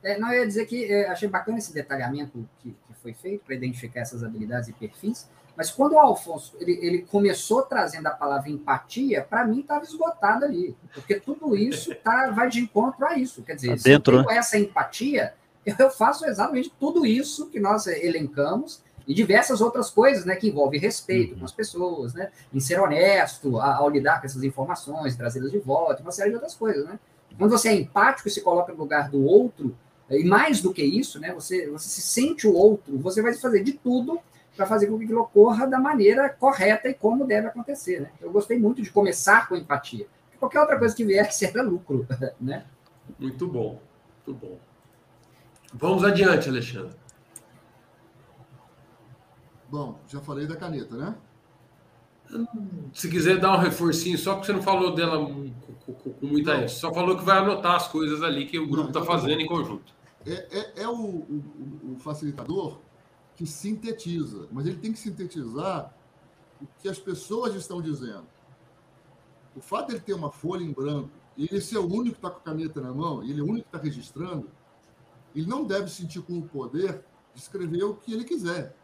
É, 0.00 0.16
não, 0.16 0.32
eu 0.32 0.42
ia 0.42 0.46
dizer 0.46 0.64
que 0.66 0.84
é, 0.84 1.08
achei 1.08 1.28
bacana 1.28 1.58
esse 1.58 1.74
detalhamento 1.74 2.48
que, 2.60 2.70
que 2.70 2.94
foi 3.02 3.12
feito 3.14 3.44
para 3.44 3.56
identificar 3.56 4.02
essas 4.02 4.22
habilidades 4.22 4.68
e 4.68 4.72
perfis, 4.72 5.28
Mas 5.58 5.72
quando 5.72 5.94
o 5.94 5.98
Alfonso 5.98 6.56
ele, 6.60 6.78
ele 6.80 7.02
começou 7.02 7.62
trazendo 7.62 8.06
a 8.06 8.12
palavra 8.12 8.48
empatia, 8.48 9.26
para 9.28 9.44
mim 9.44 9.58
estava 9.58 9.82
esgotado 9.82 10.44
ali, 10.44 10.76
porque 10.94 11.18
tudo 11.18 11.56
isso 11.56 11.92
tá, 11.96 12.30
vai 12.30 12.48
de 12.48 12.60
encontro 12.60 13.04
a 13.04 13.18
isso. 13.18 13.42
Quer 13.42 13.56
dizer, 13.56 13.70
tá 13.70 13.76
se 13.78 13.82
dentro, 13.82 14.18
eu 14.18 14.22
tenho 14.22 14.34
né? 14.34 14.38
essa 14.38 14.56
empatia, 14.56 15.34
eu 15.66 15.90
faço 15.90 16.24
exatamente 16.26 16.72
tudo 16.78 17.04
isso 17.04 17.48
que 17.48 17.58
nós 17.58 17.88
elencamos 17.88 18.80
e 19.04 19.12
diversas 19.12 19.60
outras 19.60 19.90
coisas, 19.90 20.24
né, 20.24 20.36
que 20.36 20.48
envolvem 20.48 20.78
respeito 20.78 21.32
uhum. 21.32 21.40
com 21.40 21.44
as 21.46 21.52
pessoas, 21.52 22.14
né, 22.14 22.30
em 22.54 22.60
ser 22.60 22.78
honesto 22.78 23.58
ao 23.58 23.90
lidar 23.90 24.20
com 24.20 24.26
essas 24.26 24.44
informações, 24.44 25.16
trazê-las 25.16 25.50
de 25.50 25.58
volta, 25.58 26.02
uma 26.02 26.12
série 26.12 26.28
de 26.28 26.36
outras 26.36 26.54
coisas, 26.54 26.84
né. 26.84 27.00
Quando 27.36 27.50
você 27.50 27.70
é 27.70 27.74
empático 27.74 28.28
e 28.28 28.30
se 28.30 28.42
coloca 28.42 28.72
no 28.72 28.78
lugar 28.78 29.10
do 29.10 29.24
outro, 29.24 29.76
e 30.08 30.22
mais 30.22 30.60
do 30.60 30.72
que 30.72 30.84
isso, 30.84 31.18
né, 31.18 31.32
você, 31.32 31.68
você 31.68 31.88
se 31.88 32.00
sente 32.00 32.46
o 32.46 32.54
outro, 32.54 32.96
você 32.98 33.20
vai 33.20 33.34
fazer 33.34 33.64
de 33.64 33.72
tudo 33.72 34.20
para 34.58 34.66
fazer 34.66 34.88
com 34.88 34.98
que 34.98 35.04
aquilo 35.04 35.20
ocorra 35.20 35.68
da 35.68 35.78
maneira 35.78 36.28
correta 36.28 36.88
e 36.88 36.94
como 36.94 37.24
deve 37.24 37.46
acontecer, 37.46 38.00
né. 38.00 38.10
Eu 38.20 38.32
gostei 38.32 38.58
muito 38.58 38.82
de 38.82 38.90
começar 38.90 39.48
com 39.48 39.54
empatia. 39.54 40.08
Qualquer 40.36 40.58
outra 40.58 40.76
coisa 40.76 40.96
que 40.96 41.04
viesse 41.04 41.46
era 41.46 41.62
lucro, 41.62 42.04
né. 42.40 42.64
Muito 43.20 43.46
bom, 43.46 43.80
muito 44.26 44.46
bom. 44.46 44.58
Vamos 45.72 46.02
adiante, 46.02 46.48
Alexandre. 46.48 46.96
Bom, 49.70 50.00
já 50.08 50.20
falei 50.20 50.44
da 50.44 50.56
caneta, 50.56 50.96
né? 50.96 51.14
Se 52.92 53.08
quiser 53.08 53.38
dar 53.38 53.56
um 53.56 53.60
reforcinho, 53.60 54.18
só 54.18 54.34
porque 54.34 54.46
você 54.46 54.52
não 54.52 54.62
falou 54.62 54.92
dela 54.92 55.24
com, 55.24 55.50
com, 55.86 55.92
com 55.94 56.26
muita 56.26 56.62
não. 56.62 56.68
só 56.68 56.92
falou 56.92 57.16
que 57.16 57.24
vai 57.24 57.38
anotar 57.38 57.76
as 57.76 57.86
coisas 57.86 58.22
ali 58.22 58.44
que 58.44 58.58
o 58.58 58.66
grupo 58.66 58.88
está 58.88 59.00
então 59.00 59.14
tá 59.14 59.20
fazendo 59.20 59.40
em 59.40 59.46
conjunto. 59.46 59.94
É, 60.26 60.32
é, 60.50 60.82
é 60.82 60.88
o, 60.88 60.94
o, 60.94 61.92
o, 61.92 61.98
facilitador 62.00 62.80
que 63.38 63.46
sintetiza, 63.46 64.48
mas 64.50 64.66
ele 64.66 64.78
tem 64.78 64.92
que 64.92 64.98
sintetizar 64.98 65.94
o 66.60 66.66
que 66.80 66.88
as 66.88 66.98
pessoas 66.98 67.54
estão 67.54 67.80
dizendo. 67.80 68.26
O 69.54 69.60
fato 69.60 69.86
de 69.86 69.92
ele 69.92 70.00
ter 70.00 70.12
uma 70.12 70.32
folha 70.32 70.64
em 70.64 70.72
branco 70.72 71.08
e 71.36 71.44
ele 71.44 71.60
ser 71.60 71.78
o 71.78 71.86
único 71.86 72.16
que 72.16 72.26
está 72.26 72.30
com 72.30 72.38
a 72.38 72.42
caneta 72.42 72.80
na 72.80 72.92
mão, 72.92 73.22
e 73.22 73.30
ele 73.30 73.38
é 73.38 73.42
o 73.44 73.46
único 73.46 73.70
que 73.70 73.76
está 73.76 73.78
registrando, 73.78 74.50
ele 75.36 75.46
não 75.46 75.64
deve 75.64 75.88
sentir 75.88 76.20
com 76.20 76.36
o 76.36 76.48
poder 76.48 77.04
de 77.32 77.40
escrever 77.40 77.84
o 77.84 77.94
que 77.94 78.12
ele 78.12 78.24
quiser. 78.24 78.76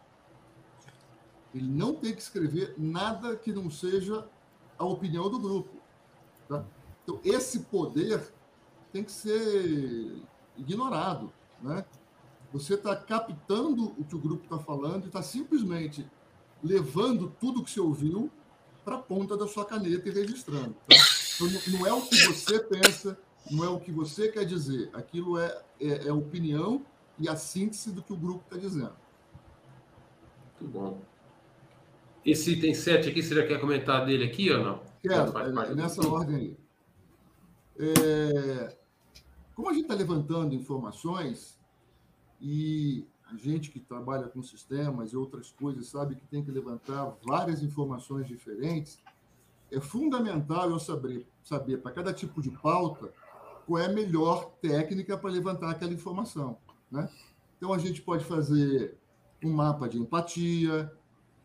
Ele 1.53 1.67
não 1.67 1.97
tem 1.97 2.15
que 2.15 2.23
escrever 2.23 2.77
nada 2.79 3.35
que 3.35 3.53
não 3.53 3.69
seja 3.69 4.25
a 4.79 4.85
opinião 4.85 5.29
do 5.29 5.41
grupo. 5.41 5.75
Tá? 6.49 6.65
Então, 7.03 7.21
esse 7.25 7.59
poder 7.65 8.33
tem 8.93 9.03
que 9.03 9.11
ser 9.11 10.23
ignorado. 10.57 11.33
Né? 11.61 11.85
Você 12.55 12.75
está 12.75 12.95
captando 12.95 13.93
o 13.99 14.05
que 14.05 14.15
o 14.15 14.19
grupo 14.21 14.45
está 14.45 14.61
falando 14.61 15.03
e 15.03 15.07
está 15.09 15.21
simplesmente 15.21 16.09
levando 16.63 17.35
tudo 17.41 17.65
que 17.65 17.71
você 17.71 17.81
ouviu 17.81 18.31
para 18.85 18.95
a 18.95 18.99
ponta 18.99 19.37
da 19.37 19.49
sua 19.49 19.65
caneta 19.65 20.09
e 20.09 20.13
registrando. 20.13 20.73
Tá? 20.89 20.95
Então, 21.35 21.73
não 21.73 21.85
é 21.85 21.93
o 21.93 22.01
que 22.03 22.17
você 22.27 22.61
pensa, 22.61 23.19
não 23.51 23.65
é 23.65 23.69
o 23.69 23.81
que 23.81 23.91
você 23.91 24.29
quer 24.29 24.45
dizer. 24.45 24.89
Aquilo 24.93 25.37
é, 25.37 25.65
é, 25.81 26.07
é 26.07 26.13
opinião 26.13 26.87
e 27.19 27.29
a 27.29 27.35
síntese 27.35 27.91
do 27.91 28.01
que 28.05 28.13
o 28.13 28.17
grupo 28.17 28.45
está 28.45 28.57
dizendo. 28.57 28.95
Muito 30.61 30.73
bom. 30.73 31.03
Esse 32.25 32.53
item 32.53 32.73
7 32.73 33.09
aqui, 33.09 33.21
você 33.21 33.35
já 33.35 33.45
quer 33.45 33.61
comentar 33.61 34.07
dele 34.07 34.27
aqui 34.27 34.49
ou 34.53 34.63
não? 34.63 34.81
Quero, 35.03 35.37
é, 35.39 35.75
nessa 35.75 36.07
ordem 36.07 36.37
aí. 36.37 36.57
É, 37.81 38.77
como 39.57 39.69
a 39.69 39.73
gente 39.73 39.83
está 39.83 39.95
levantando 39.95 40.55
informações 40.55 41.59
e 42.45 43.07
a 43.33 43.37
gente 43.37 43.71
que 43.71 43.81
trabalha 43.81 44.29
com 44.29 44.43
sistemas 44.43 45.13
e 45.13 45.17
outras 45.17 45.51
coisas 45.51 45.87
sabe 45.87 46.15
que 46.15 46.27
tem 46.27 46.45
que 46.45 46.51
levantar 46.51 47.17
várias 47.27 47.63
informações 47.63 48.29
diferentes, 48.29 48.99
é 49.73 49.81
fundamental 49.81 50.69
eu 50.69 50.79
saber, 50.79 51.27
saber 51.43 51.79
para 51.79 51.91
cada 51.91 52.13
tipo 52.13 52.43
de 52.43 52.51
pauta 52.51 53.11
qual 53.67 53.81
é 53.83 53.87
a 53.87 53.93
melhor 53.93 54.51
técnica 54.61 55.17
para 55.17 55.31
levantar 55.31 55.71
aquela 55.71 55.95
informação. 55.95 56.59
Né? 56.91 57.09
Então, 57.57 57.73
a 57.73 57.79
gente 57.79 58.03
pode 58.03 58.27
fazer 58.27 58.95
um 59.43 59.51
mapa 59.51 59.89
de 59.89 59.99
empatia, 59.99 60.93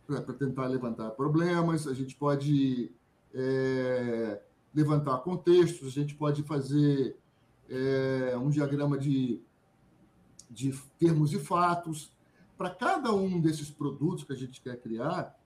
para 0.06 0.34
tentar 0.34 0.68
levantar 0.68 1.12
problemas, 1.12 1.88
a 1.88 1.94
gente 1.94 2.16
pode 2.16 2.92
é, 3.34 4.42
levantar 4.74 5.20
contextos, 5.20 5.88
a 5.88 5.92
gente 5.92 6.16
pode 6.16 6.44
fazer 6.44 7.16
é, 7.70 8.36
um 8.38 8.50
diagrama 8.50 8.98
de, 8.98 9.42
de 10.50 10.74
termos 10.98 11.34
e 11.34 11.40
fatos. 11.40 12.12
Para 12.58 12.70
cada 12.70 13.14
um 13.14 13.40
desses 13.40 13.70
produtos 13.70 14.24
que 14.24 14.34
a 14.34 14.36
gente 14.36 14.62
quer 14.62 14.80
criar, 14.82 15.38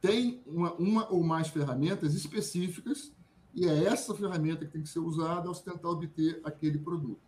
tem 0.00 0.42
uma, 0.46 0.72
uma 0.74 1.12
ou 1.12 1.22
mais 1.22 1.48
ferramentas 1.48 2.14
específicas 2.14 3.12
e 3.54 3.66
é 3.66 3.84
essa 3.84 4.14
ferramenta 4.14 4.64
que 4.64 4.72
tem 4.72 4.82
que 4.82 4.88
ser 4.88 5.00
usada 5.00 5.48
ao 5.48 5.54
tentar 5.54 5.88
obter 5.88 6.40
aquele 6.44 6.78
produto. 6.78 7.20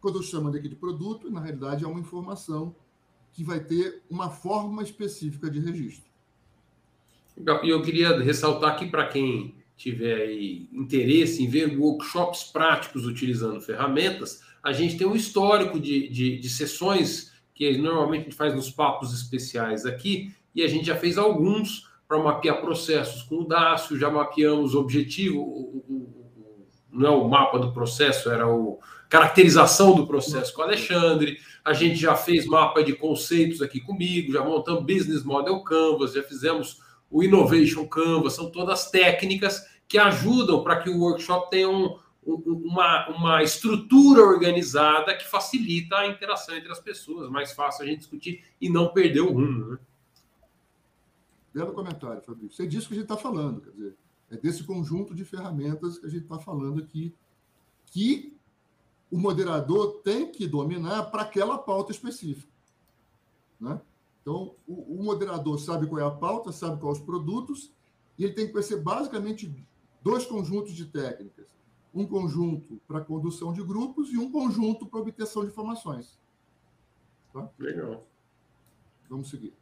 Quando 0.00 0.18
eu 0.18 0.22
chamo 0.22 0.48
aqui 0.48 0.68
de 0.68 0.76
produto, 0.76 1.30
na 1.30 1.40
realidade 1.40 1.84
é 1.84 1.88
uma 1.88 2.00
informação 2.00 2.74
que 3.32 3.44
vai 3.44 3.60
ter 3.60 4.02
uma 4.08 4.30
forma 4.30 4.82
específica 4.82 5.50
de 5.50 5.60
registro. 5.60 6.08
E 7.36 7.68
eu 7.68 7.82
queria 7.82 8.18
ressaltar 8.20 8.72
aqui 8.72 8.86
para 8.86 9.08
quem 9.08 9.54
tiver 9.76 10.30
interesse 10.72 11.42
em 11.42 11.48
ver 11.48 11.78
workshops 11.78 12.44
práticos 12.44 13.06
utilizando 13.06 13.60
ferramentas, 13.60 14.42
a 14.62 14.72
gente 14.72 14.96
tem 14.96 15.06
um 15.06 15.16
histórico 15.16 15.78
de, 15.78 16.08
de, 16.08 16.38
de 16.38 16.48
sessões 16.48 17.32
que 17.54 17.76
normalmente 17.76 18.20
a 18.20 18.24
gente 18.24 18.36
faz 18.36 18.54
nos 18.54 18.70
papos 18.70 19.12
especiais 19.12 19.84
aqui, 19.84 20.34
e 20.54 20.62
a 20.62 20.68
gente 20.68 20.86
já 20.86 20.96
fez 20.96 21.18
alguns 21.18 21.88
para 22.08 22.18
mapear 22.18 22.60
processos 22.60 23.22
com 23.22 23.36
o 23.36 23.44
Dácio, 23.44 23.98
já 23.98 24.10
mapeamos 24.10 24.74
o 24.74 24.80
objetivo, 24.80 25.38
o, 25.38 25.84
o, 25.88 25.94
o, 25.94 26.66
não 26.92 27.06
é 27.06 27.10
o 27.10 27.28
mapa 27.28 27.58
do 27.58 27.72
processo, 27.72 28.30
era 28.30 28.48
o 28.48 28.80
caracterização 29.08 29.94
do 29.94 30.06
processo 30.06 30.54
com 30.54 30.62
o 30.62 30.64
Alexandre, 30.64 31.38
a 31.64 31.72
gente 31.72 31.96
já 31.96 32.16
fez 32.16 32.46
mapa 32.46 32.82
de 32.82 32.94
conceitos 32.94 33.60
aqui 33.60 33.80
comigo, 33.80 34.32
já 34.32 34.42
montamos 34.42 34.82
Business 34.82 35.22
Model 35.22 35.60
Canvas, 35.60 36.14
já 36.14 36.22
fizemos 36.22 36.78
o 37.10 37.22
Innovation 37.22 37.86
Canvas, 37.86 38.32
são 38.32 38.50
todas 38.50 38.90
técnicas 38.90 39.66
que 39.86 39.98
ajudam 39.98 40.62
para 40.62 40.80
que 40.80 40.88
o 40.88 40.98
workshop 40.98 41.50
tenha 41.50 41.68
um, 41.68 41.98
uma, 42.24 43.08
uma 43.08 43.42
estrutura 43.42 44.22
organizada 44.22 45.16
que 45.16 45.28
facilita 45.28 45.96
a 45.96 46.06
interação 46.06 46.54
entre 46.56 46.70
as 46.70 46.80
pessoas, 46.80 47.30
mais 47.30 47.52
fácil 47.52 47.84
a 47.84 47.86
gente 47.86 48.00
discutir 48.00 48.44
e 48.60 48.68
não 48.68 48.92
perder 48.92 49.20
o 49.20 49.32
rumo. 49.32 49.70
Né? 49.70 49.78
Belo 51.52 51.72
comentário, 51.72 52.22
Fabrício. 52.22 52.64
É 52.64 52.66
disso 52.66 52.88
que 52.88 52.94
a 52.94 52.96
gente 52.96 53.10
está 53.10 53.16
falando, 53.16 53.60
quer 53.60 53.70
dizer, 53.70 53.96
é 54.30 54.36
desse 54.36 54.62
conjunto 54.62 55.14
de 55.14 55.24
ferramentas 55.24 55.98
que 55.98 56.06
a 56.06 56.08
gente 56.08 56.22
está 56.22 56.38
falando 56.38 56.80
aqui, 56.80 57.14
que 57.86 58.36
o 59.10 59.18
moderador 59.18 60.00
tem 60.04 60.30
que 60.30 60.46
dominar 60.46 61.10
para 61.10 61.22
aquela 61.22 61.58
pauta 61.58 61.90
específica. 61.90 62.52
Né? 63.58 63.80
Então, 64.22 64.54
o, 64.68 65.00
o, 65.00 65.02
moderador 65.02 65.58
sabe 65.58 65.86
qual 65.86 66.00
é 66.00 66.04
a 66.04 66.10
pauta, 66.10 66.52
sabe 66.52 66.80
quais 66.80 66.98
os 66.98 67.04
produtos, 67.04 67.72
e 68.16 68.24
ele 68.24 68.32
tem 68.32 68.46
que 68.46 68.52
conhecer 68.52 68.76
basicamente 68.76 69.52
dois 70.02 70.24
conjuntos 70.24 70.72
de 70.72 70.86
técnicas. 70.86 71.46
Um 71.92 72.06
conjunto 72.06 72.80
para 72.86 73.00
condução 73.00 73.52
de 73.52 73.62
grupos 73.62 74.12
e 74.12 74.16
um 74.16 74.30
conjunto 74.30 74.86
para 74.86 75.00
obtenção 75.00 75.42
de 75.42 75.50
informações. 75.50 76.18
Tá? 77.32 77.48
Legal. 77.58 78.04
Vamos 79.08 79.28
seguir. 79.28 79.52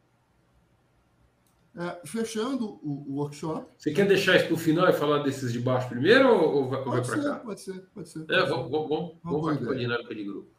É, 1.77 2.01
fechando 2.05 2.81
o, 2.83 3.05
o, 3.09 3.15
workshop. 3.19 3.67
Você 3.79 3.93
quer 3.93 4.07
deixar 4.07 4.37
isso 4.37 4.47
para 4.47 4.55
o 4.55 4.59
final 4.59 4.89
e 4.89 4.93
falar 4.93 5.23
desses 5.23 5.53
de 5.53 5.61
baixo 5.61 5.89
primeiro 5.89 6.29
ou 6.29 6.69
vai, 6.69 6.83
vai 6.83 7.03
para 7.03 7.23
cá? 7.23 7.37
Pode 7.37 7.61
ser, 7.61 7.81
pode 7.95 8.09
ser. 8.09 8.25
É, 8.29 8.45
vamos, 8.47 8.71
vamos, 8.71 9.17
vamos 9.23 9.59
para 9.59 9.73
a 9.73 9.77
dinâmica 9.77 10.15
de 10.15 10.25
grupo. 10.25 10.51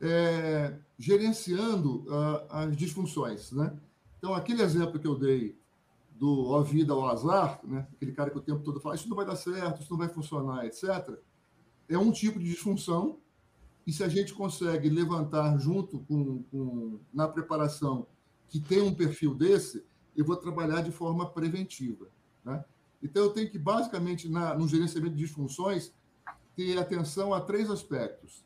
É, 0.00 0.74
gerenciando 0.98 2.04
uh, 2.04 2.46
as 2.48 2.76
disfunções. 2.76 3.50
Né? 3.50 3.76
Então, 4.18 4.34
aquele 4.34 4.62
exemplo 4.62 5.00
que 5.00 5.06
eu 5.06 5.18
dei 5.18 5.58
do 6.18 6.46
ó 6.48 6.62
vida 6.62 6.92
ao 6.92 7.08
azar, 7.08 7.60
né? 7.64 7.86
aquele 7.92 8.12
cara 8.12 8.30
que 8.30 8.38
o 8.38 8.42
tempo 8.42 8.62
todo 8.62 8.80
fala 8.80 8.94
isso 8.94 9.08
não 9.08 9.16
vai 9.16 9.26
dar 9.26 9.36
certo, 9.36 9.82
isso 9.82 9.90
não 9.90 9.98
vai 9.98 10.08
funcionar, 10.08 10.64
etc., 10.66 11.18
é 11.88 11.96
um 11.96 12.10
tipo 12.10 12.38
de 12.38 12.46
disfunção. 12.46 13.20
E 13.86 13.92
se 13.92 14.02
a 14.02 14.08
gente 14.08 14.34
consegue 14.34 14.88
levantar 14.88 15.56
junto 15.58 16.00
com, 16.00 16.42
com 16.44 16.98
na 17.14 17.28
preparação 17.28 18.08
que 18.48 18.58
tem 18.58 18.82
um 18.82 18.92
perfil 18.92 19.34
desse, 19.34 19.84
eu 20.16 20.24
vou 20.24 20.36
trabalhar 20.36 20.80
de 20.80 20.90
forma 20.90 21.30
preventiva. 21.30 22.08
Né? 22.44 22.64
Então, 23.02 23.22
eu 23.22 23.30
tenho 23.30 23.48
que, 23.48 23.58
basicamente, 23.58 24.28
na, 24.28 24.54
no 24.54 24.66
gerenciamento 24.66 25.14
de 25.14 25.22
disfunções, 25.22 25.92
ter 26.56 26.78
atenção 26.78 27.32
a 27.32 27.40
três 27.40 27.70
aspectos. 27.70 28.44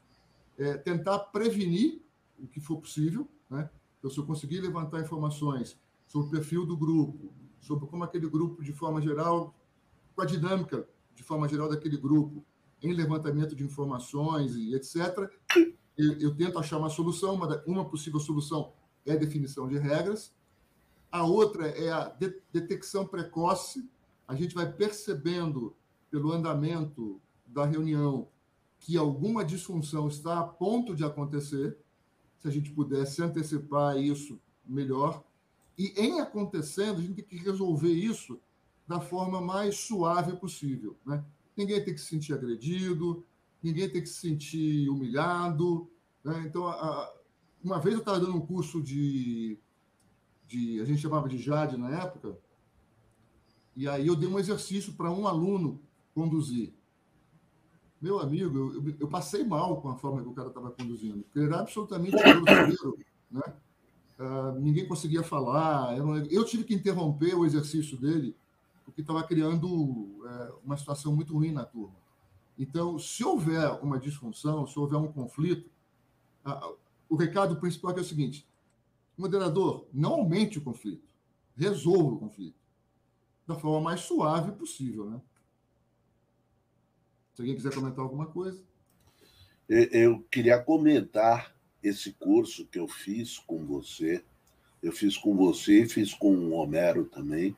É, 0.59 0.77
tentar 0.77 1.19
prevenir 1.19 2.03
o 2.39 2.47
que 2.47 2.61
for 2.61 2.77
possível. 2.77 3.27
Né? 3.49 3.71
Então, 3.99 4.11
se 4.11 4.19
eu 4.19 4.27
conseguir 4.27 4.61
levantar 4.61 5.01
informações 5.01 5.79
sobre 6.07 6.29
o 6.29 6.31
perfil 6.31 6.67
do 6.67 6.77
grupo, 6.77 7.33
sobre 7.61 7.87
como 7.87 8.05
aquele 8.05 8.29
grupo, 8.29 8.63
de 8.63 8.73
forma 8.73 9.01
geral, 9.01 9.55
com 10.15 10.23
a 10.23 10.27
dinâmica, 10.27 10.89
de 11.15 11.23
forma 11.23 11.49
geral, 11.49 11.69
daquele 11.69 11.97
grupo, 11.97 12.45
em 12.83 12.93
levantamento 12.93 13.55
de 13.55 13.63
informações 13.63 14.57
e 14.57 14.75
etc., 14.75 15.31
eu, 15.97 16.19
eu 16.19 16.35
tento 16.35 16.59
achar 16.59 16.79
uma 16.79 16.89
solução. 16.89 17.35
Uma, 17.35 17.63
uma 17.67 17.85
possível 17.85 18.19
solução 18.19 18.73
é 19.05 19.13
a 19.13 19.17
definição 19.17 19.69
de 19.69 19.77
regras. 19.79 20.35
A 21.13 21.25
outra 21.25 21.67
é 21.67 21.91
a 21.91 22.17
detecção 22.51 23.07
precoce. 23.07 23.89
A 24.27 24.35
gente 24.35 24.55
vai 24.55 24.73
percebendo 24.73 25.77
pelo 26.11 26.33
andamento 26.33 27.21
da 27.47 27.67
reunião 27.67 28.29
que 28.79 28.97
alguma 28.97 29.45
disfunção 29.45 30.09
está 30.09 30.39
a 30.39 30.45
ponto 30.45 30.95
de 30.95 31.05
acontecer. 31.05 31.77
Se 32.39 32.49
a 32.49 32.51
gente 32.51 32.71
pudesse 32.71 33.23
antecipar 33.23 33.99
isso, 33.99 34.41
melhor. 34.65 35.23
E 35.81 35.95
em 35.97 36.21
acontecendo, 36.21 36.99
a 36.99 37.01
gente 37.01 37.15
tem 37.15 37.25
que 37.25 37.43
resolver 37.43 37.91
isso 37.91 38.39
da 38.87 39.01
forma 39.01 39.41
mais 39.41 39.79
suave 39.79 40.37
possível. 40.37 40.95
Né? 41.07 41.25
Ninguém 41.57 41.83
tem 41.83 41.95
que 41.95 42.01
se 42.03 42.09
sentir 42.09 42.35
agredido, 42.35 43.25
ninguém 43.63 43.89
tem 43.89 44.03
que 44.03 44.09
se 44.11 44.21
sentir 44.21 44.91
humilhado. 44.91 45.91
Né? 46.23 46.45
Então, 46.47 46.67
a, 46.67 47.11
uma 47.65 47.81
vez 47.81 47.95
eu 47.95 48.01
estava 48.01 48.21
dando 48.21 48.37
um 48.37 48.47
curso 48.47 48.83
de, 48.83 49.57
de. 50.47 50.83
A 50.83 50.85
gente 50.85 51.01
chamava 51.01 51.27
de 51.31 51.39
JAD 51.39 51.79
na 51.79 51.89
época, 52.03 52.37
e 53.75 53.89
aí 53.89 54.07
eu 54.07 54.15
dei 54.15 54.29
um 54.29 54.39
exercício 54.39 54.93
para 54.93 55.11
um 55.11 55.27
aluno 55.27 55.81
conduzir. 56.15 56.75
Meu 57.99 58.19
amigo, 58.19 58.75
eu, 58.75 58.97
eu, 59.01 59.09
passei 59.09 59.45
mal 59.45 59.81
com 59.81 59.89
a 59.89 59.97
forma 59.97 60.21
que 60.21 60.29
o 60.29 60.35
cara 60.35 60.49
estava 60.49 60.71
conduzindo, 60.73 61.23
porque 61.23 61.39
ele 61.39 61.47
era 61.47 61.61
absolutamente 61.61 62.17
grosseiro, 62.21 62.99
né? 63.31 63.55
Uh, 64.21 64.61
ninguém 64.61 64.87
conseguia 64.87 65.23
falar. 65.23 65.97
Eu, 65.97 66.15
eu, 66.27 66.45
tive 66.45 66.63
que 66.65 66.75
interromper 66.75 67.35
o 67.35 67.47
exercício 67.47 67.97
dele, 67.97 68.37
porque 68.85 69.01
estava 69.01 69.23
criando 69.23 69.67
uh, 69.67 70.59
uma 70.63 70.77
situação 70.77 71.17
muito 71.17 71.33
ruim 71.33 71.53
na 71.53 71.65
turma. 71.65 71.97
Então, 72.59 72.99
se 72.99 73.25
houver 73.25 73.83
uma 73.83 73.99
disfunção, 73.99 74.67
se 74.67 74.79
houver 74.79 74.99
um 74.99 75.11
conflito, 75.11 75.71
o 77.09 77.17
recado 77.17 77.57
principal 77.57 77.97
é 77.97 78.01
o 78.03 78.05
seguinte: 78.05 78.47
moderador, 79.17 79.87
não 79.91 80.13
aumente 80.13 80.59
o 80.59 80.63
conflito, 80.63 81.09
resolva 81.57 82.17
o 82.17 82.19
conflito 82.19 82.61
da 83.47 83.55
forma 83.55 83.81
mais 83.81 84.01
suave 84.03 84.53
possível, 84.53 85.09
né? 85.09 85.21
Se 87.33 87.41
alguém 87.41 87.57
quiser 87.57 87.75
comentar 87.75 88.05
alguma 88.05 88.27
coisa. 88.27 88.63
Eu 89.67 90.21
queria 90.31 90.63
comentar 90.63 91.55
esse 91.83 92.13
curso 92.13 92.67
que 92.67 92.79
eu 92.79 92.87
fiz 92.87 93.39
com 93.39 93.65
você. 93.65 94.23
Eu 94.83 94.93
fiz 94.93 95.17
com 95.17 95.37
você 95.37 95.83
e 95.83 95.89
fiz 95.89 96.15
com 96.15 96.35
o 96.35 96.53
Homero 96.53 97.05
também. 97.05 97.57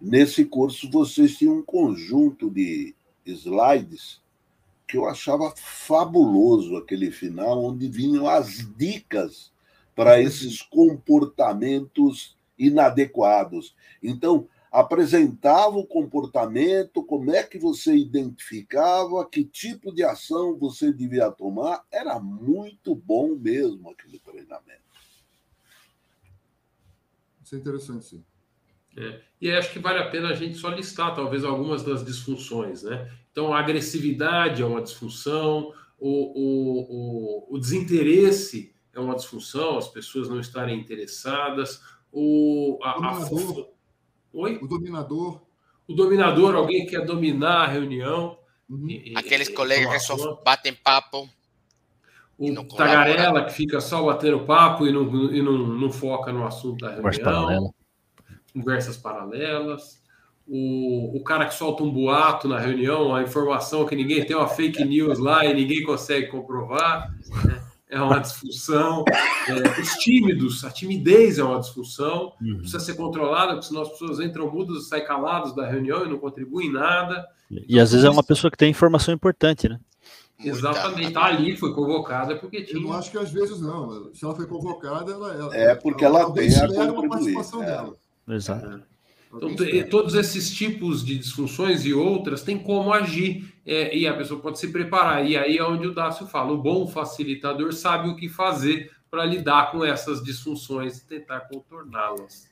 Nesse 0.00 0.44
curso, 0.44 0.90
vocês 0.90 1.36
tinham 1.36 1.58
um 1.58 1.62
conjunto 1.62 2.50
de 2.50 2.94
slides 3.26 4.20
que 4.86 4.96
eu 4.96 5.06
achava 5.06 5.52
fabuloso 5.56 6.76
aquele 6.76 7.10
final, 7.10 7.62
onde 7.62 7.88
vinham 7.88 8.26
as 8.26 8.66
dicas 8.76 9.52
para 9.94 10.20
esses 10.20 10.62
comportamentos 10.62 12.36
inadequados. 12.58 13.74
Então, 14.02 14.48
apresentava 14.70 15.76
o 15.76 15.86
comportamento, 15.86 17.02
como 17.04 17.30
é 17.30 17.42
que 17.42 17.58
você 17.58 17.96
identificava, 17.96 19.28
que 19.28 19.44
tipo 19.44 19.92
de 19.92 20.04
ação 20.04 20.58
você 20.58 20.92
devia 20.92 21.30
tomar. 21.30 21.84
Era 21.90 22.18
muito 22.18 22.94
bom 22.94 23.34
mesmo 23.34 23.90
aquele 23.90 24.18
treinamento. 24.18 24.82
Isso 27.42 27.54
é 27.54 27.58
interessante, 27.58 28.04
sim. 28.04 28.24
É, 28.96 29.20
e 29.40 29.50
acho 29.50 29.72
que 29.72 29.78
vale 29.78 30.00
a 30.00 30.10
pena 30.10 30.28
a 30.28 30.34
gente 30.34 30.58
só 30.58 30.68
listar, 30.68 31.14
talvez, 31.14 31.44
algumas 31.44 31.84
das 31.84 32.04
disfunções, 32.04 32.82
né? 32.82 33.10
Então, 33.30 33.54
a 33.54 33.60
agressividade 33.60 34.60
é 34.60 34.66
uma 34.66 34.82
disfunção, 34.82 35.72
o, 35.98 36.08
o, 36.08 37.48
o, 37.50 37.54
o 37.54 37.58
desinteresse 37.58 38.74
é 38.92 39.00
uma 39.00 39.14
disfunção, 39.14 39.78
as 39.78 39.88
pessoas 39.88 40.28
não 40.28 40.40
estarem 40.40 40.78
interessadas, 40.78 41.80
o, 42.12 42.78
a. 42.82 42.90
A... 42.90 43.77
Oi? 44.32 44.58
O 44.62 44.66
dominador. 44.66 45.40
O 45.86 45.94
dominador, 45.94 46.54
alguém 46.54 46.84
que 46.84 46.90
quer 46.90 47.04
dominar 47.04 47.64
a 47.64 47.66
reunião. 47.66 48.38
Uhum. 48.68 48.88
E, 48.88 49.14
Aqueles 49.16 49.48
colegas 49.48 49.90
que 49.92 50.00
só 50.00 50.34
batem 50.44 50.74
papo. 50.74 51.28
O 52.38 52.64
tagarela 52.64 53.44
que 53.44 53.52
fica 53.52 53.80
só 53.80 54.04
batendo 54.04 54.44
papo 54.44 54.86
e 54.86 54.92
não, 54.92 55.32
e 55.32 55.42
não, 55.42 55.58
não 55.58 55.90
foca 55.90 56.32
no 56.32 56.46
assunto 56.46 56.84
da 56.84 56.94
reunião. 56.94 57.74
Conversas 58.52 58.96
paralelas 58.96 59.98
o, 60.48 61.14
o 61.14 61.22
cara 61.22 61.46
que 61.46 61.54
solta 61.54 61.82
um 61.82 61.90
boato 61.90 62.48
na 62.48 62.58
reunião, 62.58 63.14
a 63.14 63.22
informação 63.22 63.84
que 63.84 63.94
ninguém 63.94 64.24
tem 64.24 64.34
uma 64.34 64.48
fake 64.48 64.82
news 64.82 65.18
lá 65.18 65.44
e 65.44 65.52
ninguém 65.52 65.82
consegue 65.84 66.28
comprovar, 66.28 67.14
né? 67.44 67.57
é 67.90 68.00
uma 68.00 68.18
disfunção. 68.18 69.04
É, 69.48 69.80
os 69.80 69.94
tímidos, 69.94 70.64
a 70.64 70.70
timidez 70.70 71.38
é 71.38 71.44
uma 71.44 71.60
disfunção, 71.60 72.32
uhum. 72.40 72.58
precisa 72.58 72.80
ser 72.80 72.94
controlada, 72.94 73.52
porque 73.52 73.66
senão 73.66 73.82
as 73.82 73.88
pessoas 73.88 74.20
entram 74.20 74.50
mudas 74.50 74.84
e 74.84 74.88
saem 74.88 75.04
caladas 75.04 75.54
da 75.54 75.66
reunião 75.66 76.04
e 76.04 76.08
não 76.08 76.18
contribuem 76.18 76.68
em 76.68 76.72
nada. 76.72 77.26
E 77.50 77.56
então, 77.56 77.82
às 77.82 77.92
vezes 77.92 78.04
é 78.04 78.10
uma 78.10 78.22
pessoa 78.22 78.50
que 78.50 78.58
tem 78.58 78.70
informação 78.70 79.14
importante, 79.14 79.68
né? 79.68 79.80
Exatamente, 80.40 81.12
tá 81.12 81.24
ali, 81.24 81.56
foi 81.56 81.74
convocada 81.74 82.36
porque 82.36 82.62
tinha. 82.62 82.78
Eu 82.78 82.82
não 82.82 82.92
acho 82.92 83.10
que 83.10 83.18
às 83.18 83.30
vezes 83.30 83.60
não. 83.60 84.14
Se 84.14 84.24
ela 84.24 84.36
foi 84.36 84.46
convocada, 84.46 85.10
ela, 85.10 85.34
ela 85.34 85.56
é 85.56 85.74
porque 85.74 86.04
ela, 86.04 86.20
ela 86.20 86.32
tem 86.32 86.48
a 86.56 86.92
uma 86.92 87.08
participação 87.08 87.62
é. 87.62 87.66
dela. 87.66 87.94
Exato. 88.28 88.66
É. 88.66 88.97
Então, 89.34 89.54
todos 89.90 90.14
esses 90.14 90.50
tipos 90.50 91.04
de 91.04 91.18
disfunções 91.18 91.84
e 91.84 91.92
outras 91.92 92.42
têm 92.42 92.58
como 92.58 92.92
agir, 92.92 93.54
é, 93.64 93.94
e 93.96 94.06
a 94.06 94.16
pessoa 94.16 94.40
pode 94.40 94.58
se 94.58 94.72
preparar. 94.72 95.26
E 95.26 95.36
aí 95.36 95.58
é 95.58 95.64
onde 95.64 95.86
o 95.86 95.94
Dácio 95.94 96.26
fala: 96.26 96.52
o 96.52 96.62
bom 96.62 96.86
facilitador 96.86 97.72
sabe 97.74 98.08
o 98.08 98.16
que 98.16 98.28
fazer 98.28 98.90
para 99.10 99.24
lidar 99.24 99.70
com 99.70 99.84
essas 99.84 100.22
disfunções 100.22 100.98
e 100.98 101.06
tentar 101.06 101.40
contorná-las. 101.40 102.50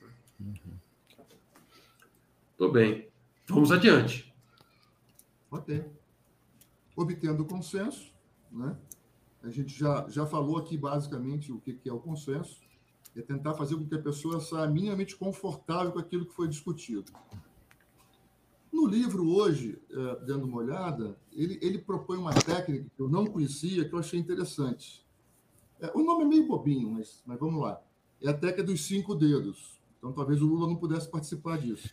Uhum. 2.59 2.71
bem. 2.71 3.07
Vamos 3.47 3.71
adiante. 3.71 4.33
Ok. 5.49 5.83
Obtendo 6.95 7.45
consenso, 7.45 8.13
né? 8.51 8.75
A 9.43 9.49
gente 9.49 9.77
já, 9.77 10.05
já 10.09 10.25
falou 10.25 10.57
aqui 10.57 10.77
basicamente 10.77 11.51
o 11.51 11.59
que, 11.59 11.73
que 11.73 11.89
é 11.89 11.93
o 11.93 11.99
consenso 11.99 12.59
é 13.19 13.21
tentar 13.21 13.53
fazer 13.55 13.75
com 13.75 13.87
que 13.87 13.95
a 13.95 14.01
pessoa 14.01 14.39
saia 14.39 14.69
minimamente 14.69 15.15
confortável 15.15 15.91
com 15.91 15.99
aquilo 15.99 16.25
que 16.25 16.33
foi 16.33 16.47
discutido. 16.47 17.11
No 18.71 18.85
livro 18.85 19.27
hoje, 19.27 19.81
é, 19.89 20.25
dando 20.25 20.45
uma 20.45 20.57
olhada, 20.57 21.17
ele, 21.31 21.57
ele 21.61 21.79
propõe 21.79 22.17
uma 22.17 22.33
técnica 22.33 22.85
que 22.95 23.01
eu 23.01 23.09
não 23.09 23.25
conhecia, 23.25 23.87
que 23.87 23.93
eu 23.93 23.99
achei 23.99 24.19
interessante. 24.19 25.05
É, 25.79 25.91
o 25.95 26.03
nome 26.03 26.25
é 26.25 26.27
meio 26.27 26.47
bobinho, 26.47 26.91
mas, 26.91 27.23
mas 27.25 27.39
vamos 27.39 27.61
lá. 27.61 27.81
É 28.21 28.29
a 28.29 28.33
técnica 28.33 28.63
dos 28.63 28.85
cinco 28.85 29.15
dedos. 29.15 29.79
Então, 29.97 30.13
talvez 30.13 30.41
o 30.41 30.45
Lula 30.45 30.67
não 30.67 30.75
pudesse 30.75 31.09
participar 31.09 31.57
disso. 31.57 31.89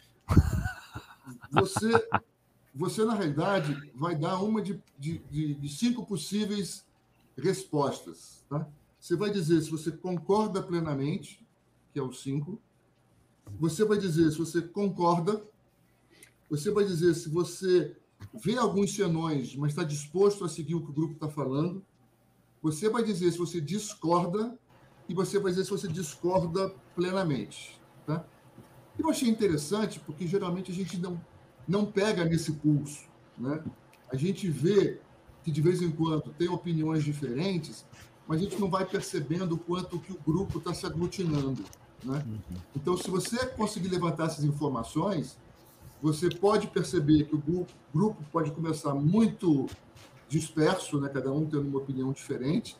Você, 1.51 1.91
você 2.75 3.05
na 3.05 3.15
realidade, 3.15 3.93
vai 3.95 4.15
dar 4.15 4.43
uma 4.43 4.61
de, 4.61 4.79
de, 4.99 5.19
de, 5.31 5.55
de 5.55 5.69
cinco 5.69 6.05
possíveis 6.05 6.85
respostas. 7.37 8.45
Tá? 8.49 8.69
Você 9.05 9.17
vai 9.17 9.31
dizer 9.31 9.61
se 9.61 9.71
você 9.71 9.93
concorda 9.93 10.63
plenamente, 10.63 11.47
que 11.93 11.99
é 11.99 12.03
o 12.03 12.11
5. 12.11 12.59
Você 13.61 13.85
vai 13.85 13.99
dizer 13.99 14.31
se 14.31 14.39
você 14.39 14.63
concorda. 14.63 15.45
Você 16.49 16.71
vai 16.71 16.87
dizer 16.87 17.15
se 17.15 17.29
você 17.29 17.95
vê 18.33 18.57
alguns 18.57 18.97
senões, 18.97 19.55
mas 19.57 19.73
está 19.73 19.85
disposto 19.85 20.43
a 20.43 20.49
seguir 20.49 20.75
o 20.75 20.81
que 20.81 20.89
o 20.89 20.95
grupo 20.95 21.13
está 21.13 21.29
falando. 21.29 21.85
Você 22.63 22.89
vai 22.89 23.05
dizer 23.05 23.31
se 23.31 23.37
você 23.37 23.61
discorda 23.61 24.59
e 25.07 25.13
você 25.13 25.39
vai 25.39 25.53
dizer 25.53 25.65
se 25.65 25.71
você 25.71 25.87
discorda 25.87 26.75
plenamente. 26.97 27.79
Tá? 28.07 28.25
Eu 28.99 29.11
achei 29.11 29.29
interessante 29.29 30.01
porque 30.01 30.27
geralmente 30.27 30.73
a 30.73 30.75
gente 30.75 30.97
não, 30.97 31.21
não 31.69 31.85
pega 31.85 32.25
nesse 32.25 32.53
pulso. 32.53 33.07
Né? 33.37 33.63
A 34.11 34.17
gente 34.17 34.49
vê 34.49 34.99
que 35.43 35.51
de 35.51 35.61
vez 35.61 35.83
em 35.83 35.91
quando 35.91 36.33
tem 36.39 36.49
opiniões 36.49 37.05
diferentes, 37.05 37.85
mas 38.27 38.41
a 38.41 38.45
gente 38.45 38.59
não 38.59 38.71
vai 38.71 38.85
percebendo 38.85 39.55
o 39.55 39.59
quanto 39.59 39.99
que 39.99 40.13
o 40.13 40.19
grupo 40.27 40.59
está 40.59 40.73
se 40.73 40.87
aglutinando. 40.87 41.63
Né? 42.03 42.23
Uhum. 42.27 42.57
Então, 42.77 42.97
se 42.97 43.11
você 43.11 43.47
conseguir 43.47 43.89
levantar 43.89 44.27
essas 44.27 44.45
informações, 44.45 45.37
você 46.03 46.29
pode 46.29 46.67
perceber 46.69 47.25
que 47.25 47.35
o 47.35 47.39
grupo, 47.39 47.73
grupo 47.93 48.23
pode 48.31 48.51
começar 48.51 48.95
muito 48.95 49.67
disperso, 50.29 51.01
né? 51.01 51.09
cada 51.09 51.33
um 51.33 51.47
tendo 51.47 51.69
uma 51.69 51.79
opinião 51.79 52.13
diferente, 52.13 52.77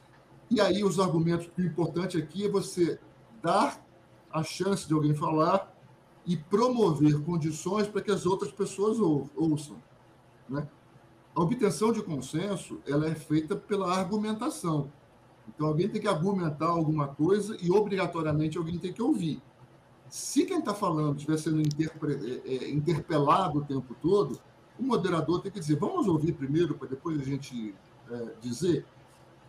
e 0.51 0.61
aí 0.61 0.85
os 0.85 1.01
argumentos, 1.01 1.49
o 1.57 1.63
importante 1.63 2.19
aqui 2.19 2.45
é 2.45 2.49
você 2.49 2.99
dar 3.43 3.83
a 4.31 4.43
chance 4.43 4.87
de 4.87 4.93
alguém 4.93 5.15
falar 5.15 5.73
e 6.27 6.37
promover 6.37 7.21
condições 7.23 7.87
para 7.87 8.01
que 8.01 8.11
as 8.11 8.27
outras 8.27 8.51
pessoas 8.51 8.99
ouçam. 9.37 9.77
Né? 10.49 10.67
A 11.35 11.41
obtenção 11.41 11.93
de 11.93 12.03
consenso 12.03 12.81
ela 12.87 13.07
é 13.09 13.15
feita 13.15 13.57
pela 13.57 13.93
argumentação. 13.93 14.91
Então, 15.49 15.67
alguém 15.67 15.89
tem 15.89 16.01
que 16.01 16.09
argumentar 16.09 16.67
alguma 16.67 17.09
coisa 17.09 17.57
e, 17.61 17.71
obrigatoriamente, 17.71 18.59
alguém 18.59 18.79
tem 18.79 18.93
que 18.93 19.03
ouvir. 19.03 19.43
Se 20.09 20.45
quem 20.45 20.59
está 20.59 20.75
falando 20.75 21.17
estiver 21.17 21.39
sendo 21.39 21.61
é, 21.61 22.41
é, 22.47 22.71
interpelado 22.71 23.59
o 23.59 23.65
tempo 23.65 23.95
todo, 24.01 24.39
o 24.79 24.83
moderador 24.83 25.41
tem 25.41 25.51
que 25.51 25.61
dizer: 25.61 25.77
vamos 25.77 26.07
ouvir 26.07 26.33
primeiro, 26.33 26.75
para 26.75 26.89
depois 26.89 27.21
a 27.21 27.25
gente 27.25 27.75
é, 28.11 28.35
dizer. 28.41 28.87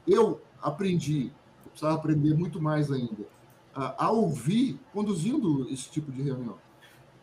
Eu 0.08 0.41
aprendi, 0.62 1.32
eu 1.64 1.72
precisava 1.72 1.96
aprender 1.96 2.36
muito 2.36 2.62
mais 2.62 2.91
ainda, 2.91 3.28
a, 3.74 4.06
a 4.06 4.12
ouvir 4.12 4.80
conduzindo 4.93 5.68
esse 5.70 5.89
tipo 5.89 6.12
de 6.12 6.22
reunião. 6.22 6.58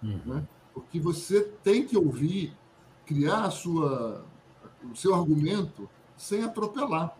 Uhum. 0.03 0.21
Né? 0.27 0.49
Porque 0.75 0.99
você 0.99 1.43
tem 1.63 1.87
que 1.87 1.97
ouvir, 1.97 2.57
criar 3.07 3.45
a 3.45 3.51
sua, 3.51 4.25
o 4.91 4.97
seu 4.97 5.15
argumento 5.15 5.89
sem 6.17 6.43
atropelar. 6.43 7.17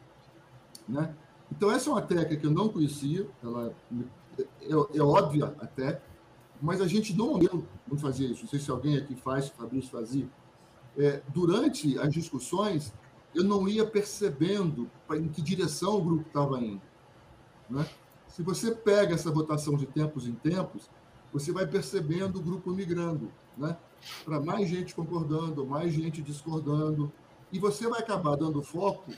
Né? 0.89 1.15
Então, 1.53 1.71
essa 1.71 1.91
é 1.91 1.93
uma 1.93 2.01
técnica 2.01 2.35
que 2.35 2.47
eu 2.47 2.51
não 2.51 2.71
conhecia, 2.71 3.29
ela 3.43 3.75
é, 4.39 4.43
é, 4.43 4.99
é 4.99 5.03
óbvia 5.03 5.55
até, 5.61 6.01
mas 6.63 6.81
a 6.81 6.87
gente 6.87 7.15
normalmente 7.15 7.63
não 7.87 7.99
fazia 7.99 8.27
isso. 8.27 8.43
Não 8.45 8.49
sei 8.49 8.59
se 8.59 8.71
alguém 8.71 8.97
aqui 8.97 9.15
faz, 9.15 9.45
se 9.45 9.51
Fabrício 9.51 9.91
fazia. 9.91 10.27
É, 10.97 11.21
durante 11.29 11.99
as 11.99 12.11
discussões, 12.11 12.95
eu 13.35 13.45
não 13.45 13.69
ia 13.69 13.85
percebendo 13.85 14.91
em 15.11 15.29
que 15.29 15.43
direção 15.43 15.99
o 15.99 16.03
grupo 16.03 16.27
estava 16.27 16.59
indo. 16.59 16.81
Né? 17.69 17.87
Se 18.29 18.43
você 18.43 18.75
pega 18.75 19.15
essa 19.15 19.31
votação 19.31 19.77
de 19.77 19.85
tempos 19.85 20.27
em 20.27 20.33
tempos, 20.33 20.89
você 21.31 21.53
vai 21.53 21.67
percebendo 21.67 22.39
o 22.39 22.43
grupo 22.43 22.71
migrando, 22.71 23.31
né? 23.59 23.77
para 24.25 24.41
mais 24.41 24.71
gente 24.71 24.95
concordando, 24.95 25.67
mais 25.67 25.93
gente 25.93 26.23
discordando, 26.23 27.13
e 27.53 27.59
você 27.59 27.87
vai 27.87 28.01
acabar 28.01 28.37
dando 28.37 28.63
foco 28.63 29.13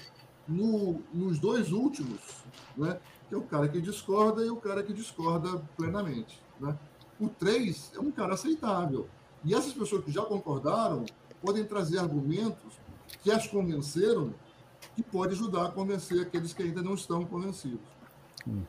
no, 0.46 1.00
nos 1.12 1.38
dois 1.38 1.72
últimos, 1.72 2.20
né? 2.76 2.98
que 3.28 3.34
é 3.34 3.38
o 3.38 3.42
cara 3.42 3.68
que 3.68 3.80
discorda 3.80 4.44
e 4.44 4.50
o 4.50 4.56
cara 4.56 4.82
que 4.82 4.92
discorda 4.92 5.62
plenamente. 5.76 6.40
Né? 6.60 6.76
O 7.18 7.28
3 7.28 7.92
é 7.94 8.00
um 8.00 8.10
cara 8.10 8.34
aceitável. 8.34 9.08
E 9.44 9.54
essas 9.54 9.72
pessoas 9.72 10.04
que 10.04 10.10
já 10.10 10.22
concordaram 10.22 11.04
podem 11.40 11.64
trazer 11.64 11.98
argumentos 11.98 12.78
que 13.22 13.30
as 13.30 13.46
convenceram 13.46 14.34
que 14.94 15.02
pode 15.02 15.34
ajudar 15.34 15.66
a 15.66 15.70
convencer 15.70 16.20
aqueles 16.20 16.52
que 16.52 16.62
ainda 16.62 16.82
não 16.82 16.94
estão 16.94 17.24
convencidos. 17.24 17.80
Uhum. 18.46 18.64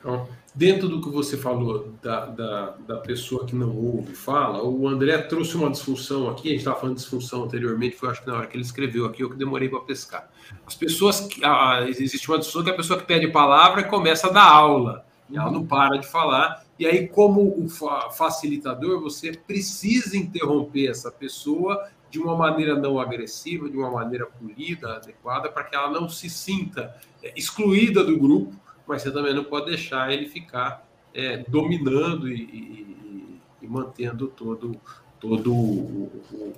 Então, 0.00 0.28
dentro 0.54 0.88
do 0.88 1.00
que 1.00 1.08
você 1.08 1.36
falou 1.36 1.92
da, 2.02 2.26
da, 2.26 2.70
da, 2.86 2.96
pessoa 2.98 3.44
que 3.44 3.54
não 3.54 3.76
ouve 3.76 4.14
fala, 4.14 4.62
o 4.62 4.86
André 4.86 5.18
trouxe 5.18 5.56
uma 5.56 5.70
disfunção 5.70 6.28
aqui, 6.30 6.48
a 6.48 6.50
gente 6.52 6.60
estava 6.60 6.78
falando 6.78 6.96
de 6.96 7.02
disfunção 7.02 7.44
anteriormente, 7.44 7.96
foi 7.96 8.08
acho 8.08 8.22
que 8.22 8.28
na 8.28 8.36
hora 8.36 8.46
que 8.46 8.56
ele 8.56 8.64
escreveu 8.64 9.06
aqui, 9.06 9.22
eu 9.22 9.30
que 9.30 9.36
demorei 9.36 9.68
para 9.68 9.80
pescar. 9.80 10.30
As 10.66 10.74
pessoas, 10.74 11.20
que, 11.20 11.44
a, 11.44 11.84
existe 11.88 12.28
uma 12.30 12.38
disfunção 12.38 12.64
que 12.64 12.70
a 12.70 12.76
pessoa 12.76 12.98
que 12.98 13.06
pede 13.06 13.28
palavra 13.28 13.84
começa 13.84 14.28
a 14.28 14.30
dar 14.30 14.48
aula, 14.48 15.04
ela 15.32 15.50
não 15.50 15.66
para 15.66 15.98
de 15.98 16.06
falar, 16.06 16.64
e 16.78 16.86
aí 16.86 17.08
como 17.08 17.42
o 17.42 17.68
facilitador, 17.68 19.00
você 19.00 19.32
precisa 19.32 20.16
interromper 20.16 20.88
essa 20.88 21.10
pessoa 21.10 21.88
de 22.10 22.18
uma 22.18 22.36
maneira 22.36 22.74
não 22.74 22.98
agressiva, 22.98 23.68
de 23.68 23.76
uma 23.76 23.90
maneira 23.90 24.26
polida, 24.26 24.96
adequada, 24.96 25.50
para 25.50 25.64
que 25.64 25.76
ela 25.76 25.90
não 25.90 26.08
se 26.08 26.30
sinta 26.30 26.96
é, 27.22 27.32
excluída 27.36 28.02
do 28.02 28.18
grupo, 28.18 28.54
mas 28.88 29.02
você 29.02 29.12
também 29.12 29.34
não 29.34 29.44
pode 29.44 29.66
deixar 29.66 30.10
ele 30.10 30.26
ficar 30.26 30.88
é, 31.14 31.44
dominando 31.46 32.26
e, 32.26 32.40
e, 32.40 33.40
e, 33.60 33.66
mantendo 33.68 34.28
todo, 34.28 34.80
todo 35.20 35.52
o, 35.52 36.10
o, 36.32 36.52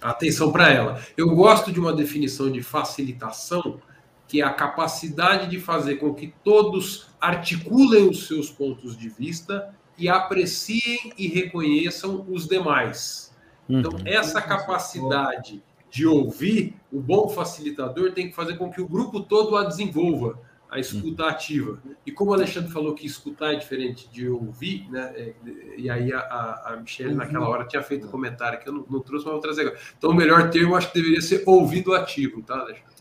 a 0.00 0.10
atenção 0.10 0.52
para 0.52 0.70
ela. 0.70 1.02
Eu 1.16 1.34
gosto 1.34 1.72
de 1.72 1.80
uma 1.80 1.92
definição 1.92 2.52
de 2.52 2.62
facilitação, 2.62 3.80
que 4.28 4.42
é 4.42 4.44
a 4.44 4.52
capacidade 4.52 5.48
de 5.48 5.58
fazer 5.58 5.96
com 5.96 6.12
que 6.14 6.34
todos 6.44 7.08
articulem 7.18 8.10
os 8.10 8.26
seus 8.26 8.50
pontos 8.50 8.94
de 8.94 9.08
vista 9.08 9.74
e 9.96 10.06
apreciem 10.06 11.12
e 11.16 11.28
reconheçam 11.28 12.26
os 12.28 12.46
demais. 12.46 13.34
Então, 13.66 13.92
uhum. 13.92 14.02
essa 14.04 14.42
capacidade 14.42 15.62
de 15.90 16.06
ouvir, 16.06 16.74
o 16.92 17.00
bom 17.00 17.28
facilitador 17.28 18.12
tem 18.12 18.28
que 18.28 18.34
fazer 18.34 18.58
com 18.58 18.70
que 18.70 18.82
o 18.82 18.88
grupo 18.88 19.20
todo 19.20 19.56
a 19.56 19.64
desenvolva 19.64 20.38
a 20.74 20.80
escuta 20.80 21.28
ativa. 21.28 21.78
E 22.04 22.10
como 22.10 22.32
o 22.32 22.34
Alexandre 22.34 22.68
falou 22.68 22.94
que 22.94 23.06
escutar 23.06 23.52
é 23.52 23.56
diferente 23.56 24.08
de 24.10 24.28
ouvir, 24.28 24.90
né? 24.90 25.12
É, 25.14 25.32
e 25.76 25.88
aí 25.88 26.12
a, 26.12 26.18
a 26.18 26.76
Michelle 26.80 27.14
naquela 27.14 27.48
hora 27.48 27.64
tinha 27.64 27.80
feito 27.80 28.08
um 28.08 28.10
comentário 28.10 28.58
que 28.58 28.68
eu 28.68 28.72
não, 28.72 28.84
não 28.90 28.98
trouxe, 28.98 29.24
mas 29.24 29.34
vou 29.34 29.40
trazer 29.40 29.60
agora. 29.60 29.78
Então 29.96 30.10
o 30.10 30.14
melhor 30.14 30.50
termo 30.50 30.74
acho 30.74 30.90
que 30.90 30.98
deveria 30.98 31.22
ser 31.22 31.44
ouvido 31.46 31.94
ativo, 31.94 32.42
tá, 32.42 32.54
Alexandre? 32.54 32.92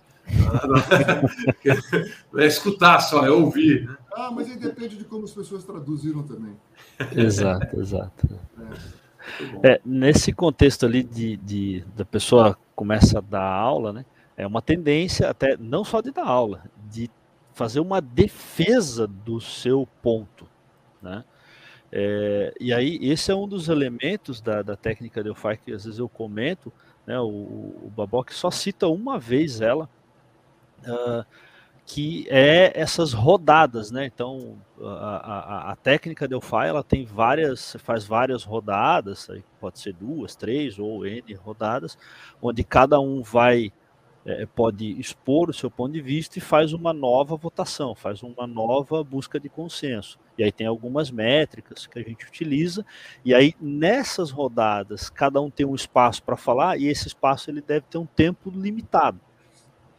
Não 2.31 2.39
é 2.39 2.45
escutar 2.45 2.99
só, 2.99 3.25
é 3.25 3.31
ouvir. 3.31 3.87
Né? 3.87 3.97
Ah, 4.13 4.29
mas 4.31 4.51
aí 4.51 4.55
depende 4.55 4.95
de 4.95 5.05
como 5.05 5.23
as 5.23 5.31
pessoas 5.31 5.63
traduziram 5.63 6.21
também. 6.21 6.55
Exato, 7.15 7.79
exato. 7.79 8.39
É. 9.63 9.73
É, 9.73 9.81
nesse 9.83 10.31
contexto 10.31 10.85
ali 10.85 11.01
de, 11.01 11.37
de 11.37 11.83
da 11.95 12.05
pessoa 12.05 12.55
começa 12.75 13.17
a 13.17 13.21
dar 13.21 13.41
aula, 13.41 13.91
né? 13.91 14.05
É 14.37 14.45
uma 14.45 14.61
tendência 14.61 15.27
até 15.27 15.57
não 15.57 15.83
só 15.83 16.01
de 16.01 16.11
dar 16.11 16.25
aula, 16.25 16.65
de 16.91 17.09
fazer 17.53 17.79
uma 17.79 18.01
defesa 18.01 19.07
do 19.07 19.39
seu 19.39 19.87
ponto, 20.01 20.47
né? 21.01 21.23
É, 21.95 22.51
e 22.59 22.73
aí 22.73 22.97
esse 23.01 23.31
é 23.31 23.35
um 23.35 23.47
dos 23.47 23.69
elementos 23.69 24.41
da, 24.41 24.63
da 24.63 24.75
técnica 24.75 25.23
Delphi 25.23 25.57
que 25.63 25.71
às 25.71 25.85
vezes 25.85 25.99
eu 25.99 26.09
comento, 26.09 26.73
né? 27.05 27.19
O, 27.19 27.27
o 27.27 27.91
Babok 27.95 28.33
só 28.33 28.49
cita 28.49 28.87
uma 28.87 29.19
vez 29.19 29.61
ela, 29.61 29.87
uh, 30.87 31.23
que 31.85 32.25
é 32.29 32.71
essas 32.73 33.13
rodadas, 33.13 33.91
né? 33.91 34.05
Então 34.05 34.57
a, 34.81 35.67
a, 35.67 35.71
a 35.71 35.75
técnica 35.75 36.27
Delphi 36.27 36.65
ela 36.65 36.83
tem 36.83 37.05
várias, 37.05 37.75
faz 37.79 38.05
várias 38.05 38.43
rodadas, 38.43 39.27
pode 39.59 39.79
ser 39.79 39.93
duas, 39.93 40.35
três 40.35 40.79
ou 40.79 41.05
n 41.05 41.33
rodadas, 41.35 41.95
onde 42.41 42.63
cada 42.63 42.99
um 42.99 43.21
vai 43.21 43.71
é, 44.25 44.45
pode 44.45 44.99
expor 44.99 45.49
o 45.49 45.53
seu 45.53 45.69
ponto 45.69 45.93
de 45.93 46.01
vista 46.01 46.37
e 46.37 46.41
faz 46.41 46.73
uma 46.73 46.93
nova 46.93 47.35
votação, 47.35 47.93
faz 47.93 48.23
uma 48.23 48.47
nova 48.47 49.03
busca 49.03 49.39
de 49.39 49.49
consenso. 49.49 50.17
E 50.37 50.43
aí 50.43 50.51
tem 50.51 50.65
algumas 50.65 51.11
métricas 51.11 51.85
que 51.85 51.99
a 51.99 52.01
gente 52.01 52.25
utiliza, 52.25 52.85
e 53.23 53.33
aí 53.33 53.53
nessas 53.59 54.31
rodadas 54.31 55.09
cada 55.09 55.41
um 55.41 55.49
tem 55.49 55.65
um 55.65 55.75
espaço 55.75 56.23
para 56.23 56.37
falar 56.37 56.77
e 56.77 56.87
esse 56.87 57.07
espaço 57.07 57.51
ele 57.51 57.61
deve 57.61 57.85
ter 57.89 57.97
um 57.97 58.05
tempo 58.05 58.49
limitado. 58.49 59.19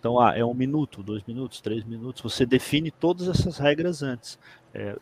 Então, 0.01 0.21
ah, 0.21 0.37
é 0.37 0.45
um 0.45 0.53
minuto, 0.53 1.03
dois 1.03 1.23
minutos, 1.25 1.63
três 1.63 1.83
minutos. 1.83 2.21
Você 2.21 2.45
define 2.45 2.91
todas 2.91 3.27
essas 3.27 3.57
regras 3.57 4.03
antes. 4.03 4.39
É, 4.75 4.99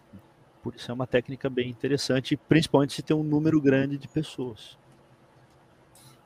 por 0.62 0.76
isso 0.76 0.88
é 0.92 0.94
uma 0.94 1.08
técnica 1.08 1.50
bem 1.50 1.68
interessante, 1.68 2.36
principalmente 2.36 2.92
se 2.92 3.02
tem 3.02 3.16
um 3.16 3.24
número 3.24 3.60
grande 3.60 3.98
de 3.98 4.06
pessoas 4.06 4.78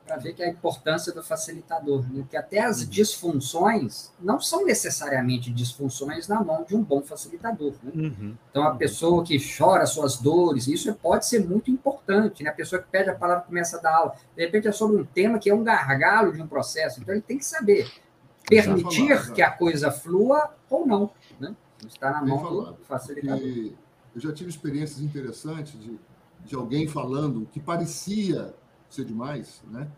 para 0.07 0.15
ver 0.15 0.33
que 0.33 0.41
é 0.41 0.45
a 0.45 0.49
importância 0.49 1.13
do 1.13 1.21
facilitador, 1.21 2.05
né? 2.11 2.25
que 2.29 2.37
até 2.37 2.61
as 2.61 2.81
uhum. 2.81 2.89
disfunções 2.89 4.11
não 4.19 4.39
são 4.39 4.65
necessariamente 4.65 5.51
disfunções 5.51 6.27
na 6.27 6.41
mão 6.41 6.63
de 6.63 6.75
um 6.75 6.81
bom 6.81 7.03
facilitador. 7.03 7.73
Né? 7.83 7.91
Uhum. 7.93 8.35
Então, 8.49 8.63
a 8.63 8.73
pessoa 8.75 9.23
que 9.23 9.37
chora 9.37 9.85
suas 9.85 10.17
dores, 10.17 10.67
isso 10.67 10.93
pode 10.95 11.27
ser 11.27 11.45
muito 11.45 11.69
importante. 11.69 12.41
Né? 12.41 12.49
A 12.49 12.53
pessoa 12.53 12.81
que 12.81 12.87
pede 12.89 13.09
a 13.09 13.15
palavra 13.15 13.43
começa 13.43 13.77
a 13.77 13.81
dar 13.81 13.95
aula, 13.95 14.15
de 14.35 14.45
repente 14.45 14.67
é 14.67 14.71
sobre 14.71 15.01
um 15.01 15.05
tema 15.05 15.37
que 15.37 15.49
é 15.49 15.53
um 15.53 15.63
gargalo 15.63 16.31
de 16.31 16.41
um 16.41 16.47
processo, 16.47 17.01
então 17.01 17.13
ele 17.13 17.21
tem 17.21 17.37
que 17.37 17.45
saber 17.45 17.91
permitir 18.47 19.17
falar, 19.17 19.33
que 19.33 19.41
a 19.41 19.51
coisa 19.51 19.91
flua 19.91 20.55
ou 20.69 20.87
não. 20.87 21.11
Né? 21.37 21.53
Está 21.85 22.11
na 22.11 22.25
mão 22.25 22.73
do 22.73 22.85
facilitador. 22.85 23.41
Eu 24.15 24.21
já 24.21 24.31
tive 24.31 24.49
experiências 24.49 25.01
interessantes 25.01 25.77
de, 25.79 25.99
de 26.45 26.55
alguém 26.55 26.87
falando 26.87 27.45
que 27.51 27.59
parecia 27.59 28.55
ser 28.89 29.05
demais, 29.05 29.63
né? 29.69 29.89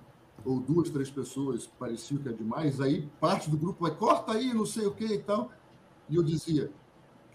Ou 0.45 0.59
duas, 0.59 0.89
três 0.89 1.09
pessoas 1.09 1.67
pareciam 1.67 2.21
que 2.21 2.29
é 2.29 2.33
demais, 2.33 2.79
aí 2.79 3.09
parte 3.19 3.49
do 3.49 3.57
grupo 3.57 3.81
vai, 3.81 3.95
corta 3.95 4.33
aí, 4.33 4.53
não 4.53 4.65
sei 4.65 4.85
o 4.85 4.93
que 4.93 5.05
e 5.05 5.19
tal. 5.19 5.51
E 6.09 6.15
eu 6.15 6.23
dizia, 6.23 6.71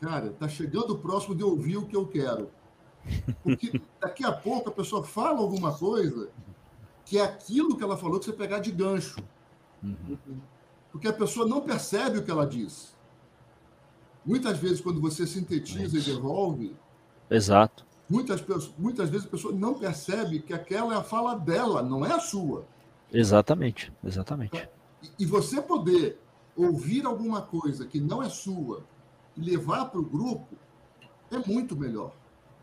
cara, 0.00 0.30
tá 0.30 0.48
chegando 0.48 0.98
próximo 0.98 1.34
de 1.34 1.44
ouvir 1.44 1.76
o 1.76 1.86
que 1.86 1.96
eu 1.96 2.06
quero. 2.06 2.50
Porque 3.42 3.80
daqui 4.00 4.24
a 4.24 4.32
pouco 4.32 4.70
a 4.70 4.72
pessoa 4.72 5.04
fala 5.04 5.38
alguma 5.38 5.76
coisa 5.76 6.30
que 7.04 7.18
é 7.18 7.22
aquilo 7.22 7.76
que 7.76 7.84
ela 7.84 7.96
falou 7.96 8.18
que 8.18 8.24
você 8.24 8.32
pegar 8.32 8.60
de 8.60 8.72
gancho. 8.72 9.22
Porque 10.90 11.08
a 11.08 11.12
pessoa 11.12 11.46
não 11.46 11.60
percebe 11.60 12.18
o 12.18 12.24
que 12.24 12.30
ela 12.30 12.46
diz. 12.46 12.94
Muitas 14.24 14.56
vezes, 14.58 14.80
quando 14.80 15.00
você 15.00 15.26
sintetiza 15.26 15.98
e 15.98 16.00
devolve. 16.00 16.74
Exato. 17.28 17.84
Muitas, 18.08 18.44
muitas 18.76 19.08
vezes 19.08 19.26
a 19.26 19.30
pessoa 19.30 19.54
não 19.54 19.74
percebe 19.74 20.40
que 20.40 20.52
aquela 20.52 20.94
é 20.94 20.96
a 20.98 21.02
fala 21.02 21.38
dela, 21.38 21.82
não 21.82 22.04
é 22.04 22.12
a 22.12 22.20
sua. 22.20 22.66
Exatamente, 23.12 23.92
exatamente. 24.04 24.68
E 25.18 25.24
você 25.24 25.60
poder 25.60 26.18
ouvir 26.56 27.06
alguma 27.06 27.42
coisa 27.42 27.86
que 27.86 28.00
não 28.00 28.22
é 28.22 28.28
sua 28.28 28.84
e 29.36 29.40
levar 29.40 29.86
para 29.86 30.00
o 30.00 30.04
grupo 30.04 30.56
é 31.30 31.38
muito 31.38 31.76
melhor, 31.76 32.14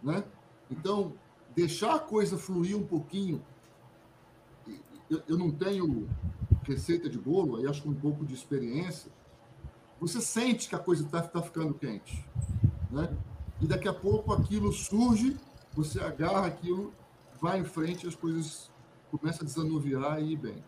né? 0.02 0.24
Então, 0.70 1.14
deixar 1.56 1.96
a 1.96 2.00
coisa 2.00 2.38
fluir 2.38 2.78
um 2.78 2.86
pouquinho. 2.86 3.42
Eu, 5.10 5.22
eu 5.28 5.38
não 5.38 5.52
tenho 5.52 6.08
receita 6.64 7.10
de 7.10 7.18
bolo, 7.18 7.58
aí 7.58 7.68
acho 7.68 7.82
que 7.82 7.90
um 7.90 7.94
pouco 7.94 8.26
de 8.26 8.34
experiência. 8.34 9.12
Você 10.00 10.22
sente 10.22 10.70
que 10.70 10.76
a 10.76 10.80
coisa 10.80 11.04
está 11.04 11.22
tá 11.22 11.42
ficando 11.42 11.74
quente, 11.74 12.26
né? 12.90 13.16
E 13.62 13.68
daqui 13.68 13.88
a 13.88 13.94
pouco 13.94 14.34
aquilo 14.34 14.72
surge, 14.72 15.38
você 15.74 16.00
agarra 16.00 16.48
aquilo, 16.48 16.94
vai 17.42 17.60
em 17.60 17.66
frente, 17.66 18.08
as 18.08 18.16
coisas 18.16 18.70
começam 19.10 19.44
a 19.44 19.46
desanuviar 19.46 20.22
e 20.22 20.34
ir 20.34 20.38
bem. 20.38 20.64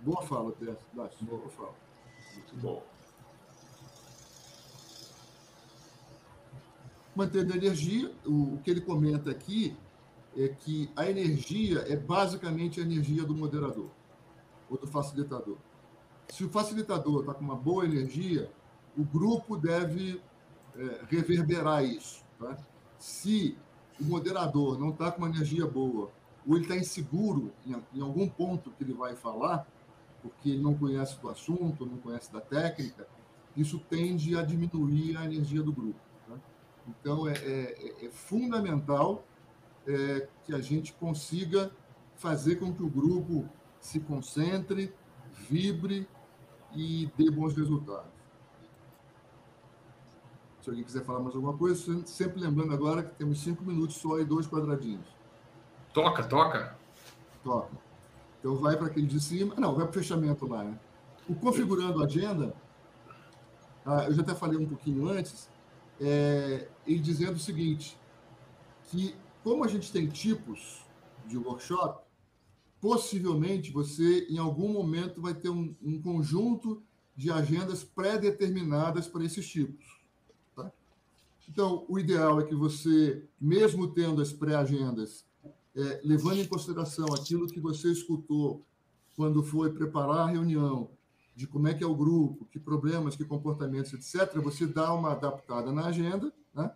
Boa 0.00 0.22
fala, 0.22 0.54
Dácio. 0.94 1.26
Boa 1.26 1.48
fala. 1.48 1.74
Muito 2.34 2.56
bom. 2.56 2.82
mantendo 7.16 7.54
a 7.54 7.56
energia. 7.56 8.12
O, 8.26 8.54
o 8.54 8.60
que 8.62 8.70
ele 8.70 8.82
comenta 8.82 9.30
aqui 9.30 9.74
é 10.36 10.48
que 10.48 10.90
a 10.94 11.10
energia 11.10 11.80
é 11.88 11.96
basicamente 11.96 12.78
a 12.78 12.82
energia 12.82 13.24
do 13.24 13.34
moderador 13.34 13.88
ou 14.68 14.76
do 14.76 14.86
facilitador. 14.86 15.56
Se 16.28 16.44
o 16.44 16.50
facilitador 16.50 17.20
está 17.20 17.32
com 17.32 17.42
uma 17.42 17.56
boa 17.56 17.86
energia, 17.86 18.50
o 18.96 19.02
grupo 19.02 19.56
deve 19.56 20.20
é, 20.76 21.00
reverberar 21.08 21.82
isso. 21.84 22.25
Tá? 22.38 22.56
Se 22.98 23.56
o 24.00 24.04
moderador 24.04 24.78
não 24.78 24.90
está 24.90 25.10
com 25.10 25.18
uma 25.18 25.28
energia 25.28 25.66
boa, 25.66 26.10
ou 26.46 26.54
ele 26.54 26.64
está 26.64 26.76
inseguro 26.76 27.52
em, 27.66 27.74
em, 27.94 28.00
algum 28.00 28.28
ponto 28.28 28.70
que 28.70 28.84
ele 28.84 28.92
vai 28.92 29.16
falar, 29.16 29.66
porque 30.22 30.50
ele 30.50 30.62
não 30.62 30.74
conhece 30.74 31.20
do 31.20 31.28
assunto, 31.28 31.86
não 31.86 31.98
conhece 31.98 32.32
da 32.32 32.40
técnica, 32.40 33.06
isso 33.56 33.78
tende 33.88 34.36
a 34.36 34.42
diminuir 34.42 35.16
a 35.16 35.24
energia 35.24 35.62
do 35.62 35.72
grupo. 35.72 35.98
Tá? 36.28 36.34
Então, 36.88 37.28
é, 37.28 37.32
é, 37.32 38.06
é 38.06 38.10
fundamental 38.10 39.24
é, 39.86 40.28
que 40.44 40.54
a 40.54 40.60
gente 40.60 40.92
consiga 40.92 41.70
fazer 42.16 42.56
com 42.56 42.72
que 42.72 42.82
o 42.82 42.88
grupo 42.88 43.48
se 43.80 44.00
concentre, 44.00 44.92
vibre 45.48 46.08
e 46.74 47.10
dê 47.16 47.30
bons 47.30 47.56
resultados. 47.56 48.15
Se 50.66 50.70
alguém 50.70 50.84
quiser 50.84 51.04
falar 51.04 51.20
mais 51.20 51.32
alguma 51.36 51.56
coisa, 51.56 52.04
sempre 52.06 52.40
lembrando 52.40 52.74
agora 52.74 53.04
que 53.04 53.14
temos 53.14 53.38
cinco 53.38 53.64
minutos 53.64 53.98
só 53.98 54.18
e 54.18 54.24
dois 54.24 54.48
quadradinhos. 54.48 55.06
Toca, 55.94 56.24
toca. 56.24 56.76
Toca. 57.44 57.70
Então 58.40 58.56
vai 58.56 58.76
para 58.76 58.88
aquele 58.88 59.06
de 59.06 59.20
cima. 59.20 59.54
Não, 59.58 59.76
vai 59.76 59.84
para 59.84 59.90
o 59.90 59.94
fechamento 59.94 60.44
lá. 60.44 60.64
Né? 60.64 60.76
O 61.28 61.36
configurando 61.36 62.02
a 62.02 62.06
agenda, 62.06 62.52
ah, 63.84 64.06
eu 64.08 64.14
já 64.14 64.22
até 64.22 64.34
falei 64.34 64.58
um 64.58 64.66
pouquinho 64.66 65.08
antes, 65.08 65.48
é, 66.00 66.66
ele 66.84 66.98
dizendo 66.98 67.36
o 67.36 67.38
seguinte, 67.38 67.96
que 68.90 69.14
como 69.44 69.62
a 69.62 69.68
gente 69.68 69.92
tem 69.92 70.08
tipos 70.08 70.84
de 71.28 71.38
workshop, 71.38 72.04
possivelmente 72.80 73.70
você, 73.70 74.26
em 74.28 74.38
algum 74.38 74.72
momento, 74.72 75.22
vai 75.22 75.32
ter 75.32 75.48
um, 75.48 75.76
um 75.80 76.02
conjunto 76.02 76.82
de 77.14 77.30
agendas 77.30 77.84
pré-determinadas 77.84 79.06
para 79.06 79.24
esses 79.24 79.46
tipos. 79.48 79.95
Então, 81.48 81.84
o 81.88 81.98
ideal 81.98 82.40
é 82.40 82.44
que 82.44 82.54
você, 82.54 83.24
mesmo 83.40 83.88
tendo 83.88 84.20
as 84.20 84.32
pré-agendas, 84.32 85.24
é, 85.74 86.00
levando 86.04 86.40
em 86.40 86.46
consideração 86.46 87.06
aquilo 87.14 87.46
que 87.46 87.60
você 87.60 87.90
escutou 87.92 88.64
quando 89.14 89.42
foi 89.42 89.72
preparar 89.72 90.28
a 90.28 90.30
reunião, 90.30 90.90
de 91.34 91.46
como 91.46 91.68
é 91.68 91.74
que 91.74 91.84
é 91.84 91.86
o 91.86 91.94
grupo, 91.94 92.46
que 92.46 92.58
problemas, 92.58 93.14
que 93.14 93.24
comportamentos, 93.24 93.92
etc., 93.92 94.40
você 94.40 94.66
dá 94.66 94.92
uma 94.94 95.12
adaptada 95.12 95.70
na 95.70 95.86
agenda, 95.86 96.32
né? 96.54 96.74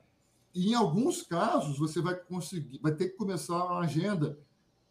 E 0.55 0.71
em 0.71 0.75
alguns 0.75 1.23
casos 1.23 1.79
você 1.79 2.01
vai 2.01 2.15
conseguir, 2.15 2.79
vai 2.83 2.93
ter 2.93 3.11
que 3.11 3.17
começar 3.17 3.57
a 3.57 3.79
agenda 3.79 4.39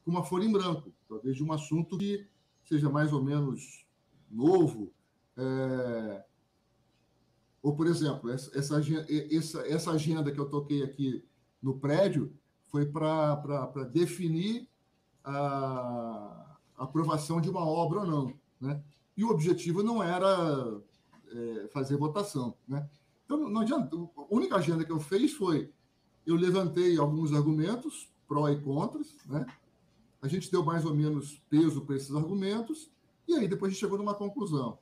com 0.03 0.11
uma 0.11 0.23
folha 0.23 0.45
em 0.45 0.51
branco, 0.51 0.91
talvez 1.07 1.35
de 1.35 1.43
um 1.43 1.51
assunto 1.51 1.97
que 1.97 2.25
seja 2.63 2.89
mais 2.89 3.13
ou 3.13 3.23
menos 3.23 3.85
novo. 4.29 4.91
É... 5.37 6.25
Ou, 7.61 7.75
por 7.75 7.87
exemplo, 7.87 8.29
essa, 8.29 8.57
essa, 8.57 8.79
essa, 9.67 9.91
agenda 9.91 10.31
que 10.31 10.39
eu 10.39 10.49
toquei 10.49 10.83
aqui 10.83 11.23
no 11.61 11.77
prédio 11.77 12.33
foi 12.67 12.85
para 12.85 13.83
definir 13.91 14.67
a 15.23 16.57
aprovação 16.77 17.41
de 17.41 17.49
uma 17.49 17.65
obra 17.65 17.99
ou 17.99 18.07
não. 18.07 18.33
Né? 18.61 18.81
E 19.17 19.23
o 19.23 19.29
objetivo 19.29 19.83
não 19.83 20.01
era 20.01 20.81
é, 21.31 21.67
fazer 21.73 21.97
votação. 21.97 22.55
Né? 22.67 22.87
Então, 23.25 23.49
não 23.49 23.61
adianta. 23.61 23.95
A 23.95 24.33
única 24.33 24.55
agenda 24.55 24.85
que 24.85 24.91
eu 24.91 24.99
fiz 24.99 25.33
foi 25.33 25.71
eu 26.25 26.35
levantei 26.35 26.97
alguns 26.97 27.33
argumentos, 27.33 28.07
pró 28.27 28.47
e 28.49 28.61
contras, 28.61 29.15
né? 29.25 29.45
A 30.21 30.27
gente 30.27 30.51
deu 30.51 30.63
mais 30.63 30.85
ou 30.85 30.93
menos 30.93 31.41
peso 31.49 31.81
para 31.81 31.95
esses 31.95 32.13
argumentos, 32.13 32.91
e 33.27 33.33
aí 33.33 33.47
depois 33.47 33.71
a 33.71 33.73
gente 33.73 33.79
chegou 33.79 33.97
numa 33.97 34.13
conclusão. 34.13 34.77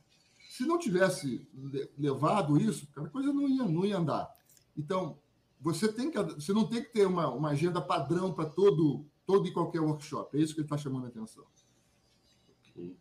Se 0.57 0.65
não 0.65 0.79
tivesse 0.79 1.47
levado 1.95 2.59
isso, 2.59 2.89
a 2.95 3.07
coisa 3.07 3.31
não 3.31 3.47
ia, 3.47 3.63
não 3.63 3.85
ia 3.85 3.95
andar. 3.95 4.27
Então, 4.75 5.19
você, 5.61 5.93
tem 5.93 6.09
que, 6.09 6.19
você 6.19 6.51
não 6.51 6.67
tem 6.67 6.81
que 6.81 6.91
ter 6.91 7.05
uma, 7.05 7.29
uma 7.29 7.49
agenda 7.49 7.79
padrão 7.79 8.33
para 8.33 8.49
todo, 8.49 9.05
todo 9.23 9.47
e 9.47 9.53
qualquer 9.53 9.81
workshop. 9.81 10.35
É 10.35 10.41
isso 10.41 10.55
que 10.55 10.61
ele 10.61 10.65
está 10.65 10.75
chamando 10.75 11.05
a 11.05 11.09
atenção. 11.09 11.45
Okay. 12.71 12.97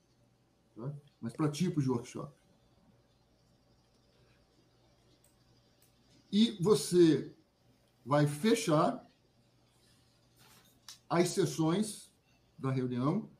Tá? 0.75 0.93
Mas 1.19 1.33
para 1.33 1.49
tipos 1.49 1.83
de 1.83 1.89
workshop. 1.89 2.31
E 6.31 6.59
você 6.61 7.35
vai 8.05 8.27
fechar 8.27 9.03
as 11.09 11.31
sessões 11.31 12.13
da 12.59 12.71
reunião. 12.71 13.31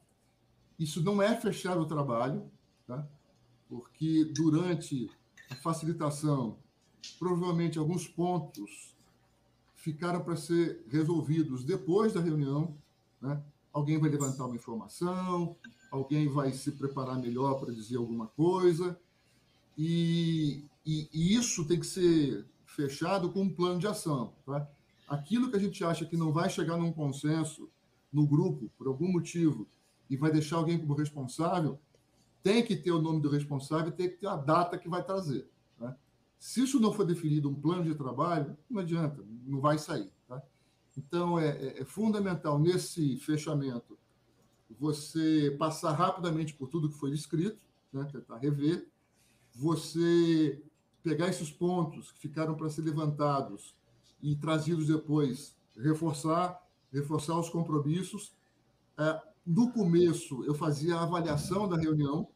Isso 0.79 1.03
não 1.03 1.21
é 1.21 1.39
fechar 1.39 1.77
o 1.77 1.85
trabalho, 1.85 2.51
tá? 2.87 3.07
Porque 3.69 4.25
durante 4.35 5.11
a 5.51 5.55
facilitação, 5.55 6.57
provavelmente 7.19 7.79
alguns 7.79 8.07
pontos 8.07 8.95
ficaram 9.75 10.23
para 10.23 10.37
ser 10.37 10.85
resolvidos 10.89 11.65
depois 11.65 12.13
da 12.13 12.21
reunião. 12.21 12.77
Né? 13.21 13.41
Alguém 13.73 13.99
vai 13.99 14.11
levantar 14.11 14.47
uma 14.47 14.57
informação, 14.57 15.57
alguém 15.91 16.29
vai 16.29 16.53
se 16.53 16.73
preparar 16.73 17.19
melhor 17.19 17.61
para 17.61 17.73
dizer 17.73 17.97
alguma 17.97 18.27
coisa, 18.27 18.99
e, 19.79 20.65
e, 20.85 21.09
e 21.13 21.37
isso 21.37 21.67
tem 21.67 21.79
que 21.79 21.87
ser 21.87 22.47
fechado 22.65 23.31
com 23.31 23.43
um 23.43 23.49
plano 23.49 23.79
de 23.79 23.87
ação. 23.87 24.33
Tá? 24.45 24.69
Aquilo 25.07 25.51
que 25.51 25.57
a 25.57 25.61
gente 25.61 25.85
acha 25.85 26.05
que 26.05 26.17
não 26.17 26.33
vai 26.33 26.51
chegar 26.51 26.77
num 26.77 26.93
consenso 26.93 27.69
no 28.13 28.27
grupo, 28.27 28.71
por 28.77 28.87
algum 28.87 29.13
motivo, 29.13 29.69
e 30.09 30.17
vai 30.17 30.31
deixar 30.31 30.57
alguém 30.57 30.79
como 30.79 30.95
responsável, 30.95 31.79
tem 32.43 32.65
que 32.65 32.77
ter 32.77 32.93
o 32.93 33.01
nome 33.01 33.21
do 33.21 33.29
responsável, 33.29 33.93
tem 33.93 34.09
que 34.09 34.17
ter 34.17 34.27
a 34.27 34.37
data 34.37 34.79
que 34.79 34.89
vai 34.89 35.03
trazer. 35.05 35.51
Tá? 35.79 35.97
Se 36.39 36.63
isso 36.63 36.81
não 36.81 36.93
for 36.93 37.05
definido 37.05 37.49
um 37.49 37.55
plano 37.55 37.85
de 37.85 37.95
trabalho, 37.95 38.57
não 38.71 38.81
adianta, 38.81 39.25
não 39.45 39.61
vai 39.61 39.79
sair. 39.79 40.11
Tá? 40.29 40.43
Então, 40.97 41.39
é, 41.39 41.49
é, 41.49 41.83
é 41.83 41.85
fundamental 41.85 42.59
nesse 42.59 43.17
fechamento 43.19 43.99
você 44.79 45.55
passar 45.59 45.93
rapidamente 45.93 46.55
por 46.55 46.69
tudo 46.69 46.89
que 46.89 46.99
foi 46.99 47.11
descrito, 47.11 47.59
né? 47.93 48.05
tentar 48.11 48.39
rever, 48.39 48.89
você 49.55 50.63
pegar 51.03 51.29
esses 51.29 51.51
pontos 51.51 52.11
que 52.13 52.19
ficaram 52.19 52.55
para 52.55 52.69
ser 52.69 52.83
levantados 52.83 53.75
e 54.21 54.35
trazidos 54.35 54.89
depois, 54.89 55.57
reforçar, 55.77 56.61
reforçar 56.93 57.39
os 57.39 57.49
compromissos. 57.49 58.35
É, 58.99 59.23
no 59.47 59.71
começo, 59.73 60.45
eu 60.45 60.55
fazia 60.55 60.97
a 60.97 61.05
avaliação 61.05 61.69
da 61.69 61.77
reunião, 61.77 62.29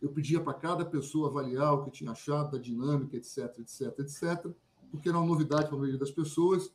eu 0.00 0.10
pedia 0.10 0.40
para 0.40 0.54
cada 0.54 0.84
pessoa 0.84 1.28
avaliar 1.28 1.74
o 1.74 1.84
que 1.84 1.90
tinha 1.90 2.12
achado 2.12 2.52
da 2.52 2.58
dinâmica, 2.58 3.16
etc, 3.16 3.58
etc, 3.58 3.98
etc, 3.98 4.52
porque 4.92 5.08
era 5.08 5.18
uma 5.18 5.26
novidade 5.26 5.66
para 5.66 5.74
a 5.74 5.78
maioria 5.78 5.98
das 5.98 6.12
pessoas. 6.12 6.72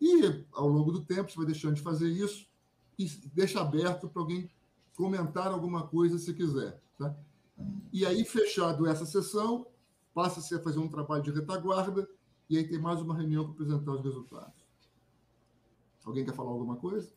E, 0.00 0.44
ao 0.52 0.66
longo 0.66 0.90
do 0.90 1.02
tempo, 1.02 1.30
você 1.30 1.36
vai 1.36 1.46
deixando 1.46 1.74
de 1.74 1.82
fazer 1.82 2.08
isso 2.08 2.48
e 2.98 3.06
deixa 3.34 3.60
aberto 3.60 4.08
para 4.08 4.22
alguém 4.22 4.50
comentar 4.96 5.48
alguma 5.48 5.86
coisa 5.86 6.18
se 6.18 6.32
quiser. 6.32 6.80
Tá? 6.98 7.14
E 7.92 8.06
aí, 8.06 8.24
fechado 8.24 8.86
essa 8.86 9.04
sessão, 9.04 9.66
passa-se 10.14 10.54
a 10.54 10.62
fazer 10.62 10.78
um 10.78 10.88
trabalho 10.88 11.22
de 11.22 11.30
retaguarda 11.30 12.08
e 12.48 12.56
aí 12.56 12.66
tem 12.66 12.78
mais 12.78 13.02
uma 13.02 13.14
reunião 13.14 13.44
para 13.44 13.52
apresentar 13.52 13.92
os 13.92 14.02
resultados. 14.02 14.66
Alguém 16.04 16.24
quer 16.24 16.34
falar 16.34 16.52
alguma 16.52 16.76
coisa? 16.76 17.10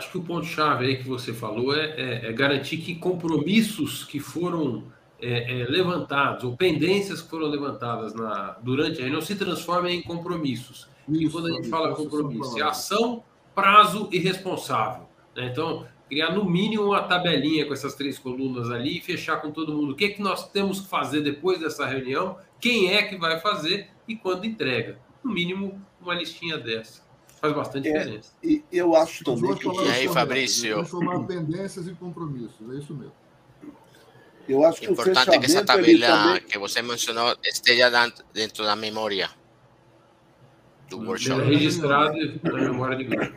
Acho 0.00 0.12
que 0.12 0.16
o 0.16 0.22
ponto-chave 0.22 0.86
aí 0.86 0.96
que 0.96 1.06
você 1.06 1.30
falou 1.34 1.76
é, 1.76 1.90
é, 1.90 2.28
é, 2.28 2.32
garantir 2.32 2.78
que 2.78 2.94
compromissos 2.94 4.02
que 4.02 4.18
foram 4.18 4.84
é, 5.20 5.60
é 5.60 5.64
levantados, 5.66 6.42
ou 6.42 6.56
pendências 6.56 7.20
que 7.20 7.28
foram 7.28 7.48
levantadas 7.48 8.14
na, 8.14 8.56
durante 8.62 8.98
a 8.98 9.02
reunião, 9.02 9.20
se 9.20 9.36
transformem 9.36 9.98
em 9.98 10.02
compromissos. 10.02 10.88
Isso, 11.06 11.22
e 11.22 11.28
quando 11.28 11.48
a 11.48 11.52
gente 11.52 11.68
fala 11.68 11.94
compromisso, 11.94 12.58
é 12.58 12.62
ação, 12.62 13.22
prazo 13.54 14.08
e 14.10 14.18
responsável. 14.18 15.06
Né? 15.36 15.50
Então, 15.52 15.86
criar 16.08 16.32
no 16.32 16.46
mínimo 16.46 16.84
uma 16.84 17.02
tabelinha 17.02 17.66
com 17.66 17.74
essas 17.74 17.94
três 17.94 18.18
colunas 18.18 18.70
ali 18.70 18.96
e 18.96 19.00
fechar 19.02 19.36
com 19.42 19.50
todo 19.50 19.74
mundo 19.74 19.92
o 19.92 19.94
que, 19.94 20.06
é 20.06 20.08
que 20.08 20.22
nós 20.22 20.50
temos 20.50 20.80
que 20.80 20.88
fazer 20.88 21.20
depois 21.20 21.60
dessa 21.60 21.84
reunião, 21.84 22.38
quem 22.58 22.94
é 22.94 23.02
que 23.02 23.18
vai 23.18 23.38
fazer 23.38 23.90
e 24.08 24.16
quando 24.16 24.46
entrega. 24.46 24.98
No 25.22 25.30
mínimo, 25.30 25.78
uma 26.00 26.14
listinha 26.14 26.56
dessa. 26.56 27.02
Faz 27.40 27.54
bastante 27.54 27.88
é, 27.88 27.98
diferença. 27.98 28.32
E 28.42 28.62
eu 28.70 28.94
acho 28.94 29.24
também 29.24 29.54
que. 29.54 29.66
E 29.66 29.88
aí, 29.88 30.08
Fabrício? 30.08 30.74
Transformar 30.74 31.26
pendências 31.26 31.88
em 31.88 31.94
compromissos, 31.94 32.70
é 32.70 32.74
isso 32.74 32.94
mesmo. 32.94 33.12
Eu 34.48 34.64
acho 34.64 34.80
que 34.80 34.90
Importante 34.90 35.38
que 35.38 35.46
essa 35.46 35.64
tabela 35.64 36.06
também... 36.06 36.42
que 36.42 36.58
você 36.58 36.82
mencionou 36.82 37.36
esteja 37.44 37.88
dentro 38.32 38.64
da 38.64 38.74
memória 38.74 39.30
do 40.88 40.98
workshop. 40.98 41.42
Registrado 41.42 42.16
na 42.42 42.52
memória 42.52 42.96
de 42.96 43.04
grupo. 43.04 43.36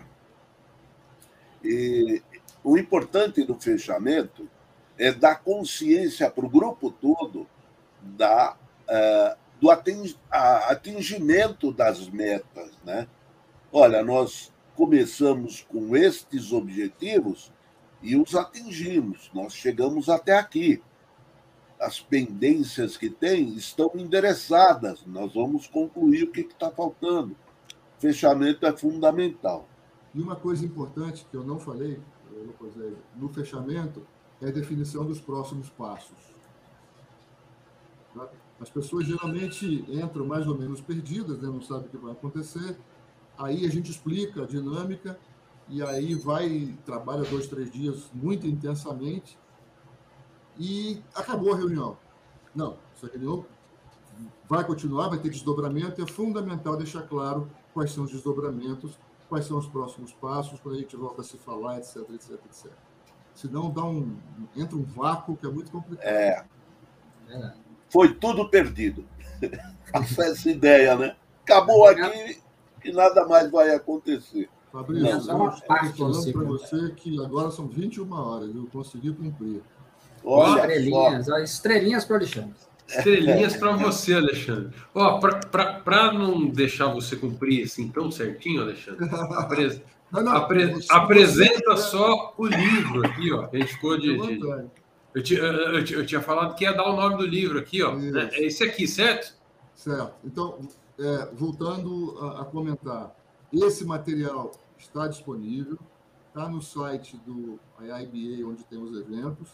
E, 1.63 2.21
o 2.63 2.77
importante 2.77 3.43
do 3.43 3.55
fechamento 3.55 4.49
é 4.97 5.11
dar 5.11 5.35
consciência 5.35 6.29
para 6.29 6.45
o 6.45 6.49
grupo 6.49 6.89
todo 6.89 7.45
da, 8.01 8.55
uh, 8.89 9.37
do 9.61 9.69
atingimento 9.69 11.71
das 11.71 12.09
metas. 12.09 12.71
Né? 12.83 13.07
Olha, 13.75 14.03
nós 14.03 14.53
começamos 14.75 15.63
com 15.63 15.97
estes 15.97 16.51
objetivos 16.51 17.51
e 18.03 18.15
os 18.15 18.35
atingimos, 18.35 19.31
nós 19.33 19.51
chegamos 19.55 20.09
até 20.09 20.37
aqui. 20.37 20.79
As 21.79 21.99
pendências 21.99 22.95
que 22.95 23.09
tem 23.09 23.55
estão 23.55 23.89
endereçadas, 23.95 25.03
nós 25.07 25.33
vamos 25.33 25.65
concluir 25.65 26.25
o 26.25 26.31
que 26.31 26.41
está 26.41 26.69
faltando. 26.69 27.35
Fechamento 27.97 28.63
é 28.67 28.77
fundamental. 28.77 29.67
E 30.13 30.21
uma 30.21 30.35
coisa 30.35 30.63
importante 30.63 31.25
que 31.31 31.35
eu 31.35 31.43
não 31.43 31.59
falei, 31.59 31.99
no 33.15 33.27
fechamento, 33.29 34.05
é 34.39 34.49
a 34.49 34.51
definição 34.51 35.03
dos 35.03 35.19
próximos 35.19 35.71
passos. 35.71 36.17
As 38.61 38.69
pessoas 38.69 39.07
geralmente 39.07 39.83
entram 39.89 40.27
mais 40.27 40.45
ou 40.47 40.55
menos 40.55 40.79
perdidas, 40.79 41.41
né? 41.41 41.47
não 41.47 41.61
sabem 41.61 41.87
o 41.87 41.89
que 41.89 41.97
vai 41.97 42.11
acontecer. 42.11 42.77
Aí 43.37 43.65
a 43.65 43.69
gente 43.69 43.89
explica 43.91 44.43
a 44.43 44.47
dinâmica 44.47 45.19
e 45.67 45.81
aí 45.81 46.13
vai, 46.13 46.75
trabalha 46.85 47.23
dois, 47.23 47.47
três 47.47 47.71
dias 47.71 48.09
muito 48.13 48.45
intensamente 48.45 49.37
e 50.57 51.01
acabou 51.15 51.53
a 51.53 51.57
reunião. 51.57 51.97
Não, 52.53 52.77
essa 52.95 53.07
reunião 53.07 53.45
vai 54.47 54.63
continuar, 54.63 55.09
vai 55.09 55.19
ter 55.19 55.29
desdobramento, 55.29 56.01
é 56.01 56.07
fundamental 56.07 56.77
deixar 56.77 57.01
claro 57.03 57.49
quais 57.73 57.91
são 57.91 58.03
os 58.03 58.11
desdobramentos, 58.11 58.99
quais 59.27 59.45
são 59.45 59.57
os 59.57 59.67
próximos 59.67 60.13
passos, 60.13 60.59
quando 60.59 60.75
a 60.75 60.79
gente 60.79 60.95
volta 60.95 61.21
a 61.21 61.23
se 61.23 61.37
falar, 61.37 61.79
etc, 61.79 61.97
etc, 62.11 62.31
etc. 62.45 62.71
Senão 63.33 63.71
dá 63.71 63.83
um, 63.83 64.15
entra 64.55 64.77
um 64.77 64.83
vácuo 64.83 65.35
que 65.35 65.45
é 65.45 65.49
muito 65.49 65.71
complicado. 65.71 66.05
É. 66.05 66.45
Foi 67.89 68.13
tudo 68.13 68.47
perdido. 68.47 69.05
Essa 69.91 70.49
ideia, 70.49 70.95
né? 70.95 71.15
Acabou 71.41 71.87
aqui 71.87 72.41
e 72.83 72.91
nada 72.91 73.25
mais 73.27 73.49
vai 73.51 73.73
acontecer. 73.73 74.49
Fabrício, 74.71 75.07
eu 75.07 75.17
estou 75.19 75.51
falando 75.97 76.33
para 76.33 76.43
você 76.43 76.89
que 76.95 77.23
agora 77.23 77.51
são 77.51 77.67
21 77.67 78.11
horas, 78.11 78.55
eu 78.55 78.67
consegui 78.71 79.13
cumprir. 79.13 79.61
Olha 80.23 80.61
estrelinhas, 80.61 81.29
ó, 81.29 81.37
estrelinhas 81.37 82.05
para 82.05 82.13
o 82.13 82.17
Alexandre. 82.17 82.55
Estrelinhas 82.87 83.55
para 83.55 83.75
você, 83.75 84.15
Alexandre. 84.15 84.73
Ó, 84.95 85.19
para 85.19 86.13
não 86.13 86.47
deixar 86.47 86.87
você 86.87 87.15
cumprir 87.15 87.65
assim 87.65 87.87
tão 87.89 88.09
certinho, 88.09 88.61
Alexandre, 88.61 89.07
apre... 89.37 89.81
não, 90.11 90.23
não, 90.23 90.31
apre... 90.31 90.75
apresenta 90.89 91.77
só 91.77 92.33
o 92.37 92.47
livro 92.47 93.05
aqui, 93.05 93.31
ó. 93.31 93.47
A 93.51 93.55
gente 93.55 93.73
ficou 93.73 93.97
de. 93.97 94.17
de... 94.17 94.65
Eu, 95.13 95.21
tinha, 95.21 95.39
eu, 95.39 95.85
eu, 95.85 96.05
tinha 96.05 96.21
falado 96.21 96.55
que 96.55 96.63
ia 96.63 96.73
dar 96.73 96.89
o 96.89 96.95
nome 96.95 97.17
do 97.17 97.25
livro 97.27 97.59
aqui, 97.59 97.83
ó. 97.83 97.95
Né? 97.95 98.29
É 98.33 98.45
esse 98.45 98.63
aqui, 98.63 98.87
certo? 98.87 99.35
Certo. 99.75 100.13
Então, 100.23 100.57
é, 100.99 101.25
voltando 101.33 102.17
a, 102.19 102.41
a, 102.41 102.45
comentar, 102.45 103.15
esse 103.51 103.85
material 103.85 104.51
está 104.77 105.07
disponível, 105.07 105.77
está 106.27 106.47
no 106.49 106.61
site 106.61 107.17
do 107.17 107.59
IIBA, 107.79 108.47
onde 108.47 108.63
tem 108.65 108.81
os 108.81 108.97
eventos. 108.97 109.49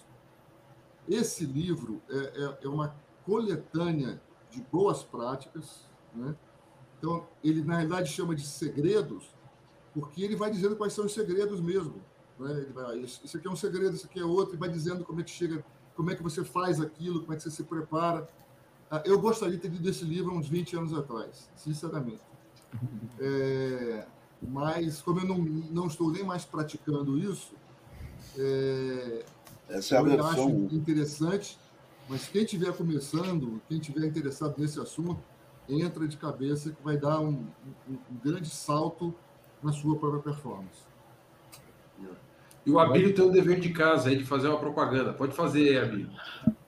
Esse 1.07 1.45
livro 1.45 2.01
é, 2.09 2.17
é, 2.17 2.59
é 2.63 2.67
uma 2.67 2.95
coletânea 3.25 4.21
de 4.49 4.61
boas 4.71 5.03
práticas, 5.03 5.85
né? 6.13 6.35
Então, 6.97 7.25
ele 7.43 7.63
na 7.63 7.75
realidade 7.77 8.11
chama 8.11 8.35
de 8.35 8.45
segredos, 8.45 9.33
porque 9.93 10.21
ele 10.21 10.35
vai 10.35 10.51
dizendo 10.51 10.75
quais 10.75 10.93
são 10.93 11.05
os 11.05 11.13
segredos 11.13 11.61
mesmo. 11.61 12.01
Né? 12.37 12.51
Ele 12.51 12.73
vai, 12.73 12.97
isso 12.99 13.37
aqui 13.37 13.47
é 13.47 13.51
um 13.51 13.55
segredo, 13.55 13.95
isso 13.95 14.05
aqui 14.05 14.19
é 14.19 14.25
outro, 14.25 14.55
e 14.55 14.57
vai 14.57 14.69
dizendo 14.69 15.05
como 15.05 15.21
é 15.21 15.23
que 15.23 15.31
chega, 15.31 15.63
como 15.95 16.11
é 16.11 16.15
que 16.15 16.21
você 16.23 16.43
faz 16.43 16.81
aquilo, 16.81 17.21
como 17.21 17.33
é 17.33 17.37
que 17.37 17.43
você 17.43 17.51
se 17.51 17.63
prepara. 17.63 18.29
Ah, 18.89 19.01
eu 19.05 19.19
gostaria 19.19 19.55
de 19.55 19.61
ter 19.61 19.69
lido 19.69 19.89
esse 19.89 20.03
livro 20.03 20.33
uns 20.33 20.47
20 20.47 20.77
anos 20.77 20.93
atrás, 20.93 21.49
sinceramente. 21.55 22.21
É, 23.21 24.05
mas, 24.41 25.01
como 25.01 25.19
eu 25.19 25.25
não, 25.25 25.39
não 25.39 25.87
estou 25.87 26.09
nem 26.11 26.23
mais 26.23 26.45
praticando 26.45 27.17
isso, 27.17 27.53
é, 28.37 29.25
Essa 29.67 29.95
é 29.95 29.97
a 29.97 30.01
eu 30.01 30.05
versão... 30.05 30.29
acho 30.29 30.49
interessante 30.73 31.57
mas 32.09 32.27
quem 32.27 32.41
estiver 32.41 32.75
começando, 32.75 33.61
quem 33.69 33.77
estiver 33.77 34.07
interessado 34.07 34.55
nesse 34.57 34.79
assunto, 34.79 35.19
entra 35.69 36.07
de 36.07 36.17
cabeça 36.17 36.71
que 36.71 36.83
vai 36.83 36.97
dar 36.97 37.19
um, 37.19 37.45
um, 37.87 37.93
um 37.93 38.17
grande 38.25 38.49
salto 38.49 39.13
na 39.61 39.71
sua 39.71 39.95
própria 39.95 40.19
performance. 40.23 40.89
E 42.65 42.71
o 42.71 42.79
Abílio 42.79 43.13
tem 43.13 43.23
um 43.23 43.31
dever 43.31 43.59
de 43.59 43.69
casa 43.69 44.09
aí 44.09 44.17
de 44.17 44.25
fazer 44.25 44.47
uma 44.47 44.57
propaganda. 44.57 45.13
Pode 45.13 45.35
fazer, 45.35 45.83
Abílio. 45.83 46.09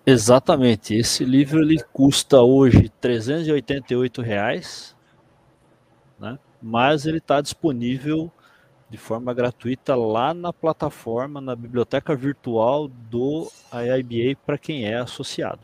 Exatamente. 0.05 0.95
Esse 0.95 1.23
livro 1.23 1.61
ele 1.61 1.81
custa 1.93 2.41
hoje 2.41 2.89
388 3.01 4.21
reais, 4.21 4.95
né? 6.19 6.39
mas 6.61 7.05
ele 7.05 7.17
está 7.17 7.39
disponível 7.41 8.31
de 8.89 8.97
forma 8.97 9.33
gratuita 9.33 9.95
lá 9.95 10.33
na 10.33 10.51
plataforma, 10.51 11.39
na 11.39 11.55
biblioteca 11.55 12.15
virtual 12.15 12.87
do 12.87 13.49
IIBA 13.73 14.37
para 14.45 14.57
quem 14.57 14.85
é 14.85 14.97
associado. 14.97 15.61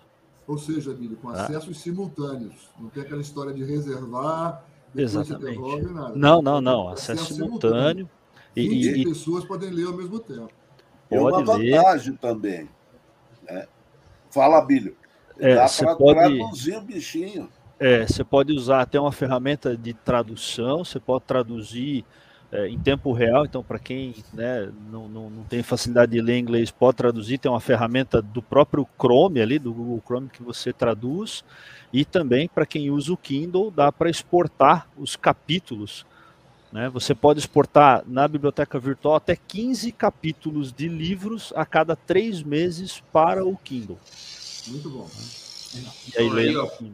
Ou 0.47 0.57
seja, 0.57 0.93
Bíblia, 0.93 1.17
com 1.21 1.31
tá? 1.33 1.43
acessos 1.43 1.77
simultâneos. 1.79 2.69
Não 2.79 2.89
tem 2.89 3.03
aquela 3.03 3.19
história 3.19 3.53
de 3.53 3.65
reservar, 3.65 4.63
Exatamente. 4.95 5.59
nada. 5.91 6.15
Não, 6.15 6.41
não, 6.41 6.61
não. 6.61 6.87
Acesso, 6.87 7.23
acesso 7.23 7.33
simultâneo. 7.33 8.07
simultâneo. 8.07 8.09
20 8.55 8.99
e, 8.99 9.03
pessoas 9.03 9.45
podem 9.45 9.69
ler 9.69 9.87
ao 9.87 9.93
mesmo 9.93 10.19
tempo. 10.19 10.49
É 11.11 11.19
uma 11.19 11.43
vantagem 11.43 12.11
ler. 12.11 12.19
também. 12.19 12.69
Né? 13.43 13.67
Fala, 14.37 14.61
Bílio. 14.61 14.95
É, 15.39 15.55
Dá 15.55 15.67
para 15.67 15.95
pode... 15.95 16.19
traduzir 16.19 16.77
o 16.77 16.81
bichinho. 16.81 17.49
É, 17.79 18.05
você 18.05 18.23
pode 18.23 18.53
usar 18.53 18.81
até 18.81 18.99
uma 18.99 19.11
ferramenta 19.11 19.75
de 19.75 19.95
tradução, 19.95 20.85
você 20.85 20.99
pode 20.99 21.23
traduzir 21.25 22.05
é, 22.51 22.67
em 22.67 22.77
tempo 22.77 23.11
real, 23.13 23.45
então 23.45 23.63
para 23.63 23.79
quem 23.79 24.13
né, 24.31 24.71
não, 24.91 25.07
não, 25.07 25.29
não, 25.31 25.43
tem 25.43 25.63
facilidade 25.63 26.11
de 26.11 26.21
ler 26.21 26.37
inglês, 26.37 26.69
pode 26.69 26.97
traduzir, 26.97 27.39
tem 27.39 27.51
uma 27.51 27.59
ferramenta 27.59 28.21
do 28.21 28.41
próprio 28.41 28.87
Chrome 28.95 29.41
ali, 29.41 29.57
do 29.57 29.73
Google 29.73 30.03
Chrome 30.05 30.29
que 30.29 30.43
você 30.43 30.71
traduz, 30.71 31.43
e 31.91 32.05
também 32.05 32.47
para 32.47 32.65
quem 32.65 32.91
usa 32.91 33.11
o 33.11 33.17
Kindle, 33.17 33.71
dá 33.71 33.91
para 33.91 34.07
exportar 34.07 34.87
os 34.95 35.15
capítulos. 35.15 36.05
Né? 36.77 36.89
Você 36.89 37.15
pode 37.15 37.39
exportar 37.39 38.03
na 38.05 38.27
biblioteca 38.27 38.77
virtual 38.77 39.15
até 39.15 39.35
15 39.35 39.91
capítulos 39.91 40.71
de 40.71 40.87
livros 40.87 41.51
a 41.55 41.65
cada 41.65 41.95
três 41.95 42.43
meses 42.43 43.01
para 43.11 43.43
o 43.43 43.57
Kindle. 43.57 43.97
Muito 44.67 44.87
bom. 44.87 45.09
E 46.13 46.19
aí, 46.19 46.49
aí 46.49 46.93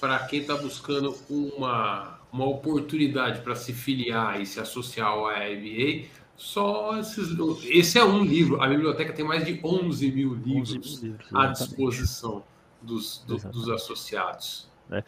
para 0.00 0.18
quem 0.20 0.40
está 0.40 0.56
buscando 0.56 1.14
uma 1.28 2.16
uma 2.32 2.46
oportunidade 2.46 3.40
para 3.40 3.54
se 3.54 3.72
filiar 3.72 4.40
e 4.40 4.46
se 4.46 4.60
associar 4.60 5.08
ao 5.08 5.26
AIBA, 5.26 6.08
só 6.36 6.98
esses, 6.98 7.36
esse 7.64 7.98
é 7.98 8.04
um 8.04 8.22
livro. 8.22 8.62
A 8.62 8.68
biblioteca 8.68 9.12
tem 9.12 9.24
mais 9.24 9.44
de 9.44 9.60
11 9.62 10.12
mil 10.12 10.34
livros, 10.34 10.76
11 10.76 11.06
livros 11.06 11.34
à 11.34 11.46
disposição 11.48 12.44
dos, 12.80 13.24
do, 13.26 13.36
dos 13.50 13.68
associados. 13.70 14.68
É. 14.90 15.02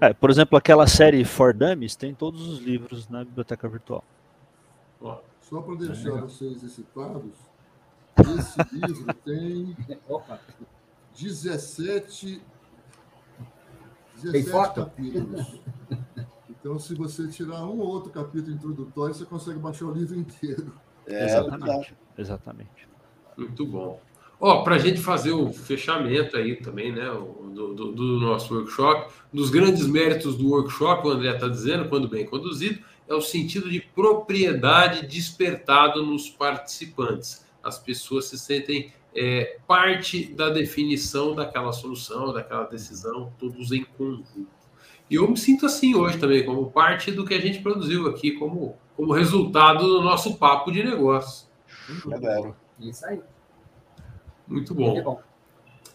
É, 0.00 0.12
por 0.14 0.30
exemplo, 0.30 0.56
aquela 0.56 0.86
série 0.86 1.24
For 1.24 1.52
Dummies 1.52 1.94
tem 1.94 2.14
todos 2.14 2.46
os 2.48 2.58
livros 2.58 3.08
na 3.08 3.24
biblioteca 3.24 3.68
virtual. 3.68 4.04
Só 5.50 5.60
para 5.60 5.74
deixar 5.74 6.10
é 6.10 6.20
vocês 6.20 6.62
excitados, 6.62 7.32
esse 8.38 8.56
livro 8.72 9.12
tem 9.24 9.76
17, 11.18 12.40
17 14.22 14.74
capítulos. 14.74 15.60
Então, 16.48 16.78
se 16.78 16.94
você 16.94 17.26
tirar 17.26 17.64
um 17.64 17.80
ou 17.80 17.88
outro 17.88 18.12
capítulo 18.12 18.54
introdutório, 18.54 19.12
você 19.12 19.24
consegue 19.24 19.58
baixar 19.58 19.86
o 19.86 19.92
livro 19.92 20.16
inteiro. 20.16 20.72
É, 21.06 21.24
exatamente. 21.24 21.96
exatamente. 22.16 22.88
Muito 23.36 23.66
bom. 23.66 24.00
Ó, 24.40 24.62
para 24.62 24.76
a 24.76 24.78
gente 24.78 25.00
fazer 25.00 25.32
o 25.32 25.52
fechamento 25.52 26.34
aí 26.36 26.56
também, 26.56 26.90
né, 26.90 27.04
do, 27.52 27.74
do, 27.74 27.92
do, 27.92 28.20
nosso 28.20 28.54
workshop, 28.54 29.12
dos 29.30 29.50
grandes 29.50 29.86
méritos 29.86 30.34
do 30.34 30.48
workshop, 30.48 31.06
o 31.06 31.10
André 31.10 31.34
está 31.34 31.46
dizendo, 31.46 31.90
quando 31.90 32.08
bem 32.08 32.24
conduzido, 32.24 32.82
é 33.06 33.14
o 33.14 33.20
sentido 33.20 33.70
de 33.70 33.80
propriedade 33.80 35.06
despertado 35.06 36.06
nos 36.06 36.30
participantes. 36.30 37.44
As 37.62 37.78
pessoas 37.78 38.26
se 38.26 38.38
sentem 38.38 38.92
é, 39.14 39.58
parte 39.66 40.32
da 40.32 40.48
definição 40.48 41.34
daquela 41.34 41.72
solução, 41.72 42.32
daquela 42.32 42.64
decisão, 42.64 43.32
todos 43.38 43.72
em 43.72 43.84
conjunto. 43.84 44.48
E 45.10 45.16
eu 45.16 45.28
me 45.28 45.36
sinto 45.36 45.66
assim 45.66 45.94
hoje 45.94 46.18
também, 46.18 46.46
como 46.46 46.70
parte 46.70 47.10
do 47.10 47.26
que 47.26 47.34
a 47.34 47.40
gente 47.40 47.60
produziu 47.60 48.06
aqui, 48.06 48.30
como, 48.32 48.78
como 48.96 49.12
resultado 49.12 49.86
do 49.86 50.00
nosso 50.00 50.36
papo 50.36 50.70
de 50.70 50.82
negócio. 50.82 51.48
É 52.80 52.88
Isso 52.88 53.04
aí. 53.04 53.20
Muito 54.50 54.74
bom. 54.74 54.90
Muito 54.90 55.02
bom. 55.04 55.22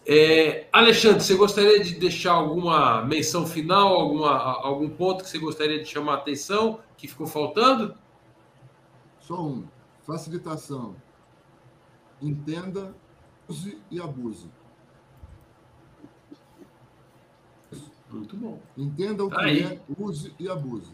É, 0.08 0.68
Alexandre, 0.72 1.22
você 1.22 1.34
gostaria 1.34 1.82
de 1.82 1.94
deixar 1.96 2.32
alguma 2.32 3.02
menção 3.02 3.44
final, 3.46 3.88
alguma, 3.88 4.30
algum 4.62 4.88
ponto 4.88 5.22
que 5.24 5.30
você 5.30 5.38
gostaria 5.38 5.80
de 5.82 5.88
chamar 5.88 6.12
a 6.14 6.16
atenção 6.16 6.80
que 6.96 7.06
ficou 7.06 7.26
faltando? 7.26 7.94
Só 9.20 9.40
um. 9.42 9.66
Facilitação. 10.06 10.94
Entenda, 12.22 12.94
use 13.48 13.78
e 13.90 14.00
abuse. 14.00 14.48
Muito 18.10 18.36
bom. 18.36 18.60
Entenda 18.78 19.24
o 19.24 19.28
Tá 19.28 19.38
que 19.38 19.44
aí. 19.44 19.62
é, 19.64 19.80
use 19.98 20.32
e 20.38 20.48
abuse. 20.48 20.92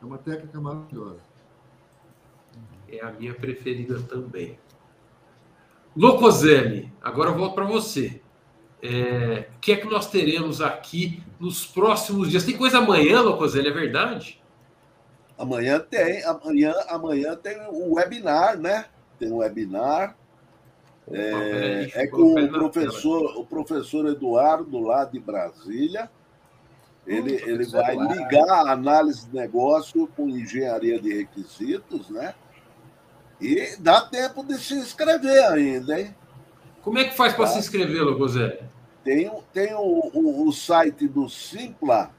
É 0.00 0.04
uma 0.04 0.16
técnica 0.18 0.60
maravilhosa. 0.60 1.20
É 2.88 3.00
a 3.04 3.10
minha 3.12 3.34
preferida 3.34 4.00
também. 4.02 4.56
Locoselli, 6.00 6.90
agora 7.02 7.28
eu 7.28 7.36
volto 7.36 7.54
para 7.54 7.66
você. 7.66 8.22
É, 8.82 9.48
o 9.54 9.60
que 9.60 9.72
é 9.72 9.76
que 9.76 9.86
nós 9.86 10.08
teremos 10.10 10.62
aqui 10.62 11.22
nos 11.38 11.66
próximos 11.66 12.30
dias? 12.30 12.42
Tem 12.42 12.56
coisa 12.56 12.78
amanhã, 12.78 13.20
Locoselli, 13.20 13.68
é 13.68 13.70
verdade? 13.70 14.40
Amanhã 15.36 15.78
tem, 15.78 16.24
amanhã, 16.24 16.74
amanhã 16.88 17.36
tem 17.36 17.60
o 17.68 17.96
webinar, 17.96 18.58
né? 18.58 18.86
Tem 19.18 19.30
um 19.30 19.36
webinar. 19.36 20.16
Opa, 21.06 21.18
É, 21.18 21.90
é 21.92 22.06
com 22.06 22.32
o 22.32 22.34
tela. 22.34 22.48
professor, 22.48 23.36
o 23.38 23.44
professor 23.44 24.06
Eduardo, 24.06 24.80
lá 24.80 25.04
de 25.04 25.20
Brasília. 25.20 26.10
Ele, 27.06 27.34
ele 27.44 27.66
vai 27.66 27.94
ligar 27.94 28.48
a 28.48 28.72
análise 28.72 29.26
de 29.28 29.36
negócio 29.36 30.06
com 30.16 30.30
engenharia 30.30 30.98
de 30.98 31.12
requisitos, 31.12 32.08
né? 32.08 32.34
E 33.40 33.76
dá 33.78 34.00
tempo 34.02 34.44
de 34.44 34.58
se 34.58 34.74
inscrever 34.74 35.44
ainda, 35.46 35.98
hein? 36.00 36.14
Como 36.82 36.98
é 36.98 37.04
que 37.04 37.16
faz 37.16 37.32
para 37.34 37.46
Tá. 37.46 37.52
se 37.52 37.58
inscrever, 37.58 38.02
Locoselli? 38.02 38.58
Tem, 39.02 39.28
o- 39.28 39.42
tem 39.52 39.74
o, 39.74 40.10
o, 40.12 40.46
o 40.48 40.52
site 40.52 41.08
do 41.08 41.28
Simpla, 41.28 42.10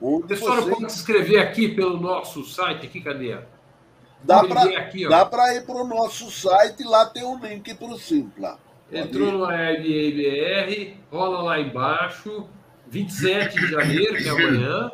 O 0.00 0.16
onde 0.16 0.26
pessoal 0.26 0.56
não 0.56 0.62
você 0.64 0.70
pode 0.70 0.92
se 0.92 0.98
inscrever 0.98 1.40
aqui 1.40 1.68
pelo 1.68 1.98
nosso 2.00 2.44
site, 2.44 2.86
aqui, 2.86 3.00
cadê? 3.00 3.38
dá 4.24 5.24
para 5.24 5.54
ir 5.54 5.64
para 5.64 5.76
o 5.76 5.86
nosso 5.86 6.30
site, 6.30 6.82
lá 6.84 7.06
tem 7.06 7.24
um 7.24 7.38
link 7.38 7.72
para 7.74 7.86
o 7.88 7.98
Simpla. 7.98 8.58
Entrou 8.90 9.32
no 9.32 9.44
ABR, 9.44 10.96
rola 11.10 11.42
lá 11.42 11.60
embaixo, 11.60 12.46
27 12.88 13.58
de 13.60 13.66
janeiro, 13.68 14.16
que 14.16 14.28
é 14.28 14.30
amanhã. 14.30 14.92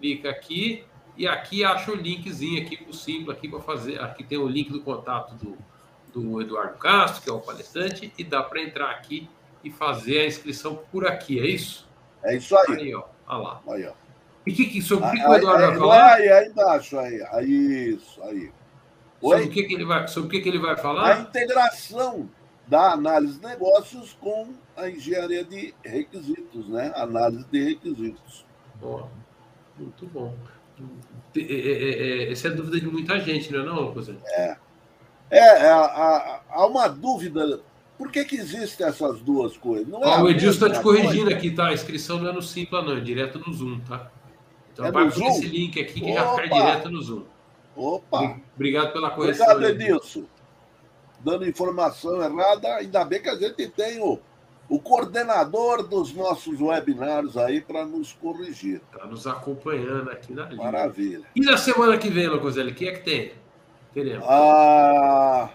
Clica 0.00 0.30
aqui 0.30 0.84
e 1.20 1.28
aqui 1.28 1.62
acha 1.62 1.92
o 1.92 1.94
linkzinho 1.94 2.62
aqui 2.62 2.78
pro 2.78 2.94
Simpla 2.94 3.34
aqui 3.34 3.46
para 3.46 3.60
fazer. 3.60 4.00
Aqui 4.00 4.24
tem 4.24 4.38
o 4.38 4.48
link 4.48 4.72
do 4.72 4.80
contato 4.80 5.34
do, 5.34 5.58
do 6.14 6.40
Eduardo 6.40 6.78
Castro, 6.78 7.22
que 7.22 7.28
é 7.28 7.32
o 7.34 7.38
palestrante, 7.38 8.10
e 8.16 8.24
dá 8.24 8.42
para 8.42 8.62
entrar 8.62 8.90
aqui 8.90 9.28
e 9.62 9.70
fazer 9.70 10.20
a 10.20 10.26
inscrição 10.26 10.80
por 10.90 11.06
aqui, 11.06 11.38
é 11.38 11.44
isso? 11.44 11.86
É 12.22 12.36
isso 12.36 12.56
aí. 12.56 12.74
Aí, 12.74 12.94
ó. 12.94 13.04
Olha 13.28 13.38
lá. 13.38 13.60
Aí, 13.68 13.86
ó. 13.86 13.92
E 14.46 14.52
que, 14.54 14.64
que, 14.64 14.80
sobre 14.80 15.08
o 15.08 15.10
que, 15.10 15.18
o 15.18 15.34
Eduardo 15.34 15.66
vai 15.66 15.78
falar? 15.78 16.14
aí, 16.14 16.28
aí 16.30 16.48
embaixo, 16.48 16.98
aí. 16.98 17.22
aí 17.32 17.90
isso, 17.90 18.22
aí. 18.22 18.50
Sobre 19.20 19.36
o 19.36 19.40
Oi? 19.40 19.48
que, 19.48 19.62
que 19.64 19.74
ele 19.74 19.84
vai, 19.84 20.08
sobre 20.08 20.26
o 20.26 20.30
que, 20.30 20.40
que 20.40 20.48
ele 20.48 20.58
vai 20.58 20.72
A 20.72 20.76
falar? 20.78 21.20
integração 21.20 22.30
da 22.66 22.92
análise 22.92 23.38
de 23.38 23.46
negócios 23.46 24.16
com 24.18 24.54
a 24.74 24.88
engenharia 24.88 25.44
de 25.44 25.74
requisitos, 25.84 26.66
né? 26.66 26.90
Análise 26.96 27.44
de 27.44 27.62
requisitos. 27.62 28.46
Ó, 28.80 29.06
muito 29.76 30.06
bom. 30.06 30.34
É, 31.36 31.40
é, 31.40 32.24
é, 32.28 32.32
essa 32.32 32.48
é 32.48 32.50
a 32.50 32.54
dúvida 32.54 32.80
de 32.80 32.86
muita 32.86 33.18
gente, 33.20 33.52
não 33.52 33.60
é 33.60 33.64
não, 33.64 33.94
José? 33.94 34.14
É, 34.26 34.56
é, 35.30 35.70
há- 35.70 36.40
há, 36.50 36.66
uma 36.66 36.88
dúvida. 36.88 37.60
Por 37.96 38.10
que, 38.10 38.24
que 38.24 38.36
existem 38.36 38.86
essas 38.86 39.20
duas 39.20 39.56
coisas? 39.56 39.86
Não 39.86 40.02
é 40.02 40.06
Ó, 40.06 40.10
a 40.14 40.22
o 40.24 40.30
Edilson 40.30 40.66
está 40.66 40.78
te 40.78 40.82
corrigindo 40.82 41.24
coisa? 41.24 41.36
aqui, 41.36 41.50
tá? 41.50 41.66
A 41.68 41.72
inscrição 41.74 42.18
não 42.18 42.30
é 42.30 42.32
no 42.32 42.42
Simpla, 42.42 42.82
não, 42.82 42.96
é 42.96 43.00
direto 43.00 43.38
no 43.38 43.52
Zoom, 43.52 43.78
tá? 43.80 44.10
Então 44.72 44.86
É 44.86 44.90
vai 44.90 45.08
por 45.10 45.22
esse 45.22 45.46
link 45.46 45.78
aqui 45.80 46.00
que 46.00 46.12
já 46.12 46.24
cai 46.34 46.46
Opa! 46.46 46.54
direto 46.60 46.90
no 46.90 47.02
Zoom. 47.02 47.24
Opa! 47.76 48.36
Obrigado 48.54 48.92
pela 48.92 49.10
correção. 49.10 49.46
Obrigado. 49.54 49.80
Edilson. 49.80 50.24
Dando 51.20 51.46
informação 51.46 52.22
errada, 52.22 52.76
ainda 52.76 53.04
bem 53.04 53.20
que 53.22 53.28
a 53.28 53.36
gente 53.36 53.68
tem 53.68 54.00
o, 54.00 54.18
o 54.70 54.78
coordenador 54.78 55.82
dos 55.82 56.14
nossos 56.14 56.60
webinários 56.60 57.36
aí 57.36 57.60
para 57.60 57.84
nos 57.84 58.12
corrigir. 58.12 58.80
Tá 58.96 59.04
nos 59.04 59.26
acompanhando 59.26 60.08
aqui 60.10 60.32
na 60.32 60.44
linha. 60.46 60.62
Maravilha. 60.62 61.24
E 61.34 61.40
na 61.40 61.58
semana 61.58 61.98
que 61.98 62.08
vem, 62.08 62.28
Locoselli, 62.28 62.70
o 62.70 62.74
que 62.74 62.88
é 62.88 62.92
que 62.92 63.00
tem? 63.00 63.32
Teremos. 63.92 64.24
Ah, 64.28 65.50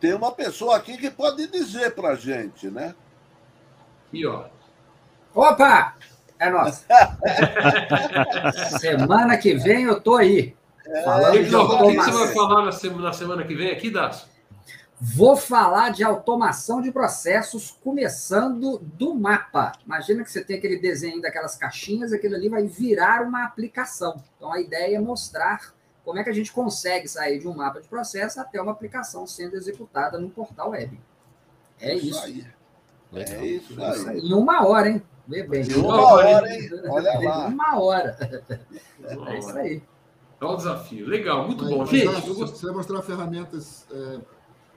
tem 0.00 0.14
uma 0.14 0.32
pessoa 0.32 0.76
aqui 0.76 0.96
que 0.96 1.10
pode 1.10 1.46
dizer 1.48 1.94
para 1.94 2.14
gente, 2.14 2.70
né? 2.70 2.94
Aqui, 4.08 4.24
ó. 4.24 4.46
Opa! 5.34 5.94
É 6.38 6.48
nossa. 6.48 6.86
Semana 8.80 9.36
que 9.36 9.54
vem 9.54 9.84
eu 9.84 10.00
tô 10.00 10.16
aí. 10.16 10.56
Falando 11.04 11.32
de 11.32 11.48
Então, 11.48 11.64
o 11.64 11.88
que, 11.90 11.96
que 11.96 12.02
você 12.02 12.12
vai 12.12 12.34
falar 12.34 12.64
na 12.64 12.72
semana, 12.72 13.02
na 13.02 13.12
semana 13.12 13.44
que 13.44 13.54
vem 13.54 13.70
aqui, 13.70 13.90
Dácio? 13.90 14.26
Vou 15.00 15.36
falar 15.36 15.90
de 15.90 16.04
automação 16.04 16.80
de 16.80 16.92
processos, 16.92 17.76
começando 17.82 18.78
do 18.78 19.14
mapa. 19.14 19.72
Imagina 19.84 20.22
que 20.22 20.30
você 20.30 20.42
tem 20.42 20.56
aquele 20.56 20.78
desenho 20.78 21.20
daquelas 21.20 21.56
caixinhas, 21.56 22.12
aquilo 22.12 22.36
ali 22.36 22.48
vai 22.48 22.66
virar 22.66 23.22
uma 23.22 23.44
aplicação. 23.44 24.22
Então 24.36 24.52
a 24.52 24.60
ideia 24.60 24.96
é 24.96 25.00
mostrar 25.00 25.74
como 26.04 26.18
é 26.18 26.24
que 26.24 26.30
a 26.30 26.34
gente 26.34 26.52
consegue 26.52 27.08
sair 27.08 27.38
de 27.38 27.48
um 27.48 27.54
mapa 27.54 27.80
de 27.80 27.88
processo 27.88 28.40
até 28.40 28.60
uma 28.60 28.72
aplicação 28.72 29.26
sendo 29.26 29.56
executada 29.56 30.18
no 30.18 30.30
portal 30.30 30.70
web. 30.70 30.98
É 31.80 31.94
isso. 31.94 32.20
aí. 32.20 32.46
Legal. 33.10 33.34
É 33.40 33.46
isso 33.46 34.08
aí. 34.08 34.20
Em 34.20 34.32
uma 34.32 34.66
hora, 34.66 34.90
hein? 34.90 35.02
Vê 35.26 35.42
bem. 35.42 35.62
Em 35.62 35.74
uma 35.74 36.14
hora, 36.14 36.54
hein? 36.54 36.70
Olha 36.88 37.18
lá. 37.20 37.46
Uma 37.48 37.80
hora. 37.80 38.16
É 39.02 39.38
isso 39.38 39.58
aí. 39.58 39.82
É 40.40 40.44
um 40.44 40.56
desafio. 40.56 41.06
Legal, 41.06 41.46
muito 41.46 41.64
Mas, 41.64 41.74
bom. 41.74 41.86
Gente, 41.86 42.28
eu 42.28 42.34
você 42.34 42.66
vai 42.66 42.74
mostrar 42.74 43.02
ferramentas 43.02 43.86
é, 43.90 44.18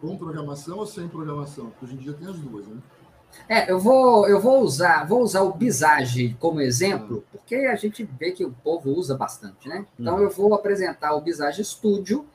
com 0.01 0.17
programação 0.17 0.77
ou 0.77 0.85
sem 0.85 1.07
programação? 1.07 1.67
Porque 1.71 1.85
hoje 1.85 1.93
em 1.95 1.97
dia 1.97 2.13
tem 2.13 2.27
as 2.27 2.37
duas, 2.37 2.65
né? 2.67 2.77
É, 3.49 3.69
eu 3.71 3.77
vou, 3.79 4.27
eu 4.27 4.39
vou 4.39 4.61
usar, 4.61 5.05
vou 5.05 5.21
usar 5.21 5.41
o 5.41 5.53
Bizage 5.53 6.35
como 6.39 6.61
exemplo, 6.61 7.23
porque 7.31 7.55
a 7.55 7.75
gente 7.75 8.03
vê 8.17 8.31
que 8.31 8.43
o 8.45 8.51
povo 8.51 8.89
usa 8.91 9.15
bastante, 9.15 9.67
né? 9.67 9.85
Então 9.99 10.19
eu 10.19 10.29
vou 10.29 10.53
apresentar 10.53 11.13
o 11.13 11.21
Bizage 11.21 11.63
Studio 11.63 12.25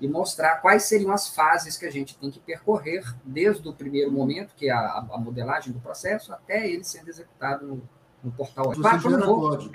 e 0.00 0.08
mostrar 0.08 0.56
quais 0.56 0.84
seriam 0.84 1.12
as 1.12 1.28
fases 1.28 1.76
que 1.76 1.84
a 1.84 1.90
gente 1.90 2.16
tem 2.16 2.30
que 2.30 2.40
percorrer 2.40 3.04
desde 3.22 3.68
o 3.68 3.72
primeiro 3.72 4.10
momento, 4.10 4.54
que 4.56 4.68
é 4.68 4.72
a, 4.72 5.04
a 5.12 5.18
modelagem 5.18 5.72
do 5.74 5.78
processo, 5.78 6.32
até 6.32 6.66
ele 6.68 6.82
sendo 6.84 7.08
executado 7.10 7.66
no, 7.66 7.82
no 8.24 8.32
portal. 8.32 8.72
Você 8.74 8.98
gera 9.10 9.26
vou- 9.26 9.40
código. 9.40 9.70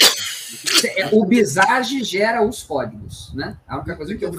É, 0.96 1.08
O 1.16 1.26
Bizage 1.26 2.04
gera 2.04 2.44
os 2.44 2.64
códigos, 2.64 3.34
né? 3.34 3.58
A 3.68 3.78
única 3.78 3.96
coisa 3.96 4.16
que 4.16 4.26
eu 4.26 4.32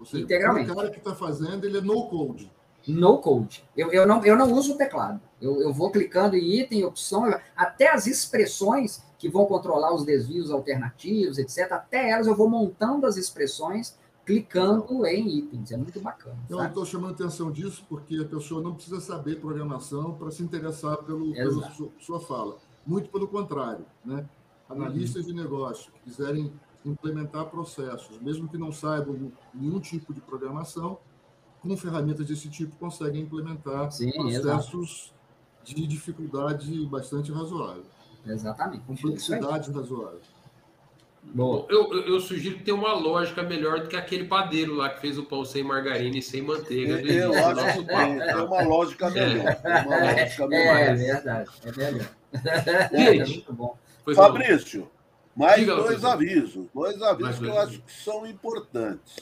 Você, 0.00 0.20
Integralmente. 0.20 0.70
O 0.70 0.74
cara 0.74 0.90
que 0.90 0.98
está 0.98 1.14
fazendo, 1.14 1.64
ele 1.66 1.78
é 1.78 1.80
no 1.80 2.08
code. 2.08 2.50
No 2.88 3.18
code. 3.18 3.62
Eu, 3.76 3.92
eu, 3.92 4.06
não, 4.06 4.24
eu 4.24 4.34
não 4.34 4.50
uso 4.52 4.72
o 4.72 4.76
teclado. 4.76 5.20
Eu, 5.40 5.60
eu 5.60 5.72
vou 5.72 5.90
clicando 5.90 6.36
em 6.36 6.60
item, 6.60 6.84
opção, 6.84 7.24
até 7.54 7.92
as 7.92 8.06
expressões 8.06 9.02
que 9.18 9.28
vão 9.28 9.44
controlar 9.44 9.94
os 9.94 10.04
desvios 10.04 10.50
alternativos, 10.50 11.36
etc. 11.38 11.70
Até 11.72 12.10
elas 12.10 12.26
eu 12.26 12.34
vou 12.34 12.48
montando 12.48 13.06
as 13.06 13.18
expressões, 13.18 13.98
clicando 14.24 15.06
em 15.06 15.38
itens. 15.38 15.70
É 15.72 15.76
muito 15.76 16.00
bacana. 16.00 16.38
Então, 16.46 16.64
estou 16.64 16.86
chamando 16.86 17.12
atenção 17.12 17.52
disso 17.52 17.84
porque 17.86 18.16
a 18.16 18.24
pessoa 18.24 18.62
não 18.62 18.74
precisa 18.74 19.00
saber 19.00 19.38
programação 19.38 20.14
para 20.14 20.30
se 20.30 20.42
interessar 20.42 20.96
pelo, 20.98 21.34
pela 21.34 21.70
sua, 21.72 21.90
sua 21.98 22.20
fala. 22.20 22.56
Muito 22.86 23.10
pelo 23.10 23.28
contrário. 23.28 23.84
Né? 24.02 24.26
Analistas 24.68 25.26
de 25.26 25.34
negócio 25.34 25.92
que 25.92 26.10
quiserem 26.10 26.50
implementar 26.84 27.46
processos, 27.46 28.18
mesmo 28.20 28.48
que 28.48 28.56
não 28.58 28.72
saibam 28.72 29.32
nenhum 29.54 29.80
tipo 29.80 30.14
de 30.14 30.20
programação, 30.20 30.98
com 31.60 31.76
ferramentas 31.76 32.26
desse 32.26 32.48
tipo 32.48 32.74
conseguem 32.76 33.22
implementar 33.22 33.90
Sim, 33.92 34.10
processos 34.12 35.12
de 35.62 35.86
dificuldade 35.86 36.86
bastante 36.86 37.30
razoável, 37.30 37.84
Exatamente. 38.26 38.82
Complexidade 38.84 39.70
razoável. 39.70 40.20
Boa. 41.22 41.66
Eu, 41.68 41.92
eu, 41.92 42.14
eu 42.14 42.20
sugiro 42.20 42.56
que 42.56 42.64
tenha 42.64 42.74
uma 42.76 42.94
lógica 42.94 43.42
melhor 43.42 43.80
do 43.80 43.88
que 43.88 43.96
aquele 43.96 44.24
padeiro 44.24 44.74
lá 44.74 44.88
que 44.88 45.00
fez 45.02 45.18
o 45.18 45.24
pão 45.24 45.44
sem 45.44 45.62
margarina 45.62 46.16
e 46.16 46.22
sem 46.22 46.40
manteiga. 46.40 46.96
do 46.96 47.06
Eu 47.06 47.30
início 47.30 47.54
do 47.54 47.60
acho 47.60 47.78
que 47.78 47.86
tem, 47.86 48.18
tá? 48.18 48.44
uma 48.44 48.62
lógica 48.62 49.10
melhor. 49.10 49.54
Tem 49.56 49.70
uma 49.86 49.96
lógica 49.98 50.44
É 50.44 50.48
melhor. 50.48 50.96
verdade. 50.96 51.50
É 51.62 51.72
melhor. 51.76 52.08
Gente, 53.26 53.44
é 53.48 53.52
bom. 53.52 53.76
Fabrício, 54.14 54.90
mais 55.36 55.60
Diga, 55.60 55.76
dois 55.76 56.04
avisos. 56.04 56.66
Dois 56.74 57.00
avisos 57.02 57.38
que 57.38 57.46
eu 57.46 57.58
acho 57.58 57.80
que 57.82 57.92
são 57.92 58.26
importantes. 58.26 59.16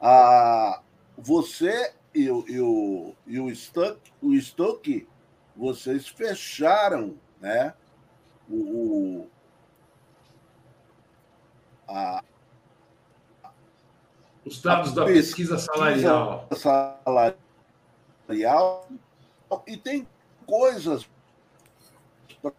Ah, 0.00 0.82
você 1.16 1.94
e, 2.14 2.28
o- 2.30 2.44
e 2.48 2.60
o, 2.60 3.14
e 3.26 3.40
o 3.40 3.54
Stuck, 3.54 4.00
o 4.20 4.34
Stuck, 4.40 5.06
vocês 5.56 6.08
fecharam, 6.08 7.16
né? 7.40 7.74
O, 8.48 8.56
o- 8.56 9.30
a 11.88 12.22
Os 14.44 14.60
dados 14.60 14.92
da 14.92 15.04
pesquisa 15.06 15.54
pesquisa 15.56 15.72
salarial. 15.72 16.48
salarial 18.28 18.88
e 19.66 19.76
tem 19.76 20.06
coisas 20.46 21.08
O 22.42 22.50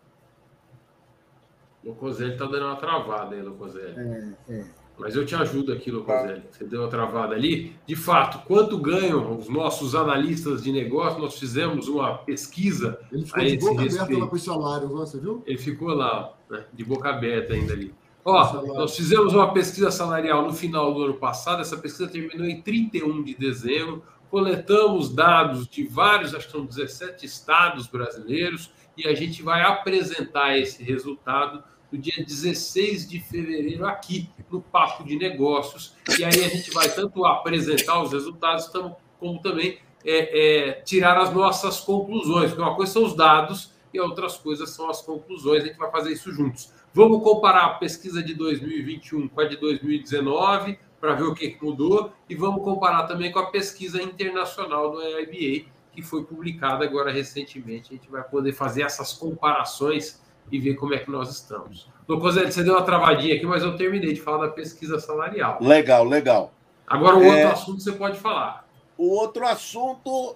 Locoselli 1.85 2.35
tá 2.35 2.45
dando 2.45 2.65
uma 2.65 2.75
travada 2.75 3.35
aí, 3.35 3.41
Locoselli. 3.41 3.95
É, 3.95 4.33
é. 4.49 4.65
Mas 4.97 5.15
eu 5.15 5.25
te 5.25 5.35
ajudo 5.35 5.71
aqui, 5.71 5.91
Locoselli. 5.91 6.41
Você 6.49 6.63
deu 6.63 6.81
uma 6.81 6.89
travada 6.89 7.35
ali. 7.35 7.75
De 7.85 7.95
fato, 7.95 8.39
quanto 8.47 8.77
ganham 8.77 9.37
os 9.37 9.47
nossos 9.47 9.93
analistas 9.93 10.63
de 10.63 10.71
negócio? 10.71 11.19
Nós 11.19 11.37
fizemos 11.37 11.87
uma 11.87 12.17
pesquisa. 12.17 12.97
Ele 13.11 13.25
ficou 13.25 13.43
de 13.43 13.57
boca 13.57 13.81
aberta 13.83 14.17
lá 14.17 14.27
com 14.27 14.35
os 14.35 14.43
salários, 14.43 14.89
você 14.89 15.19
viu? 15.19 15.43
Ele 15.45 15.57
ficou 15.57 15.89
lá, 15.89 16.33
né, 16.49 16.65
de 16.73 16.83
boca 16.83 17.09
aberta 17.09 17.53
ainda 17.53 17.73
ali. 17.73 17.93
Ó, 18.23 18.63
nós 18.73 18.95
fizemos 18.95 19.33
uma 19.35 19.53
pesquisa 19.53 19.91
salarial 19.91 20.43
no 20.43 20.53
final 20.53 20.91
do 20.91 21.03
ano 21.03 21.13
passado. 21.13 21.61
Essa 21.61 21.77
pesquisa 21.77 22.09
terminou 22.09 22.47
em 22.47 22.61
31 22.61 23.21
de 23.21 23.35
dezembro. 23.35 24.01
Coletamos 24.31 25.13
dados 25.13 25.67
de 25.67 25.85
vários, 25.85 26.33
acho 26.33 26.47
que 26.47 26.51
são 26.51 26.65
17 26.65 27.25
estados 27.25 27.85
brasileiros, 27.85 28.71
e 28.97 29.07
a 29.07 29.13
gente 29.13 29.43
vai 29.43 29.61
apresentar 29.61 30.57
esse 30.57 30.83
resultado 30.83 31.63
no 31.95 32.01
dia 32.01 32.23
16 32.23 33.07
de 33.07 33.19
fevereiro, 33.21 33.85
aqui 33.85 34.29
no 34.51 34.61
Papo 34.61 35.03
de 35.05 35.15
Negócios. 35.17 35.95
E 36.19 36.25
aí 36.25 36.43
a 36.43 36.49
gente 36.49 36.71
vai 36.71 36.89
tanto 36.89 37.25
apresentar 37.25 38.03
os 38.03 38.11
resultados, 38.11 38.69
como 39.17 39.39
também 39.39 39.79
é, 40.03 40.67
é, 40.67 40.71
tirar 40.81 41.17
as 41.17 41.33
nossas 41.33 41.79
conclusões. 41.79 42.49
Porque 42.49 42.61
uma 42.61 42.75
coisa 42.75 42.91
são 42.91 43.05
os 43.05 43.15
dados 43.15 43.71
e 43.93 43.99
outras 43.99 44.37
coisas 44.37 44.71
são 44.71 44.89
as 44.89 45.01
conclusões. 45.01 45.63
A 45.63 45.67
gente 45.67 45.77
vai 45.77 45.89
fazer 45.89 46.11
isso 46.11 46.31
juntos. 46.33 46.73
Vamos 46.93 47.23
comparar 47.23 47.65
a 47.65 47.69
pesquisa 47.75 48.21
de 48.21 48.33
2021 48.33 49.29
com 49.29 49.41
a 49.41 49.45
de 49.45 49.55
2019 49.55 50.77
para 50.99 51.13
ver 51.13 51.23
o 51.23 51.33
que 51.33 51.57
mudou 51.61 52.11
e 52.29 52.35
vamos 52.35 52.63
comparar 52.63 53.03
também 53.03 53.31
com 53.31 53.39
a 53.39 53.47
pesquisa 53.47 54.01
internacional 54.01 54.91
do 54.91 55.01
IBA 55.01 55.69
que 55.91 56.01
foi 56.01 56.25
publicada 56.25 56.83
agora 56.83 57.09
recentemente. 57.09 57.93
A 57.93 57.95
gente 57.95 58.09
vai 58.09 58.21
poder 58.23 58.51
fazer 58.51 58.81
essas 58.81 59.13
comparações 59.13 60.21
e 60.51 60.59
ver 60.59 60.75
como 60.75 60.93
é 60.93 60.99
que 60.99 61.09
nós 61.09 61.29
estamos. 61.29 61.89
Locoselli, 62.07 62.51
você 62.51 62.63
deu 62.63 62.73
uma 62.75 62.83
travadinha 62.83 63.35
aqui, 63.35 63.45
mas 63.45 63.63
eu 63.63 63.75
terminei 63.75 64.13
de 64.13 64.21
falar 64.21 64.47
da 64.47 64.53
pesquisa 64.53 64.99
salarial. 64.99 65.57
Legal, 65.61 66.03
legal. 66.03 66.53
Agora, 66.87 67.17
o 67.17 67.23
é... 67.23 67.27
outro 67.27 67.47
assunto 67.47 67.81
você 67.81 67.91
pode 67.91 68.19
falar. 68.19 68.67
O 68.97 69.09
outro 69.09 69.45
assunto 69.45 70.35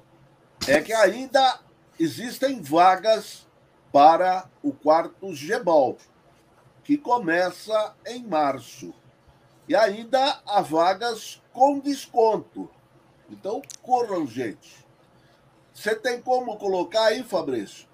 é 0.67 0.81
que 0.81 0.91
ainda 0.91 1.59
existem 1.99 2.61
vagas 2.61 3.47
para 3.91 4.45
o 4.61 4.71
quarto 4.71 5.31
GBOL, 5.31 5.97
que 6.83 6.97
começa 6.97 7.95
em 8.05 8.23
março. 8.23 8.93
E 9.67 9.75
ainda 9.75 10.41
há 10.45 10.61
vagas 10.61 11.41
com 11.53 11.79
desconto. 11.79 12.69
Então, 13.29 13.61
corram, 13.83 14.25
gente. 14.25 14.85
Você 15.71 15.95
tem 15.95 16.21
como 16.21 16.57
colocar 16.57 17.05
aí, 17.05 17.23
Fabrício? 17.23 17.88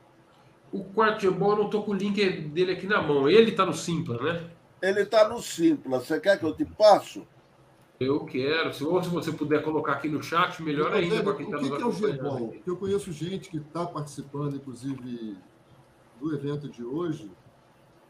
O 0.75 0.83
Quartebol, 0.93 1.51
eu 1.51 1.57
não 1.57 1.65
estou 1.67 1.83
com 1.83 1.91
o 1.91 1.95
link 1.95 2.21
dele 2.49 2.73
aqui 2.73 2.85
na 2.85 3.01
mão. 3.01 3.29
Ele 3.29 3.51
está 3.51 3.65
no 3.65 3.73
Simpla, 3.73 4.21
né? 4.21 4.49
Ele 4.81 5.03
está 5.03 5.29
no 5.29 5.41
Simpla. 5.41 5.99
Você 5.99 6.19
quer 6.19 6.37
que 6.37 6.45
eu 6.45 6.53
te 6.53 6.65
passo? 6.65 7.25
Eu 7.97 8.25
quero. 8.25 8.73
Se 8.73 8.83
você 8.83 9.31
puder 9.31 9.63
colocar 9.63 9.93
aqui 9.93 10.09
no 10.09 10.21
chat, 10.21 10.61
melhor 10.61 10.91
eu 10.91 10.97
ainda. 10.97 11.23
Para 11.23 11.35
quem 11.35 11.49
tá 11.49 11.57
o 11.57 11.61
que, 11.61 11.69
que 11.69 11.81
é 11.81 11.85
o 11.85 11.93
Gbol? 11.93 12.49
Porque 12.49 12.69
eu 12.69 12.75
conheço 12.75 13.09
gente 13.13 13.49
que 13.49 13.55
está 13.55 13.85
participando, 13.85 14.57
inclusive, 14.57 15.37
do 16.19 16.35
evento 16.35 16.67
de 16.67 16.83
hoje, 16.83 17.31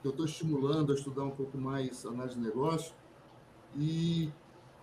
que 0.02 0.08
eu 0.08 0.12
estou 0.12 0.26
estimulando 0.26 0.92
a 0.92 0.96
estudar 0.96 1.24
um 1.24 1.32
pouco 1.32 1.60
mais 1.60 2.04
análise 2.04 2.34
de 2.34 2.42
negócio. 2.42 2.96
E 3.78 4.32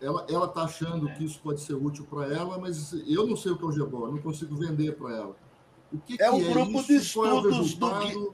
ela 0.00 0.46
está 0.46 0.62
achando 0.62 1.12
que 1.14 1.24
isso 1.24 1.40
pode 1.42 1.60
ser 1.60 1.74
útil 1.74 2.06
para 2.08 2.32
ela, 2.32 2.58
mas 2.58 2.92
eu 3.08 3.26
não 3.26 3.34
sei 3.34 3.50
o 3.50 3.56
que 3.56 3.64
é 3.64 3.66
o 3.66 3.86
Gbol, 3.86 4.06
eu 4.06 4.12
não 4.12 4.22
consigo 4.22 4.54
vender 4.54 4.92
para 4.92 5.16
ela. 5.16 5.41
O 5.92 5.98
que, 5.98 6.14
é, 6.14 6.16
que 6.16 6.24
o 6.24 6.40
é 6.40 6.52
grupo 6.52 6.78
isso? 6.78 6.86
de 6.86 6.94
é 6.94 6.96
estudos 6.96 7.72
é 7.72 7.76
do 7.76 7.98
Gui... 7.98 8.30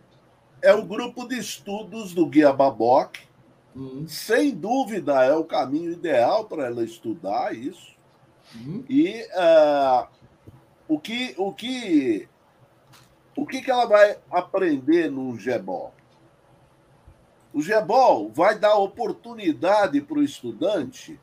é 0.62 0.74
o 0.74 0.84
grupo 0.84 1.26
de 1.26 1.38
estudos 1.38 2.14
do 2.14 2.26
Guia 2.26 2.52
Baboc. 2.52 3.16
Hum. 3.76 4.06
Sem 4.08 4.54
dúvida 4.54 5.24
é 5.24 5.34
o 5.34 5.44
caminho 5.44 5.92
ideal 5.92 6.44
para 6.44 6.66
ela 6.66 6.84
estudar 6.84 7.54
isso. 7.54 7.94
Hum. 8.56 8.84
E 8.88 9.26
uh, 9.34 10.06
o 10.88 10.98
que 10.98 11.34
o 11.36 11.52
que 11.52 12.28
o 13.36 13.46
que, 13.46 13.62
que 13.62 13.70
ela 13.70 13.86
vai 13.86 14.18
aprender 14.30 15.10
no 15.10 15.38
GEBOL? 15.38 15.94
O 17.54 17.62
GEBOL 17.62 18.30
vai 18.30 18.58
dar 18.58 18.74
oportunidade 18.76 20.00
para 20.00 20.18
o 20.18 20.22
estudante 20.24 21.18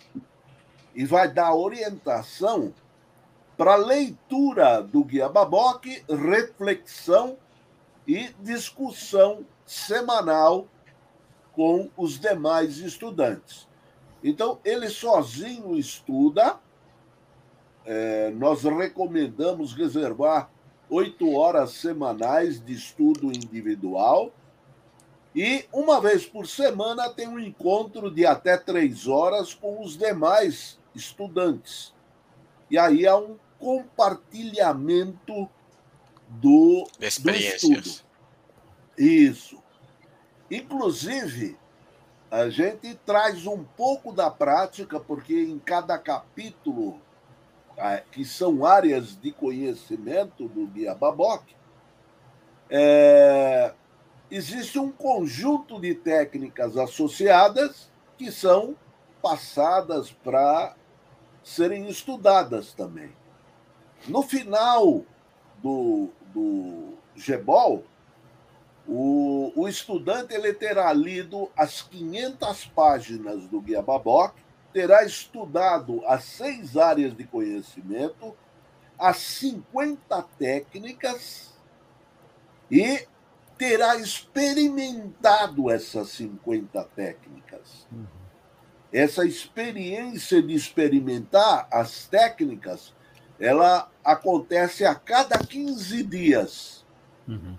e 0.95 1.05
vai 1.05 1.29
dar 1.29 1.53
orientação 1.53 2.73
para 3.57 3.75
leitura 3.75 4.81
do 4.81 5.03
Guia 5.03 5.29
Baboque, 5.29 6.03
reflexão 6.09 7.37
e 8.07 8.29
discussão 8.39 9.45
semanal 9.65 10.67
com 11.53 11.89
os 11.95 12.19
demais 12.19 12.77
estudantes. 12.77 13.67
Então, 14.23 14.59
ele 14.65 14.89
sozinho 14.89 15.77
estuda. 15.77 16.59
É, 17.85 18.31
nós 18.31 18.63
recomendamos 18.63 19.73
reservar 19.73 20.49
oito 20.89 21.33
horas 21.33 21.71
semanais 21.71 22.63
de 22.63 22.73
estudo 22.73 23.27
individual. 23.27 24.31
E 25.33 25.65
uma 25.71 25.99
vez 26.01 26.25
por 26.25 26.47
semana 26.47 27.09
tem 27.09 27.27
um 27.27 27.39
encontro 27.39 28.09
de 28.09 28.25
até 28.25 28.57
três 28.57 29.07
horas 29.07 29.53
com 29.53 29.81
os 29.81 29.97
demais 29.97 30.79
estudantes. 30.93 31.93
E 32.69 32.77
aí 32.77 33.05
há 33.05 33.17
um 33.17 33.37
compartilhamento 33.65 35.49
do, 36.29 36.87
do 36.99 37.31
estudo. 37.31 38.05
Isso. 38.95 39.57
Inclusive, 40.51 41.57
a 42.29 42.47
gente 42.47 42.93
traz 43.03 43.47
um 43.47 43.63
pouco 43.63 44.13
da 44.13 44.29
prática, 44.29 44.99
porque 44.99 45.33
em 45.33 45.57
cada 45.57 45.97
capítulo, 45.97 47.01
ah, 47.75 48.03
que 48.11 48.23
são 48.23 48.63
áreas 48.63 49.19
de 49.19 49.31
conhecimento 49.31 50.47
do 50.47 50.67
Guia 50.67 50.93
Baboc, 50.93 51.43
é, 52.69 53.73
existe 54.29 54.77
um 54.77 54.91
conjunto 54.91 55.81
de 55.81 55.95
técnicas 55.95 56.77
associadas 56.77 57.91
que 58.15 58.31
são 58.31 58.75
passadas 59.23 60.11
para 60.11 60.75
serem 61.43 61.89
estudadas 61.89 62.71
também. 62.71 63.24
No 64.07 64.21
final 64.21 65.03
do, 65.61 66.09
do 66.33 66.93
GEBOL, 67.15 67.83
o, 68.87 69.51
o 69.55 69.67
estudante 69.67 70.33
ele 70.33 70.53
terá 70.53 70.93
lido 70.93 71.49
as 71.57 71.81
500 71.81 72.65
páginas 72.67 73.47
do 73.47 73.59
Guia 73.59 73.81
Baboc, 73.81 74.35
terá 74.71 75.03
estudado 75.03 76.05
as 76.05 76.23
seis 76.23 76.77
áreas 76.77 77.15
de 77.15 77.23
conhecimento, 77.23 78.35
as 78.97 79.17
50 79.17 80.21
técnicas 80.37 81.53
e 82.69 83.07
terá 83.57 83.95
experimentado 83.97 85.71
essas 85.71 86.09
50 86.09 86.83
técnicas. 86.95 87.87
Uhum. 87.91 88.05
Essa 88.91 89.25
experiência 89.25 90.41
de 90.41 90.53
experimentar 90.53 91.67
as 91.71 92.07
técnicas 92.07 92.93
ela 93.39 93.89
acontece 94.03 94.85
a 94.85 94.95
cada 94.95 95.37
15 95.37 96.03
dias. 96.03 96.85
Uhum. 97.27 97.57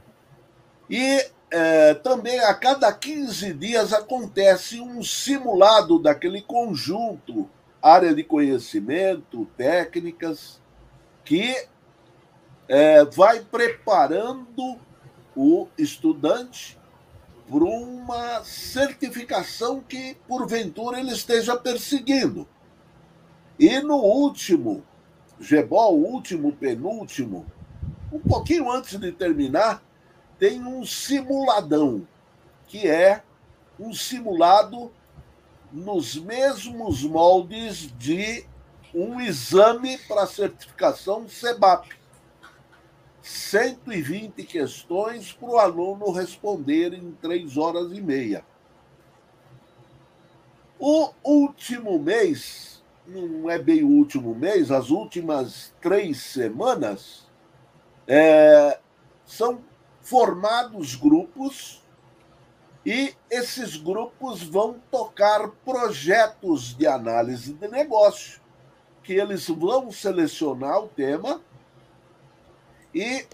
E 0.89 1.27
é, 1.51 1.95
também 1.95 2.39
a 2.41 2.55
cada 2.55 2.93
15 2.93 3.53
dias 3.55 3.93
acontece 3.93 4.81
um 4.81 5.03
simulado 5.03 5.99
daquele 5.99 6.43
conjunto, 6.43 7.49
área 7.83 8.15
de 8.15 8.25
conhecimento, 8.25 9.47
técnicas, 9.57 10.61
que 11.25 11.67
é, 12.69 13.05
vai 13.05 13.41
preparando 13.41 14.79
o 15.37 15.69
estudante 15.77 16.79
para 17.49 17.65
uma 17.65 18.43
certificação 18.43 19.81
que, 19.81 20.17
porventura, 20.27 20.99
ele 20.99 21.13
esteja 21.13 21.57
perseguindo. 21.57 22.49
E 23.59 23.79
no 23.81 23.97
último 23.97 24.83
Gebol, 25.39 25.99
último, 25.99 26.53
penúltimo, 26.53 27.47
um 28.11 28.19
pouquinho 28.19 28.71
antes 28.71 28.99
de 28.99 29.13
terminar, 29.13 29.83
tem 30.39 30.63
um 30.63 30.85
simuladão, 30.85 32.07
que 32.67 32.87
é 32.87 33.23
um 33.79 33.93
simulado 33.93 34.91
nos 35.73 36.17
mesmos 36.17 37.03
moldes 37.03 37.93
de 37.99 38.47
um 38.95 39.21
exame 39.21 39.99
para 39.99 40.27
certificação 40.27 41.29
CEBAP. 41.29 41.89
120 43.21 44.45
questões 44.45 45.33
para 45.33 45.49
o 45.49 45.59
aluno 45.59 46.13
responder 46.13 46.95
em 46.95 47.13
três 47.21 47.57
horas 47.57 47.93
e 47.93 48.01
meia. 48.01 48.45
O 50.79 51.11
último 51.25 51.99
mês 51.99 52.76
não 53.07 53.51
é 53.51 53.59
bem 53.59 53.83
o 53.85 53.89
último 53.89 54.35
mês, 54.35 54.71
as 54.71 54.91
últimas 54.91 55.73
três 55.81 56.19
semanas, 56.19 57.27
é, 58.07 58.79
são 59.25 59.61
formados 60.01 60.95
grupos 60.95 61.83
E 62.87 63.17
esses 63.29 63.77
grupos 63.77 64.45
vão 64.45 64.81
tocar 64.93 65.49
projetos 65.65 66.73
de 66.73 66.87
análise 66.87 67.53
de 67.53 67.67
negócio, 67.67 68.41
que 69.03 69.15
eles 69.15 69.49
vão 69.49 69.91
selecionar 69.91 70.85
o 70.85 70.87
tema 70.87 71.41
e 72.95 73.27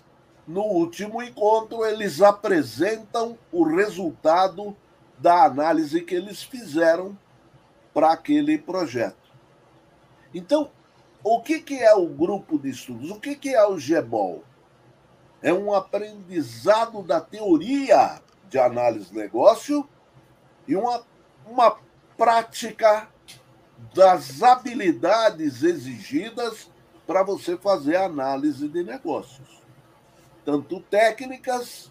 no 0.48 0.62
último 0.62 1.22
encontro 1.22 1.84
eles 1.84 2.22
apresentam 2.22 3.36
o 3.52 3.62
resultado 3.62 4.74
da 5.18 5.44
análise 5.44 6.00
que 6.00 6.14
eles 6.14 6.42
fizeram 6.42 7.16
para 7.92 8.10
aquele 8.10 8.56
projeto. 8.56 9.21
Então, 10.34 10.70
o 11.22 11.40
que, 11.40 11.60
que 11.60 11.78
é 11.78 11.94
o 11.94 12.06
grupo 12.06 12.58
de 12.58 12.70
estudos? 12.70 13.10
O 13.10 13.20
que, 13.20 13.36
que 13.36 13.54
é 13.54 13.64
o 13.66 13.78
GEBOL? 13.78 14.42
É 15.40 15.52
um 15.52 15.74
aprendizado 15.74 17.02
da 17.02 17.20
teoria 17.20 18.20
de 18.48 18.58
análise 18.58 19.06
de 19.10 19.16
negócio 19.16 19.88
e 20.66 20.76
uma, 20.76 21.02
uma 21.46 21.76
prática 22.16 23.08
das 23.94 24.42
habilidades 24.42 25.62
exigidas 25.62 26.70
para 27.06 27.22
você 27.22 27.56
fazer 27.56 27.96
análise 27.96 28.68
de 28.68 28.84
negócios, 28.84 29.60
tanto 30.44 30.80
técnicas 30.80 31.90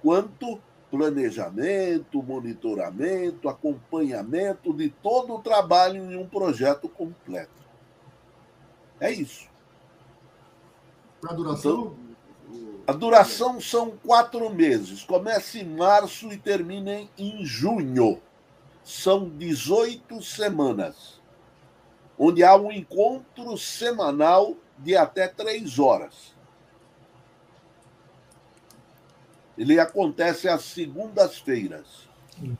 quanto 0.00 0.60
planejamento, 0.90 2.22
monitoramento, 2.22 3.48
acompanhamento 3.48 4.72
de 4.72 4.90
todo 4.90 5.34
o 5.34 5.42
trabalho 5.42 6.12
em 6.12 6.16
um 6.16 6.28
projeto 6.28 6.88
completo. 6.88 7.50
É 9.02 9.10
isso. 9.10 9.48
A 11.28 11.32
duração? 11.32 11.96
Então, 12.48 12.82
a 12.86 12.92
duração 12.92 13.60
são 13.60 13.96
quatro 13.96 14.48
meses. 14.48 15.02
Começa 15.02 15.58
em 15.58 15.64
março 15.64 16.32
e 16.32 16.36
termina 16.36 17.02
em 17.18 17.44
junho. 17.44 18.22
São 18.84 19.28
18 19.28 20.22
semanas, 20.22 21.20
onde 22.16 22.44
há 22.44 22.54
um 22.54 22.70
encontro 22.70 23.58
semanal 23.58 24.56
de 24.78 24.96
até 24.96 25.26
três 25.26 25.80
horas. 25.80 26.32
Ele 29.58 29.80
acontece 29.80 30.48
às 30.48 30.62
segundas-feiras. 30.62 32.08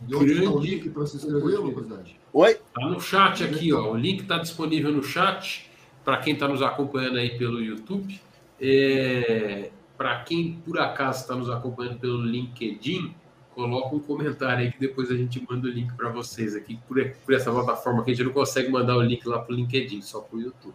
E 0.08 0.14
onde 0.14 0.32
está 0.32 0.50
o 0.50 0.58
link 0.58 0.90
para 0.90 1.06
se 1.06 1.16
inscrever, 1.18 1.60
Lucas? 1.60 1.86
Oi? 2.32 2.50
Está 2.50 2.88
no 2.88 3.00
chat 3.00 3.44
aqui, 3.44 3.72
ó. 3.72 3.92
O 3.92 3.96
link 3.96 4.22
está 4.22 4.38
disponível 4.38 4.90
no 4.90 5.04
chat 5.04 5.70
para 6.04 6.18
quem 6.18 6.34
está 6.34 6.48
nos 6.48 6.62
acompanhando 6.62 7.18
aí 7.18 7.36
pelo 7.38 7.60
YouTube. 7.60 8.20
É... 8.60 9.70
Para 9.96 10.20
quem 10.20 10.60
por 10.64 10.78
acaso 10.80 11.22
está 11.22 11.34
nos 11.34 11.48
acompanhando 11.48 11.98
pelo 11.98 12.22
LinkedIn, 12.22 13.14
coloca 13.54 13.94
um 13.94 14.00
comentário 14.00 14.64
aí 14.64 14.72
que 14.72 14.80
depois 14.80 15.10
a 15.10 15.16
gente 15.16 15.44
manda 15.48 15.68
o 15.68 15.70
link 15.70 15.92
para 15.94 16.08
vocês 16.08 16.56
aqui 16.56 16.78
por, 16.88 16.98
por, 17.24 17.34
essa 17.34 17.52
plataforma 17.52 18.02
que 18.02 18.10
a 18.10 18.14
gente 18.14 18.24
não 18.24 18.32
consegue 18.32 18.70
mandar 18.70 18.96
o 18.96 19.02
link 19.02 19.24
lá 19.26 19.38
para 19.38 19.52
o 19.52 19.56
LinkedIn, 19.56 20.02
só 20.02 20.20
para 20.20 20.36
o 20.36 20.40
YouTube. 20.40 20.74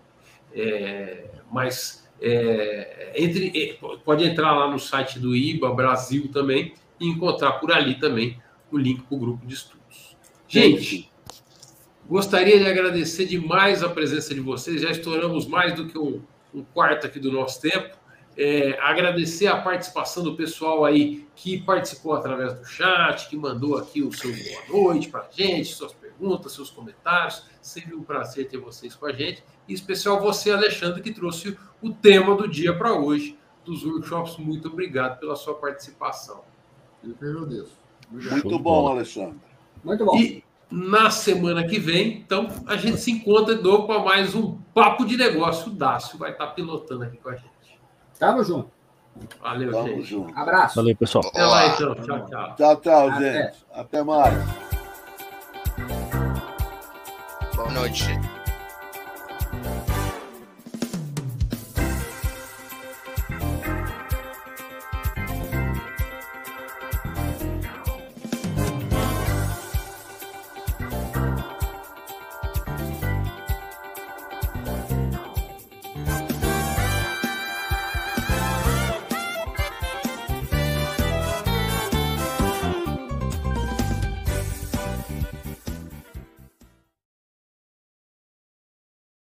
É... 0.53 1.29
Mas 1.51 2.07
é, 2.21 3.13
entre, 3.15 3.79
pode 4.03 4.23
entrar 4.23 4.53
lá 4.53 4.69
no 4.69 4.79
site 4.79 5.19
do 5.19 5.35
IBA 5.35 5.71
Brasil 5.73 6.29
também 6.31 6.73
e 6.99 7.07
encontrar 7.07 7.53
por 7.53 7.71
ali 7.71 7.95
também 7.95 8.39
o 8.71 8.77
link 8.77 9.03
para 9.03 9.15
o 9.15 9.19
grupo 9.19 9.45
de 9.45 9.53
estudos. 9.53 10.17
Gente, 10.47 11.11
gostaria 12.09 12.59
de 12.59 12.65
agradecer 12.65 13.25
demais 13.25 13.84
a 13.84 13.89
presença 13.89 14.34
de 14.34 14.39
vocês. 14.39 14.81
Já 14.81 14.91
estouramos 14.91 15.45
mais 15.45 15.73
do 15.73 15.88
que 15.88 15.97
um, 15.97 16.21
um 16.53 16.63
quarto 16.63 17.05
aqui 17.05 17.19
do 17.19 17.31
nosso 17.31 17.61
tempo. 17.61 17.97
É, 18.39 18.77
agradecer 18.79 19.47
a 19.47 19.59
participação 19.59 20.23
do 20.23 20.35
pessoal 20.35 20.85
aí 20.85 21.27
que 21.35 21.59
participou 21.59 22.13
através 22.13 22.53
do 22.53 22.63
chat, 22.65 23.27
que 23.27 23.35
mandou 23.35 23.75
aqui 23.75 24.03
o 24.03 24.11
seu 24.11 24.31
boa 24.69 24.91
noite 24.91 25.09
para 25.09 25.21
a 25.21 25.27
gente, 25.31 25.73
suas 25.73 25.91
perguntas, 25.91 26.51
seus 26.51 26.69
comentários. 26.69 27.43
Sempre 27.61 27.95
um 27.95 28.03
prazer 28.03 28.47
ter 28.47 28.57
vocês 28.57 28.95
com 28.95 29.07
a 29.07 29.11
gente. 29.11 29.43
E 29.67 29.73
especial 29.73 30.21
você, 30.21 30.51
Alexandre, 30.51 31.01
que 31.01 31.11
trouxe 31.11 31.57
o 31.81 31.91
tema 31.91 32.35
do 32.35 32.47
dia 32.47 32.77
para 32.77 32.93
hoje 32.93 33.38
dos 33.65 33.84
workshops. 33.84 34.38
Muito 34.38 34.67
obrigado 34.67 35.19
pela 35.19 35.35
sua 35.35 35.55
participação. 35.55 36.41
Eu 37.03 37.15
que 37.15 37.25
agradeço. 37.25 37.77
Muito 38.11 38.59
bom, 38.59 38.88
Alexandre. 38.88 39.39
Muito 39.84 40.05
bom. 40.05 40.15
E 40.15 40.43
na 40.69 41.10
semana 41.10 41.65
que 41.65 41.80
vem, 41.80 42.18
então, 42.18 42.48
a 42.65 42.76
gente 42.76 42.98
se 42.98 43.11
encontra 43.11 43.56
de 43.56 43.64
novo 43.64 43.88
para 43.88 43.99
mais 43.99 44.35
um 44.35 44.57
Papo 44.73 45.06
de 45.06 45.15
Negócio. 45.15 45.72
O 45.72 45.76
Dácio 45.76 46.18
vai 46.18 46.31
estar 46.31 46.48
pilotando 46.48 47.03
aqui 47.03 47.18
com 47.18 47.30
a 47.30 47.35
gente. 47.35 47.48
Tamo 48.19 48.44
junto. 48.44 48.69
Valeu, 49.41 49.72
Tamo 49.72 49.88
gente. 49.88 50.03
junto. 50.03 50.38
Abraço. 50.38 50.76
Valeu, 50.76 50.95
pessoal. 50.95 51.26
Até 51.27 51.45
lá, 51.45 51.68
então. 51.68 51.95
Tchau, 51.95 52.26
tchau. 52.26 52.56
Tchau, 52.56 52.76
tchau, 52.77 53.10
Até. 53.10 53.44
gente. 53.44 53.65
Até 53.73 54.03
mais. 54.03 54.34
Boa 57.56 57.72
noite. 57.72 58.36